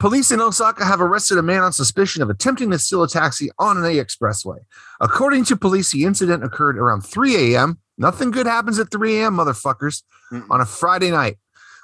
Police 0.00 0.32
in 0.32 0.40
Osaka 0.40 0.86
have 0.86 1.02
arrested 1.02 1.36
a 1.36 1.42
man 1.42 1.62
on 1.62 1.72
suspicion 1.72 2.22
of 2.22 2.30
attempting 2.30 2.70
to 2.70 2.78
steal 2.78 3.02
a 3.02 3.08
taxi 3.08 3.50
on 3.58 3.76
an 3.76 3.84
A 3.84 4.02
expressway. 4.02 4.56
According 4.98 5.44
to 5.44 5.56
police, 5.56 5.92
the 5.92 6.04
incident 6.04 6.42
occurred 6.42 6.78
around 6.78 7.02
3 7.02 7.54
a.m. 7.54 7.78
Nothing 7.98 8.30
good 8.30 8.46
happens 8.46 8.78
at 8.78 8.90
3 8.90 9.18
a.m., 9.18 9.36
motherfuckers, 9.36 10.02
Mm-mm. 10.32 10.46
on 10.50 10.62
a 10.62 10.64
Friday 10.64 11.10
night. 11.10 11.36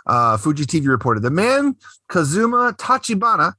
Uh, 0.06 0.38
Fuji 0.38 0.64
TV 0.64 0.88
reported 0.88 1.22
the 1.22 1.30
man, 1.30 1.76
Kazuma 2.08 2.74
Tachibana, 2.78 3.52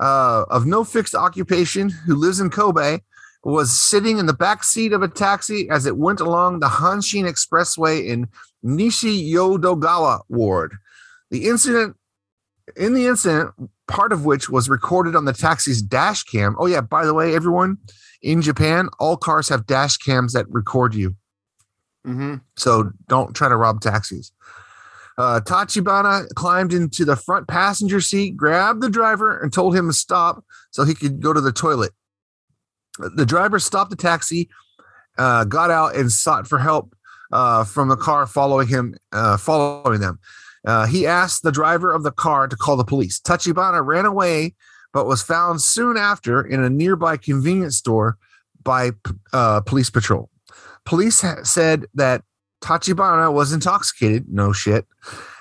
uh, 0.00 0.46
of 0.48 0.64
no 0.64 0.82
fixed 0.82 1.14
occupation, 1.14 1.90
who 1.90 2.14
lives 2.14 2.40
in 2.40 2.48
Kobe, 2.48 3.00
was 3.42 3.72
sitting 3.72 4.18
in 4.18 4.26
the 4.26 4.34
back 4.34 4.62
seat 4.64 4.92
of 4.92 5.02
a 5.02 5.08
taxi 5.08 5.68
as 5.70 5.86
it 5.86 5.96
went 5.96 6.20
along 6.20 6.60
the 6.60 6.68
Hanshin 6.68 7.24
Expressway 7.24 8.06
in 8.06 8.28
Nishi 8.64 9.32
Yodogawa 9.32 10.20
Ward. 10.28 10.76
The 11.30 11.48
incident, 11.48 11.96
in 12.76 12.94
the 12.94 13.06
incident, 13.06 13.52
part 13.88 14.12
of 14.12 14.24
which 14.24 14.50
was 14.50 14.68
recorded 14.68 15.16
on 15.16 15.24
the 15.24 15.32
taxi's 15.32 15.80
dash 15.80 16.22
cam. 16.24 16.54
Oh, 16.58 16.66
yeah, 16.66 16.82
by 16.82 17.06
the 17.06 17.14
way, 17.14 17.34
everyone 17.34 17.78
in 18.22 18.42
Japan, 18.42 18.88
all 18.98 19.16
cars 19.16 19.48
have 19.48 19.66
dash 19.66 19.96
cams 19.96 20.34
that 20.34 20.46
record 20.50 20.94
you. 20.94 21.16
Mm-hmm. 22.06 22.36
So 22.56 22.90
don't 23.08 23.34
try 23.34 23.48
to 23.48 23.56
rob 23.56 23.80
taxis. 23.80 24.32
Uh, 25.18 25.40
Tachibana 25.40 26.26
climbed 26.34 26.72
into 26.72 27.04
the 27.04 27.16
front 27.16 27.46
passenger 27.46 28.00
seat, 28.00 28.36
grabbed 28.36 28.80
the 28.80 28.88
driver, 28.88 29.38
and 29.38 29.52
told 29.52 29.76
him 29.76 29.86
to 29.86 29.92
stop 29.92 30.42
so 30.70 30.84
he 30.84 30.94
could 30.94 31.20
go 31.20 31.32
to 31.32 31.40
the 31.40 31.52
toilet. 31.52 31.92
The 32.98 33.26
driver 33.26 33.58
stopped 33.58 33.90
the 33.90 33.96
taxi, 33.96 34.50
uh, 35.18 35.44
got 35.44 35.70
out, 35.70 35.94
and 35.96 36.10
sought 36.10 36.46
for 36.46 36.58
help 36.58 36.94
uh, 37.32 37.64
from 37.64 37.88
the 37.88 37.96
car 37.96 38.26
following 38.26 38.68
him, 38.68 38.94
uh, 39.12 39.36
following 39.36 40.00
them. 40.00 40.18
Uh, 40.66 40.86
he 40.86 41.06
asked 41.06 41.42
the 41.42 41.52
driver 41.52 41.92
of 41.92 42.02
the 42.02 42.10
car 42.10 42.46
to 42.46 42.56
call 42.56 42.76
the 42.76 42.84
police. 42.84 43.20
Tachibana 43.20 43.84
ran 43.84 44.04
away, 44.04 44.54
but 44.92 45.06
was 45.06 45.22
found 45.22 45.62
soon 45.62 45.96
after 45.96 46.42
in 46.42 46.62
a 46.62 46.68
nearby 46.68 47.16
convenience 47.16 47.76
store 47.76 48.18
by 48.62 48.90
uh, 49.32 49.60
police 49.62 49.88
patrol. 49.88 50.28
Police 50.84 51.22
ha- 51.22 51.42
said 51.44 51.86
that 51.94 52.22
Tachibana 52.60 53.32
was 53.32 53.52
intoxicated, 53.52 54.26
no 54.28 54.52
shit, 54.52 54.86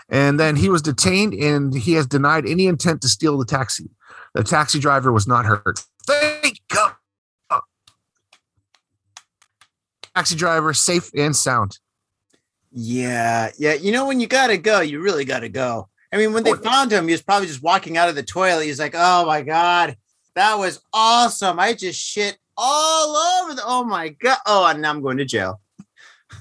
and 0.07 0.39
then 0.39 0.55
he 0.55 0.69
was 0.69 0.81
detained 0.81 1.33
and 1.33 1.73
he 1.73 1.93
has 1.93 2.07
denied 2.07 2.45
any 2.45 2.67
intent 2.67 3.01
to 3.01 3.09
steal 3.09 3.37
the 3.37 3.45
taxi. 3.45 3.89
The 4.33 4.43
taxi 4.43 4.79
driver 4.79 5.11
was 5.11 5.27
not 5.27 5.45
hurt. 5.45 5.83
Thank 6.05 6.61
God. 6.69 6.93
Taxi 10.15 10.35
driver 10.35 10.73
safe 10.73 11.09
and 11.15 11.35
sound. 11.35 11.77
Yeah, 12.71 13.51
yeah. 13.57 13.73
You 13.73 13.91
know, 13.91 14.07
when 14.07 14.19
you 14.19 14.27
gotta 14.27 14.57
go, 14.57 14.79
you 14.81 15.01
really 15.01 15.25
gotta 15.25 15.49
go. 15.49 15.89
I 16.11 16.17
mean, 16.17 16.33
when 16.33 16.43
they 16.43 16.53
found 16.53 16.91
him, 16.91 17.07
he 17.07 17.11
was 17.11 17.21
probably 17.21 17.47
just 17.47 17.63
walking 17.63 17.97
out 17.97 18.09
of 18.09 18.15
the 18.15 18.23
toilet. 18.23 18.65
He's 18.65 18.79
like, 18.79 18.95
"Oh 18.95 19.25
my 19.25 19.41
god, 19.41 19.95
that 20.35 20.57
was 20.57 20.81
awesome! 20.93 21.59
I 21.59 21.73
just 21.73 21.99
shit 21.99 22.37
all 22.57 23.15
over 23.15 23.53
the. 23.53 23.61
Oh 23.65 23.83
my 23.83 24.09
god! 24.09 24.37
Oh, 24.45 24.65
and 24.67 24.81
now 24.81 24.91
I'm 24.91 25.01
going 25.01 25.17
to 25.17 25.25
jail." 25.25 25.61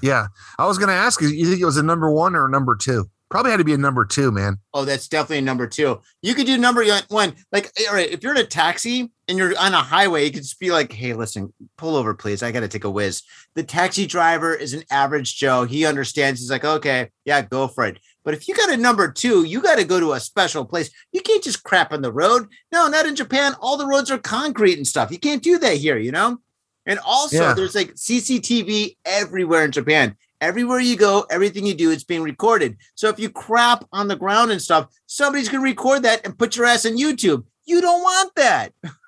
Yeah, 0.01 0.27
I 0.57 0.67
was 0.67 0.77
gonna 0.77 0.93
ask 0.93 1.21
you. 1.21 1.29
You 1.29 1.47
think 1.47 1.61
it 1.61 1.65
was 1.65 1.77
a 1.77 1.83
number 1.83 2.11
one 2.11 2.35
or 2.35 2.45
a 2.45 2.49
number 2.49 2.75
two? 2.75 3.09
Probably 3.29 3.51
had 3.51 3.57
to 3.57 3.63
be 3.63 3.73
a 3.73 3.77
number 3.77 4.05
two, 4.05 4.31
man. 4.31 4.57
Oh, 4.73 4.85
that's 4.85 5.07
definitely 5.07 5.39
a 5.39 5.41
number 5.43 5.67
two. 5.67 6.01
You 6.23 6.33
could 6.33 6.47
do 6.47 6.57
number 6.57 6.83
one. 7.09 7.35
Like, 7.51 7.71
all 7.87 7.93
right, 7.93 8.09
if 8.09 8.23
you're 8.23 8.33
in 8.33 8.41
a 8.41 8.45
taxi 8.45 9.11
and 9.29 9.37
you're 9.37 9.57
on 9.59 9.73
a 9.73 9.77
highway, 9.77 10.25
you 10.25 10.31
could 10.31 10.41
just 10.41 10.59
be 10.59 10.71
like, 10.71 10.91
hey, 10.91 11.13
listen, 11.13 11.53
pull 11.77 11.95
over, 11.95 12.13
please. 12.15 12.41
I 12.41 12.51
got 12.51 12.61
to 12.61 12.67
take 12.67 12.83
a 12.83 12.89
whiz. 12.89 13.21
The 13.53 13.63
taxi 13.63 14.07
driver 14.07 14.53
is 14.55 14.73
an 14.73 14.83
average 14.89 15.37
Joe. 15.37 15.63
He 15.65 15.85
understands. 15.85 16.41
He's 16.41 16.49
like, 16.49 16.65
okay, 16.65 17.11
yeah, 17.25 17.43
go 17.43 17.67
for 17.67 17.85
it. 17.85 17.99
But 18.25 18.33
if 18.33 18.47
you 18.47 18.55
got 18.55 18.71
a 18.71 18.77
number 18.77 19.09
two, 19.11 19.43
you 19.43 19.61
got 19.61 19.77
to 19.77 19.85
go 19.85 19.99
to 19.99 20.13
a 20.13 20.19
special 20.19 20.65
place. 20.65 20.89
You 21.11 21.21
can't 21.21 21.43
just 21.43 21.63
crap 21.63 21.93
on 21.93 22.01
the 22.01 22.11
road. 22.11 22.47
No, 22.71 22.87
not 22.87 23.05
in 23.05 23.15
Japan. 23.15 23.53
All 23.61 23.77
the 23.77 23.85
roads 23.85 24.09
are 24.11 24.17
concrete 24.17 24.77
and 24.77 24.87
stuff. 24.87 25.11
You 25.11 25.19
can't 25.19 25.43
do 25.43 25.57
that 25.59 25.77
here, 25.77 25.97
you 25.97 26.11
know? 26.11 26.39
And 26.87 26.99
also, 27.05 27.43
Yeah. 27.43 27.53
there's 27.53 27.75
like 27.75 27.93
CCTV 27.95 28.97
everywhere 29.05 29.63
in 29.63 29.71
Japan. 29.71 30.17
Everywhere 30.41 30.79
you 30.79 30.95
go, 30.95 31.25
everything 31.29 31.65
you 31.65 31.75
do, 31.75 31.91
it's 31.91 32.03
being 32.03 32.23
recorded. 32.23 32.77
So 32.95 33.09
if 33.09 33.19
you 33.19 33.29
crap 33.29 33.85
on 33.91 34.07
the 34.07 34.15
ground 34.15 34.51
and 34.51 34.61
stuff, 34.61 34.87
somebody's 35.05 35.49
going 35.49 35.61
to 35.63 35.69
record 35.69 36.03
that 36.03 36.25
and 36.25 36.37
put 36.37 36.55
your 36.55 36.65
ass 36.65 36.85
on 36.85 36.97
YouTube. 36.97 37.43
You 37.65 37.81
don't 37.81 38.01
want 38.01 38.33
that. 38.35 38.73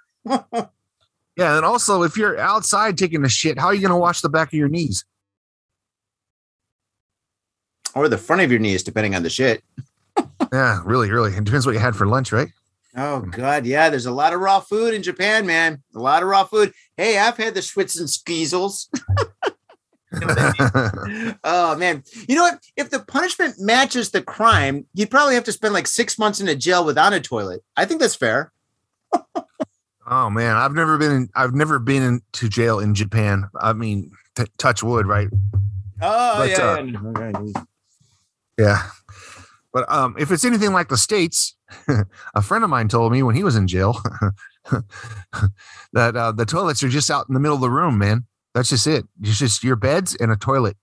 Yeah, 1.38 1.56
and 1.56 1.66
also 1.66 2.04
if 2.04 2.18
you're 2.18 2.38
outside 2.38 2.98
taking 2.98 3.24
a 3.24 3.30
shit, 3.30 3.58
how 3.58 3.68
are 3.68 3.74
you 3.74 3.82
gonna 3.82 3.98
wash 3.98 4.22
the 4.22 4.30
back 4.30 4.50
of 4.50 4.54
your 4.54 4.68
knees? 4.68 5.06
or 7.96 8.08
the 8.08 8.18
front 8.18 8.42
of 8.42 8.52
your 8.52 8.60
knees, 8.60 8.84
depending 8.84 9.16
on 9.16 9.24
the 9.24 9.30
shit. 9.30 9.64
Yeah, 10.52 10.82
really, 10.84 11.10
really. 11.10 11.32
It 11.34 11.44
depends 11.46 11.66
what 11.66 11.74
you 11.74 11.80
had 11.80 11.96
for 11.96 12.08
lunch, 12.08 12.34
right? 12.34 12.50
Oh 12.98 13.22
God, 13.22 13.66
yeah. 13.66 13.90
There's 13.90 14.08
a 14.08 14.12
lot 14.12 14.34
of 14.34 14.42
raw 14.42 14.60
food 14.60 14.94
in 14.94 15.02
Japan, 15.02 15.46
man. 15.46 15.82
A 15.96 16.00
lot 16.00 16.24
of 16.24 16.30
raw 16.30 16.44
food. 16.44 16.74
Hey, 16.98 17.18
I've 17.18 17.38
had 17.38 17.54
the 17.54 17.62
Schwitz 17.62 17.98
and 17.98 18.10
Skeezels. 18.10 18.88
oh 21.44 21.76
man, 21.78 22.04
you 22.28 22.36
know 22.36 22.42
what? 22.42 22.60
If 22.76 22.90
the 22.90 23.00
punishment 23.00 23.56
matches 23.60 24.10
the 24.10 24.22
crime, 24.22 24.88
you'd 24.94 25.12
probably 25.12 25.36
have 25.36 25.46
to 25.46 25.54
spend 25.54 25.74
like 25.74 25.88
six 25.88 26.20
months 26.20 26.42
in 26.42 26.50
a 26.50 26.56
jail 26.56 26.84
without 26.84 27.14
a 27.14 27.22
toilet. 27.22 27.64
I 27.78 27.86
think 27.86 28.02
that's 28.02 28.16
fair. 28.16 28.52
Oh 30.12 30.30
man, 30.30 30.58
I've 30.58 30.74
never 30.74 30.98
been 30.98 31.12
in, 31.12 31.30
I've 31.34 31.56
never 31.56 31.80
been 31.80 32.04
in, 32.04 32.22
to 32.34 32.50
jail 32.50 32.80
in 32.80 32.94
Japan. 32.94 33.48
I 33.60 33.74
mean, 33.74 34.12
t- 34.36 34.46
touch 34.58 34.84
wood, 34.84 35.08
right? 35.08 35.30
Oh 36.02 36.38
But, 36.38 36.50
yeah, 36.50 37.38
uh, 37.46 37.64
yeah. 38.58 38.90
But 39.74 39.90
um, 39.90 40.16
if 40.20 40.32
it's 40.32 40.44
anything 40.44 40.74
like 40.74 40.90
the 40.90 40.98
states, 40.98 41.56
a 42.36 42.42
friend 42.42 42.64
of 42.64 42.70
mine 42.70 42.90
told 42.90 43.12
me 43.12 43.24
when 43.24 43.36
he 43.36 43.44
was 43.44 43.56
in 43.56 43.68
jail 43.68 43.98
that 45.94 46.16
uh, 46.16 46.32
the 46.34 46.46
toilets 46.46 46.84
are 46.84 46.90
just 46.90 47.10
out 47.10 47.28
in 47.30 47.34
the 47.34 47.40
middle 47.40 47.56
of 47.56 47.62
the 47.62 47.70
room, 47.70 47.98
man. 47.98 48.26
That's 48.54 48.70
just 48.70 48.86
it. 48.86 49.06
It's 49.22 49.40
just 49.40 49.64
your 49.64 49.78
beds 49.78 50.16
and 50.16 50.30
a 50.30 50.36
toilet. 50.36 50.76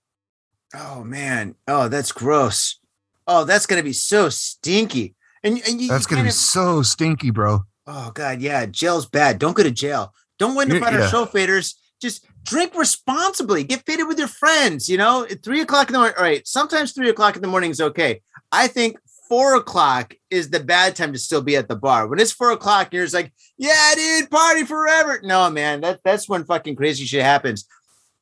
Oh 0.73 1.03
man. 1.03 1.55
Oh, 1.67 1.87
that's 1.87 2.11
gross. 2.11 2.79
Oh, 3.27 3.43
that's 3.43 3.67
gonna 3.67 3.83
be 3.83 3.93
so 3.93 4.29
stinky. 4.29 5.15
And, 5.43 5.61
and 5.67 5.79
you, 5.79 5.87
That's 5.87 6.09
you 6.09 6.17
gonna 6.17 6.27
be 6.27 6.31
so 6.31 6.81
stinky, 6.81 7.29
bro. 7.29 7.61
Oh 7.91 8.11
God, 8.13 8.39
yeah, 8.39 8.67
jail's 8.67 9.07
bad. 9.07 9.39
Don't 9.39 9.57
go 9.57 9.63
to 9.63 9.71
jail. 9.71 10.13
Don't 10.37 10.55
up 10.55 10.67
Yeah, 10.69 10.85
our 10.85 10.99
yeah. 10.99 11.09
show 11.09 11.25
faders. 11.25 11.73
Just 11.99 12.23
drink 12.43 12.75
responsibly. 12.75 13.63
Get 13.63 13.83
faded 13.83 14.07
with 14.07 14.19
your 14.19 14.27
friends. 14.27 14.87
You 14.87 14.97
know, 14.97 15.23
at 15.25 15.43
three 15.43 15.61
o'clock 15.61 15.87
in 15.89 15.93
the 15.93 15.99
morning. 15.99 16.15
All 16.15 16.23
right, 16.23 16.47
sometimes 16.47 16.91
three 16.91 17.09
o'clock 17.09 17.35
in 17.35 17.41
the 17.41 17.47
morning 17.47 17.71
is 17.71 17.81
okay. 17.81 18.21
I 18.51 18.67
think 18.67 18.99
four 19.27 19.55
o'clock 19.55 20.13
is 20.29 20.51
the 20.51 20.59
bad 20.59 20.95
time 20.95 21.13
to 21.13 21.19
still 21.19 21.41
be 21.41 21.55
at 21.55 21.67
the 21.67 21.75
bar. 21.75 22.07
When 22.07 22.19
it's 22.19 22.31
four 22.31 22.51
o'clock, 22.51 22.93
you're 22.93 23.05
just 23.05 23.15
like, 23.15 23.33
yeah, 23.57 23.95
dude, 23.95 24.29
party 24.29 24.65
forever. 24.65 25.19
No, 25.23 25.49
man, 25.49 25.81
that 25.81 26.01
that's 26.03 26.29
when 26.29 26.45
fucking 26.45 26.75
crazy 26.75 27.05
shit 27.05 27.23
happens. 27.23 27.65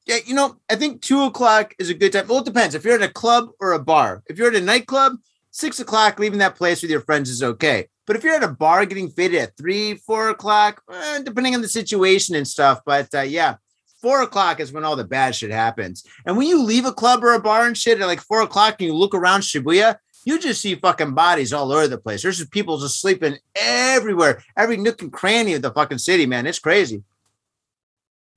Yeah, 0.06 0.20
you 0.26 0.34
know, 0.34 0.56
I 0.70 0.78
think 0.78 1.02
two 1.02 1.24
o'clock 1.24 1.76
is 1.78 1.90
a 1.90 1.94
good 1.94 2.14
time. 2.14 2.28
Well, 2.30 2.40
it 2.40 2.46
depends. 2.46 2.74
If 2.74 2.86
you're 2.86 2.96
at 2.96 3.02
a 3.02 3.10
club 3.10 3.50
or 3.60 3.74
a 3.74 3.80
bar, 3.80 4.24
if 4.28 4.38
you're 4.38 4.48
at 4.48 4.56
a 4.56 4.62
nightclub, 4.62 5.18
six 5.52 5.82
o'clock, 5.82 6.20
leaving 6.20 6.40
that 6.40 6.56
place 6.56 6.82
with 6.82 6.90
your 6.90 7.02
friends 7.02 7.30
is 7.30 7.44
okay. 7.44 7.90
But 8.08 8.16
if 8.16 8.24
you're 8.24 8.34
at 8.34 8.44
a 8.44 8.48
bar 8.48 8.86
getting 8.86 9.10
faded 9.10 9.42
at 9.42 9.58
three, 9.58 9.96
four 9.96 10.30
o'clock, 10.30 10.82
eh, 10.92 11.20
depending 11.24 11.54
on 11.54 11.62
the 11.62 11.68
situation 11.68 12.36
and 12.36 12.48
stuff. 12.48 12.80
But 12.86 13.14
uh, 13.14 13.22
yeah, 13.22 13.58
four 14.02 14.22
o'clock 14.22 14.62
is 14.62 14.72
when 14.72 14.86
all 14.86 14.96
the 14.96 15.04
bad 15.04 15.36
shit 15.36 15.52
happens. 15.52 16.06
And 16.26 16.38
when 16.38 16.48
you 16.48 16.64
leave 16.64 16.86
a 16.86 16.94
club 16.94 17.24
or 17.24 17.34
a 17.34 17.40
bar 17.40 17.68
and 17.68 17.78
shit 17.78 18.00
at 18.00 18.08
like 18.08 18.22
four 18.22 18.42
o'clock 18.42 18.78
and 18.80 18.88
you 18.88 18.96
look 18.96 19.14
around 19.14 19.42
Shibuya, 19.42 19.98
you 20.24 20.40
just 20.40 20.62
see 20.62 20.76
fucking 20.76 21.14
bodies 21.14 21.52
all 21.52 21.72
over 21.72 21.88
the 21.88 21.98
place. 21.98 22.24
There's 22.24 22.38
just 22.38 22.52
people 22.52 22.78
just 22.78 23.02
sleeping 23.02 23.38
everywhere, 23.56 24.42
every 24.56 24.78
nook 24.78 25.02
and 25.02 25.12
cranny 25.12 25.54
of 25.54 25.62
the 25.62 25.72
fucking 25.72 26.00
city, 26.00 26.26
man. 26.26 26.48
It's 26.48 26.60
crazy. 26.60 27.04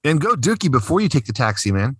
And 0.02 0.20
go 0.20 0.34
dookie 0.34 0.70
before 0.70 1.00
you 1.00 1.08
take 1.08 1.26
the 1.26 1.32
taxi, 1.32 1.70
man. 1.70 1.96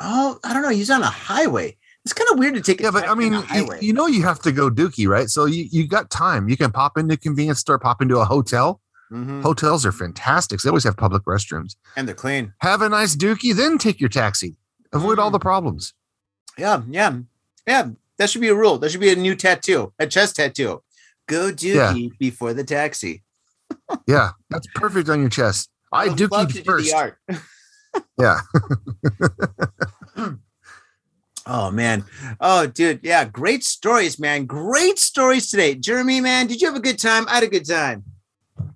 Oh, 0.00 0.38
I 0.42 0.52
don't 0.52 0.62
know. 0.62 0.70
He's 0.70 0.90
on 0.90 1.02
a 1.02 1.06
highway. 1.06 1.76
It's 2.06 2.12
kind 2.12 2.28
of 2.32 2.38
weird 2.38 2.54
to 2.54 2.60
take. 2.60 2.78
a 2.80 2.84
Yeah, 2.84 2.90
but 2.92 3.08
I 3.08 3.14
mean, 3.16 3.32
you, 3.52 3.74
you 3.80 3.92
know, 3.92 4.06
you 4.06 4.22
have 4.22 4.38
to 4.42 4.52
go 4.52 4.70
dookie, 4.70 5.08
right? 5.08 5.28
So 5.28 5.44
you, 5.46 5.66
you 5.72 5.88
got 5.88 6.08
time. 6.08 6.48
You 6.48 6.56
can 6.56 6.70
pop 6.70 6.96
into 6.96 7.14
a 7.14 7.16
convenience 7.16 7.58
store, 7.58 7.80
pop 7.80 8.00
into 8.00 8.18
a 8.18 8.24
hotel. 8.24 8.80
Mhm. 9.12 9.42
Hotels 9.42 9.84
are 9.84 9.90
fantastic. 9.90 10.60
They 10.60 10.68
always 10.70 10.84
have 10.84 10.96
public 10.96 11.24
restrooms. 11.24 11.74
and 11.96 12.06
they're 12.06 12.14
clean. 12.14 12.52
Have 12.58 12.80
a 12.80 12.88
nice 12.88 13.16
dookie, 13.16 13.52
then 13.54 13.76
take 13.78 13.98
your 14.00 14.08
taxi. 14.08 14.56
Avoid 14.92 15.18
all 15.18 15.30
Mm. 15.30 15.32
the 15.32 15.38
problems. 15.40 15.94
Yeah, 16.56 16.82
yeah, 16.88 17.18
yeah. 17.66 17.88
That 18.18 18.30
should 18.30 18.40
be 18.40 18.48
a 18.48 18.54
rule. 18.54 18.78
That 18.78 18.90
should 18.92 19.00
be 19.00 19.10
a 19.12 19.16
new 19.16 19.34
tattoo, 19.34 19.92
a 19.98 20.06
chest 20.06 20.36
tattoo. 20.36 20.82
Go 21.26 21.50
dookie 21.50 22.16
before 22.18 22.54
the 22.54 22.62
taxi. 22.64 23.24
Yeah, 24.06 24.30
that's 24.48 24.68
perfect 24.76 25.08
on 25.08 25.18
your 25.20 25.28
chest. 25.28 25.70
I 25.92 26.06
would 26.08 26.20
love 26.30 26.48
to 26.48 26.54
do 26.54 26.62
first. 26.62 26.88
the 26.88 26.96
art. 26.96 27.18
Yeah. 28.18 28.40
Oh 31.46 31.70
man. 31.70 32.04
Oh 32.40 32.66
dude. 32.66 33.00
Yeah. 33.02 33.24
Great 33.24 33.64
stories, 33.64 34.18
man. 34.18 34.46
Great 34.46 34.98
stories 34.98 35.50
today. 35.50 35.74
Jeremy, 35.74 36.20
man, 36.20 36.46
did 36.46 36.60
you 36.60 36.66
have 36.66 36.76
a 36.76 36.80
good 36.80 36.98
time? 36.98 37.26
I 37.28 37.34
had 37.34 37.44
a 37.44 37.48
good 37.48 37.66
time. 37.66 38.04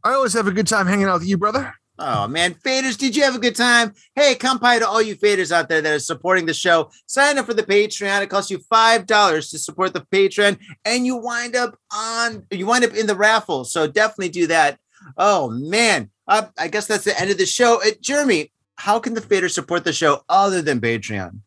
I 0.04 0.12
always 0.12 0.32
have 0.34 0.46
a 0.46 0.52
good 0.52 0.66
time 0.66 0.86
hanging 0.86 1.06
out 1.06 1.20
with 1.20 1.28
you, 1.28 1.36
brother. 1.36 1.74
Oh 2.02 2.26
man, 2.26 2.54
faders, 2.54 2.96
did 2.96 3.14
you 3.14 3.22
have 3.24 3.34
a 3.34 3.40
good 3.40 3.54
time? 3.54 3.92
Hey, 4.14 4.34
come 4.34 4.56
by 4.56 4.78
to 4.78 4.88
all 4.88 5.02
you 5.02 5.16
faders 5.16 5.52
out 5.52 5.68
there 5.68 5.82
that 5.82 5.92
are 5.92 5.98
supporting 5.98 6.46
the 6.46 6.54
show. 6.54 6.90
Sign 7.04 7.36
up 7.36 7.44
for 7.44 7.52
the 7.52 7.62
Patreon. 7.62 8.22
It 8.22 8.30
costs 8.30 8.50
you 8.50 8.58
five 8.70 9.04
dollars 9.04 9.50
to 9.50 9.58
support 9.58 9.92
the 9.92 10.00
Patreon, 10.00 10.58
and 10.86 11.04
you 11.04 11.16
wind 11.16 11.56
up 11.56 11.76
on 11.94 12.46
you 12.50 12.64
wind 12.64 12.84
up 12.84 12.94
in 12.94 13.06
the 13.06 13.14
raffle. 13.14 13.64
So 13.64 13.86
definitely 13.86 14.30
do 14.30 14.46
that. 14.46 14.78
Oh 15.18 15.50
man, 15.50 16.10
uh, 16.26 16.46
I 16.58 16.68
guess 16.68 16.86
that's 16.86 17.04
the 17.04 17.20
end 17.20 17.30
of 17.30 17.36
the 17.36 17.44
show. 17.44 17.82
Uh, 17.82 17.90
Jeremy, 18.00 18.50
how 18.76 18.98
can 18.98 19.12
the 19.12 19.20
faders 19.20 19.50
support 19.50 19.84
the 19.84 19.92
show 19.92 20.22
other 20.28 20.62
than 20.62 20.80
Patreon? 20.80 21.40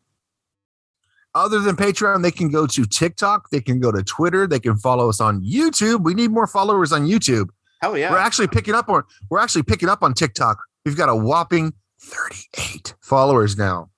Other 1.34 1.58
than 1.58 1.76
Patreon, 1.76 2.22
they 2.22 2.30
can 2.30 2.50
go 2.50 2.66
to 2.66 2.84
TikTok, 2.84 3.50
they 3.50 3.60
can 3.60 3.80
go 3.80 3.90
to 3.90 4.02
Twitter, 4.02 4.46
they 4.46 4.60
can 4.60 4.76
follow 4.76 5.08
us 5.08 5.20
on 5.20 5.42
YouTube. 5.42 6.04
We 6.04 6.14
need 6.14 6.30
more 6.30 6.46
followers 6.46 6.92
on 6.92 7.06
YouTube. 7.06 7.48
Hell 7.80 7.98
yeah. 7.98 8.10
We're 8.10 8.18
actually 8.18 8.48
picking 8.48 8.74
up 8.74 8.88
on 8.88 9.02
we're 9.30 9.40
actually 9.40 9.64
picking 9.64 9.88
up 9.88 10.02
on 10.02 10.14
TikTok. 10.14 10.58
We've 10.84 10.96
got 10.96 11.08
a 11.08 11.16
whopping 11.16 11.72
38 12.00 12.94
followers 13.00 13.58
now. 13.58 13.90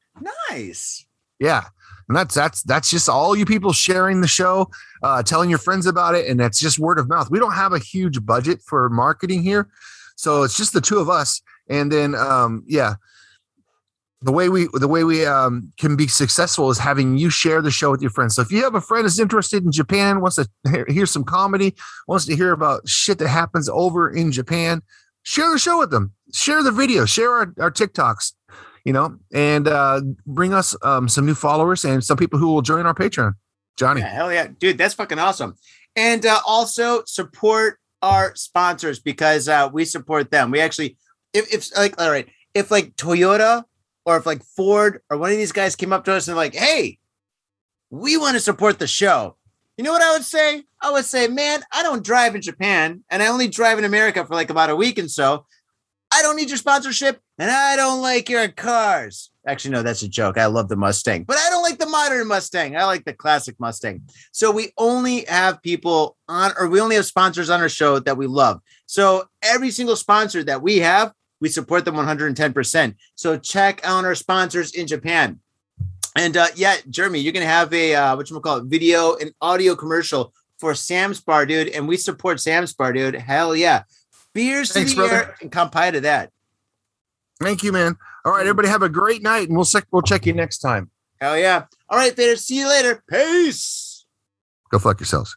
Nice. 0.51 1.05
Yeah. 1.39 1.65
And 2.09 2.17
that's 2.17 2.35
that's 2.35 2.63
that's 2.63 2.91
just 2.91 3.09
all 3.09 3.37
you 3.37 3.45
people 3.45 3.73
sharing 3.73 4.21
the 4.21 4.29
show, 4.29 4.71
uh, 5.03 5.23
telling 5.23 5.51
your 5.51 5.59
friends 5.59 5.87
about 5.87 6.15
it, 6.15 6.29
and 6.29 6.39
that's 6.39 6.61
just 6.61 6.79
word 6.79 6.99
of 6.99 7.09
mouth. 7.09 7.31
We 7.31 7.41
don't 7.41 7.55
have 7.55 7.73
a 7.73 7.81
huge 7.81 8.25
budget 8.25 8.61
for 8.63 8.89
marketing 8.89 9.43
here, 9.43 9.69
so 10.15 10.45
it's 10.45 10.57
just 10.57 10.73
the 10.73 10.81
two 10.81 10.99
of 10.99 11.11
us. 11.11 11.43
And 11.69 11.91
then, 11.91 12.15
um, 12.15 12.63
yeah, 12.69 12.95
the 14.27 14.33
way 14.33 14.49
we 14.49 14.69
the 14.75 14.89
way 14.89 15.05
we 15.05 15.25
um, 15.25 15.73
can 15.79 15.97
be 15.97 16.09
successful 16.09 16.69
is 16.71 16.79
having 16.79 17.17
you 17.17 17.31
share 17.31 17.63
the 17.63 17.71
show 17.71 17.93
with 17.93 18.03
your 18.03 18.11
friends. 18.11 18.35
So 18.35 18.43
if 18.43 18.51
you 18.51 18.63
have 18.65 18.75
a 18.75 18.81
friend 18.81 19.05
that's 19.05 19.19
interested 19.19 19.65
in 19.65 19.73
Japan, 19.73 20.21
wants 20.21 20.37
to 20.37 20.49
hear, 20.89 21.07
some 21.07 21.25
comedy, 21.25 21.75
wants 22.09 22.27
to 22.27 22.35
hear 22.37 22.53
about 22.53 22.89
shit 22.89 23.19
that 23.19 23.29
happens 23.29 23.69
over 23.69 24.11
in 24.11 24.33
Japan, 24.33 24.83
share 25.23 25.51
the 25.51 25.59
show 25.59 25.79
with 25.79 25.91
them. 25.91 26.13
Share 26.33 26.63
the 26.63 26.73
video. 26.73 27.07
Share 27.07 27.31
our, 27.31 27.55
our 27.61 27.71
TikToks 27.71 28.33
you 28.85 28.93
know, 28.93 29.19
and 29.33 29.67
uh, 29.67 30.01
bring 30.27 30.55
us 30.55 30.77
um, 30.83 31.09
some 31.09 31.27
new 31.27 31.35
followers 31.35 31.85
and 31.85 32.05
some 32.05 32.17
people 32.17 32.39
who 32.39 32.47
will 32.47 32.63
join 32.63 32.87
our 32.87 32.95
Patreon. 32.95 33.33
Johnny. 33.77 34.01
Yeah, 34.01 34.09
hell 34.09 34.33
yeah, 34.33 34.47
dude, 34.59 34.79
that's 34.79 34.95
fucking 34.95 35.19
awesome. 35.19 35.57
And 35.97 36.25
uh, 36.25 36.41
also 36.47 37.03
support 37.05 37.79
our 38.01 38.35
sponsors 38.37 39.01
because 39.01 39.49
uh, 39.49 39.69
we 39.73 39.85
support 39.85 40.31
them. 40.31 40.53
We 40.53 40.61
actually, 40.61 40.97
if, 41.35 41.53
if 41.53 41.77
like, 41.77 42.01
all 42.01 42.11
right, 42.11 42.29
if 42.55 42.71
like 42.71 42.95
Toyota 42.95 43.65
or 44.07 44.17
if 44.17 44.25
like 44.25 44.43
Ford 44.43 45.03
or 45.11 45.19
one 45.19 45.33
of 45.33 45.37
these 45.37 45.53
guys 45.53 45.77
came 45.77 45.93
up 45.93 46.05
to 46.05 46.13
us 46.13 46.29
and 46.29 46.37
like, 46.37 46.55
hey, 46.55 46.99
we 47.91 48.17
want 48.17 48.35
to 48.35 48.41
support 48.41 48.79
the 48.79 48.87
show. 48.87 49.37
You 49.77 49.85
know 49.85 49.93
what 49.93 50.03
I 50.03 50.13
would 50.13 50.25
say? 50.25 50.65
I 50.81 50.91
would 50.93 51.05
say, 51.05 51.29
man, 51.29 51.63
I 51.73 51.83
don't 51.83 52.05
drive 52.05 52.35
in 52.35 52.41
Japan 52.41 53.03
and 53.11 53.23
I 53.23 53.27
only 53.27 53.49
drive 53.49 53.79
in 53.79 53.85
America 53.85 54.25
for 54.25 54.35
like 54.35 54.49
about 54.49 54.71
a 54.71 54.77
week 54.77 54.97
and 54.97 55.11
so. 55.11 55.45
I 56.13 56.23
don't 56.23 56.37
need 56.37 56.49
your 56.49 56.57
sponsorship 56.57 57.21
and 57.39 57.51
I 57.51 57.77
don't 57.77 58.01
like 58.01 58.29
your 58.29 58.49
cars. 58.49 59.31
Actually, 59.47 59.73
no, 59.73 59.83
that's 59.83 60.03
a 60.03 60.09
joke. 60.09 60.39
I 60.39 60.47
love 60.47 60.69
the 60.69 60.77
Mustang, 60.77 61.25
but 61.25 61.37
I 61.37 61.51
don't 61.51 61.63
like 61.63 61.79
the 61.79 61.87
modern 61.87 62.27
Mustang. 62.29 62.77
I 62.77 62.85
like 62.85 63.05
the 63.05 63.13
classic 63.13 63.57
Mustang. 63.59 64.03
So 64.33 64.51
we 64.51 64.73
only 64.79 65.25
have 65.25 65.61
people 65.63 66.17
on, 66.29 66.53
or 66.59 66.69
we 66.69 66.81
only 66.81 66.97
have 66.97 67.07
sponsors 67.07 67.51
on 67.51 67.61
our 67.61 67.69
show 67.69 67.99
that 67.99 68.17
we 68.17 68.27
love. 68.27 68.61
So 68.87 69.29
every 69.43 69.71
single 69.71 69.97
sponsor 69.97 70.43
that 70.45 70.63
we 70.63 70.79
have, 70.79 71.13
we 71.41 71.49
support 71.49 71.85
them 71.85 71.95
110%. 71.95 72.95
So 73.15 73.39
check 73.39 73.81
out 73.85 74.05
our 74.05 74.15
sponsors 74.15 74.73
in 74.73 74.87
Japan. 74.87 75.41
And 76.17 76.37
uh, 76.37 76.47
yeah, 76.55 76.77
Jeremy, 76.89 77.21
you're 77.21 77.33
gonna 77.33 77.45
have 77.47 77.73
a 77.75 77.95
uh, 77.95 78.17
what 78.17 78.31
you 78.31 78.41
call 78.41 78.59
it, 78.59 78.65
video 78.65 79.17
and 79.17 79.33
audio 79.43 79.75
commercial 79.77 80.33
for 80.59 80.75
Sam's 80.75 81.21
Bar, 81.21 81.45
dude. 81.45 81.69
And 81.69 81.87
we 81.87 81.99
support 81.99 82.41
Sam's 82.41 82.73
Bar, 82.73 82.95
dude. 82.95 83.15
Hell 83.17 83.55
yeah. 83.55 83.83
Beers 84.33 84.73
Thanks, 84.73 84.93
to 84.93 84.97
the 84.97 85.09
brother. 85.09 85.17
air 85.25 85.37
and 85.43 85.53
kampai 85.53 85.93
to 85.93 86.01
that. 86.03 86.31
Thank 87.41 87.63
you, 87.63 87.71
man. 87.73 87.97
All 88.25 88.33
right, 88.33 88.41
everybody, 88.41 88.69
have 88.69 88.83
a 88.83 88.89
great 88.89 89.23
night, 89.23 89.49
and 89.49 89.57
we'll 89.57 89.67
sec- 89.67 89.87
we'll 89.91 90.03
check 90.03 90.25
you 90.25 90.33
next 90.33 90.59
time. 90.59 90.91
Hell 91.21 91.37
yeah. 91.39 91.65
All 91.89 91.99
right, 91.99 92.17
Vader. 92.17 92.37
See 92.37 92.59
you 92.59 92.69
later. 92.69 93.03
Peace. 93.09 94.07
Go 94.71 94.79
fuck 94.79 94.99
yourselves. 95.01 95.37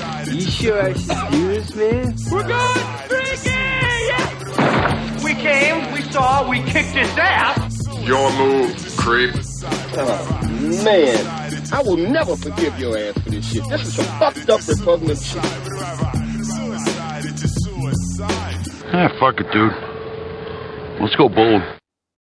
You 0.41 0.49
sure 0.49 0.81
I 0.81 0.93
should 0.93 1.31
do 1.31 1.47
this, 1.49 1.75
man? 1.75 2.15
We're 2.31 2.47
going 2.47 2.79
freaking! 3.11 5.23
We 5.23 5.35
came, 5.35 5.93
we 5.93 6.01
saw, 6.01 6.49
we 6.49 6.63
kicked 6.63 6.95
his 6.95 7.15
ass! 7.15 7.77
Your 7.99 8.31
move, 8.33 8.75
creep. 8.97 9.35
Oh, 9.93 10.39
man. 10.83 11.27
I 11.71 11.83
will 11.83 11.97
never 11.97 12.35
forgive 12.35 12.79
your 12.79 12.97
ass 12.97 13.13
for 13.19 13.29
this 13.29 13.51
shit. 13.51 13.69
This 13.69 13.85
is 13.85 13.93
some 13.93 14.05
fucked 14.17 14.49
up 14.49 14.67
repugnant 14.67 15.19
shit. 15.19 15.43
Ah, 18.93 19.09
fuck 19.19 19.39
it, 19.39 19.49
dude. 19.53 19.71
Let's 20.99 21.15
go 21.17 21.29
bold. 21.29 21.61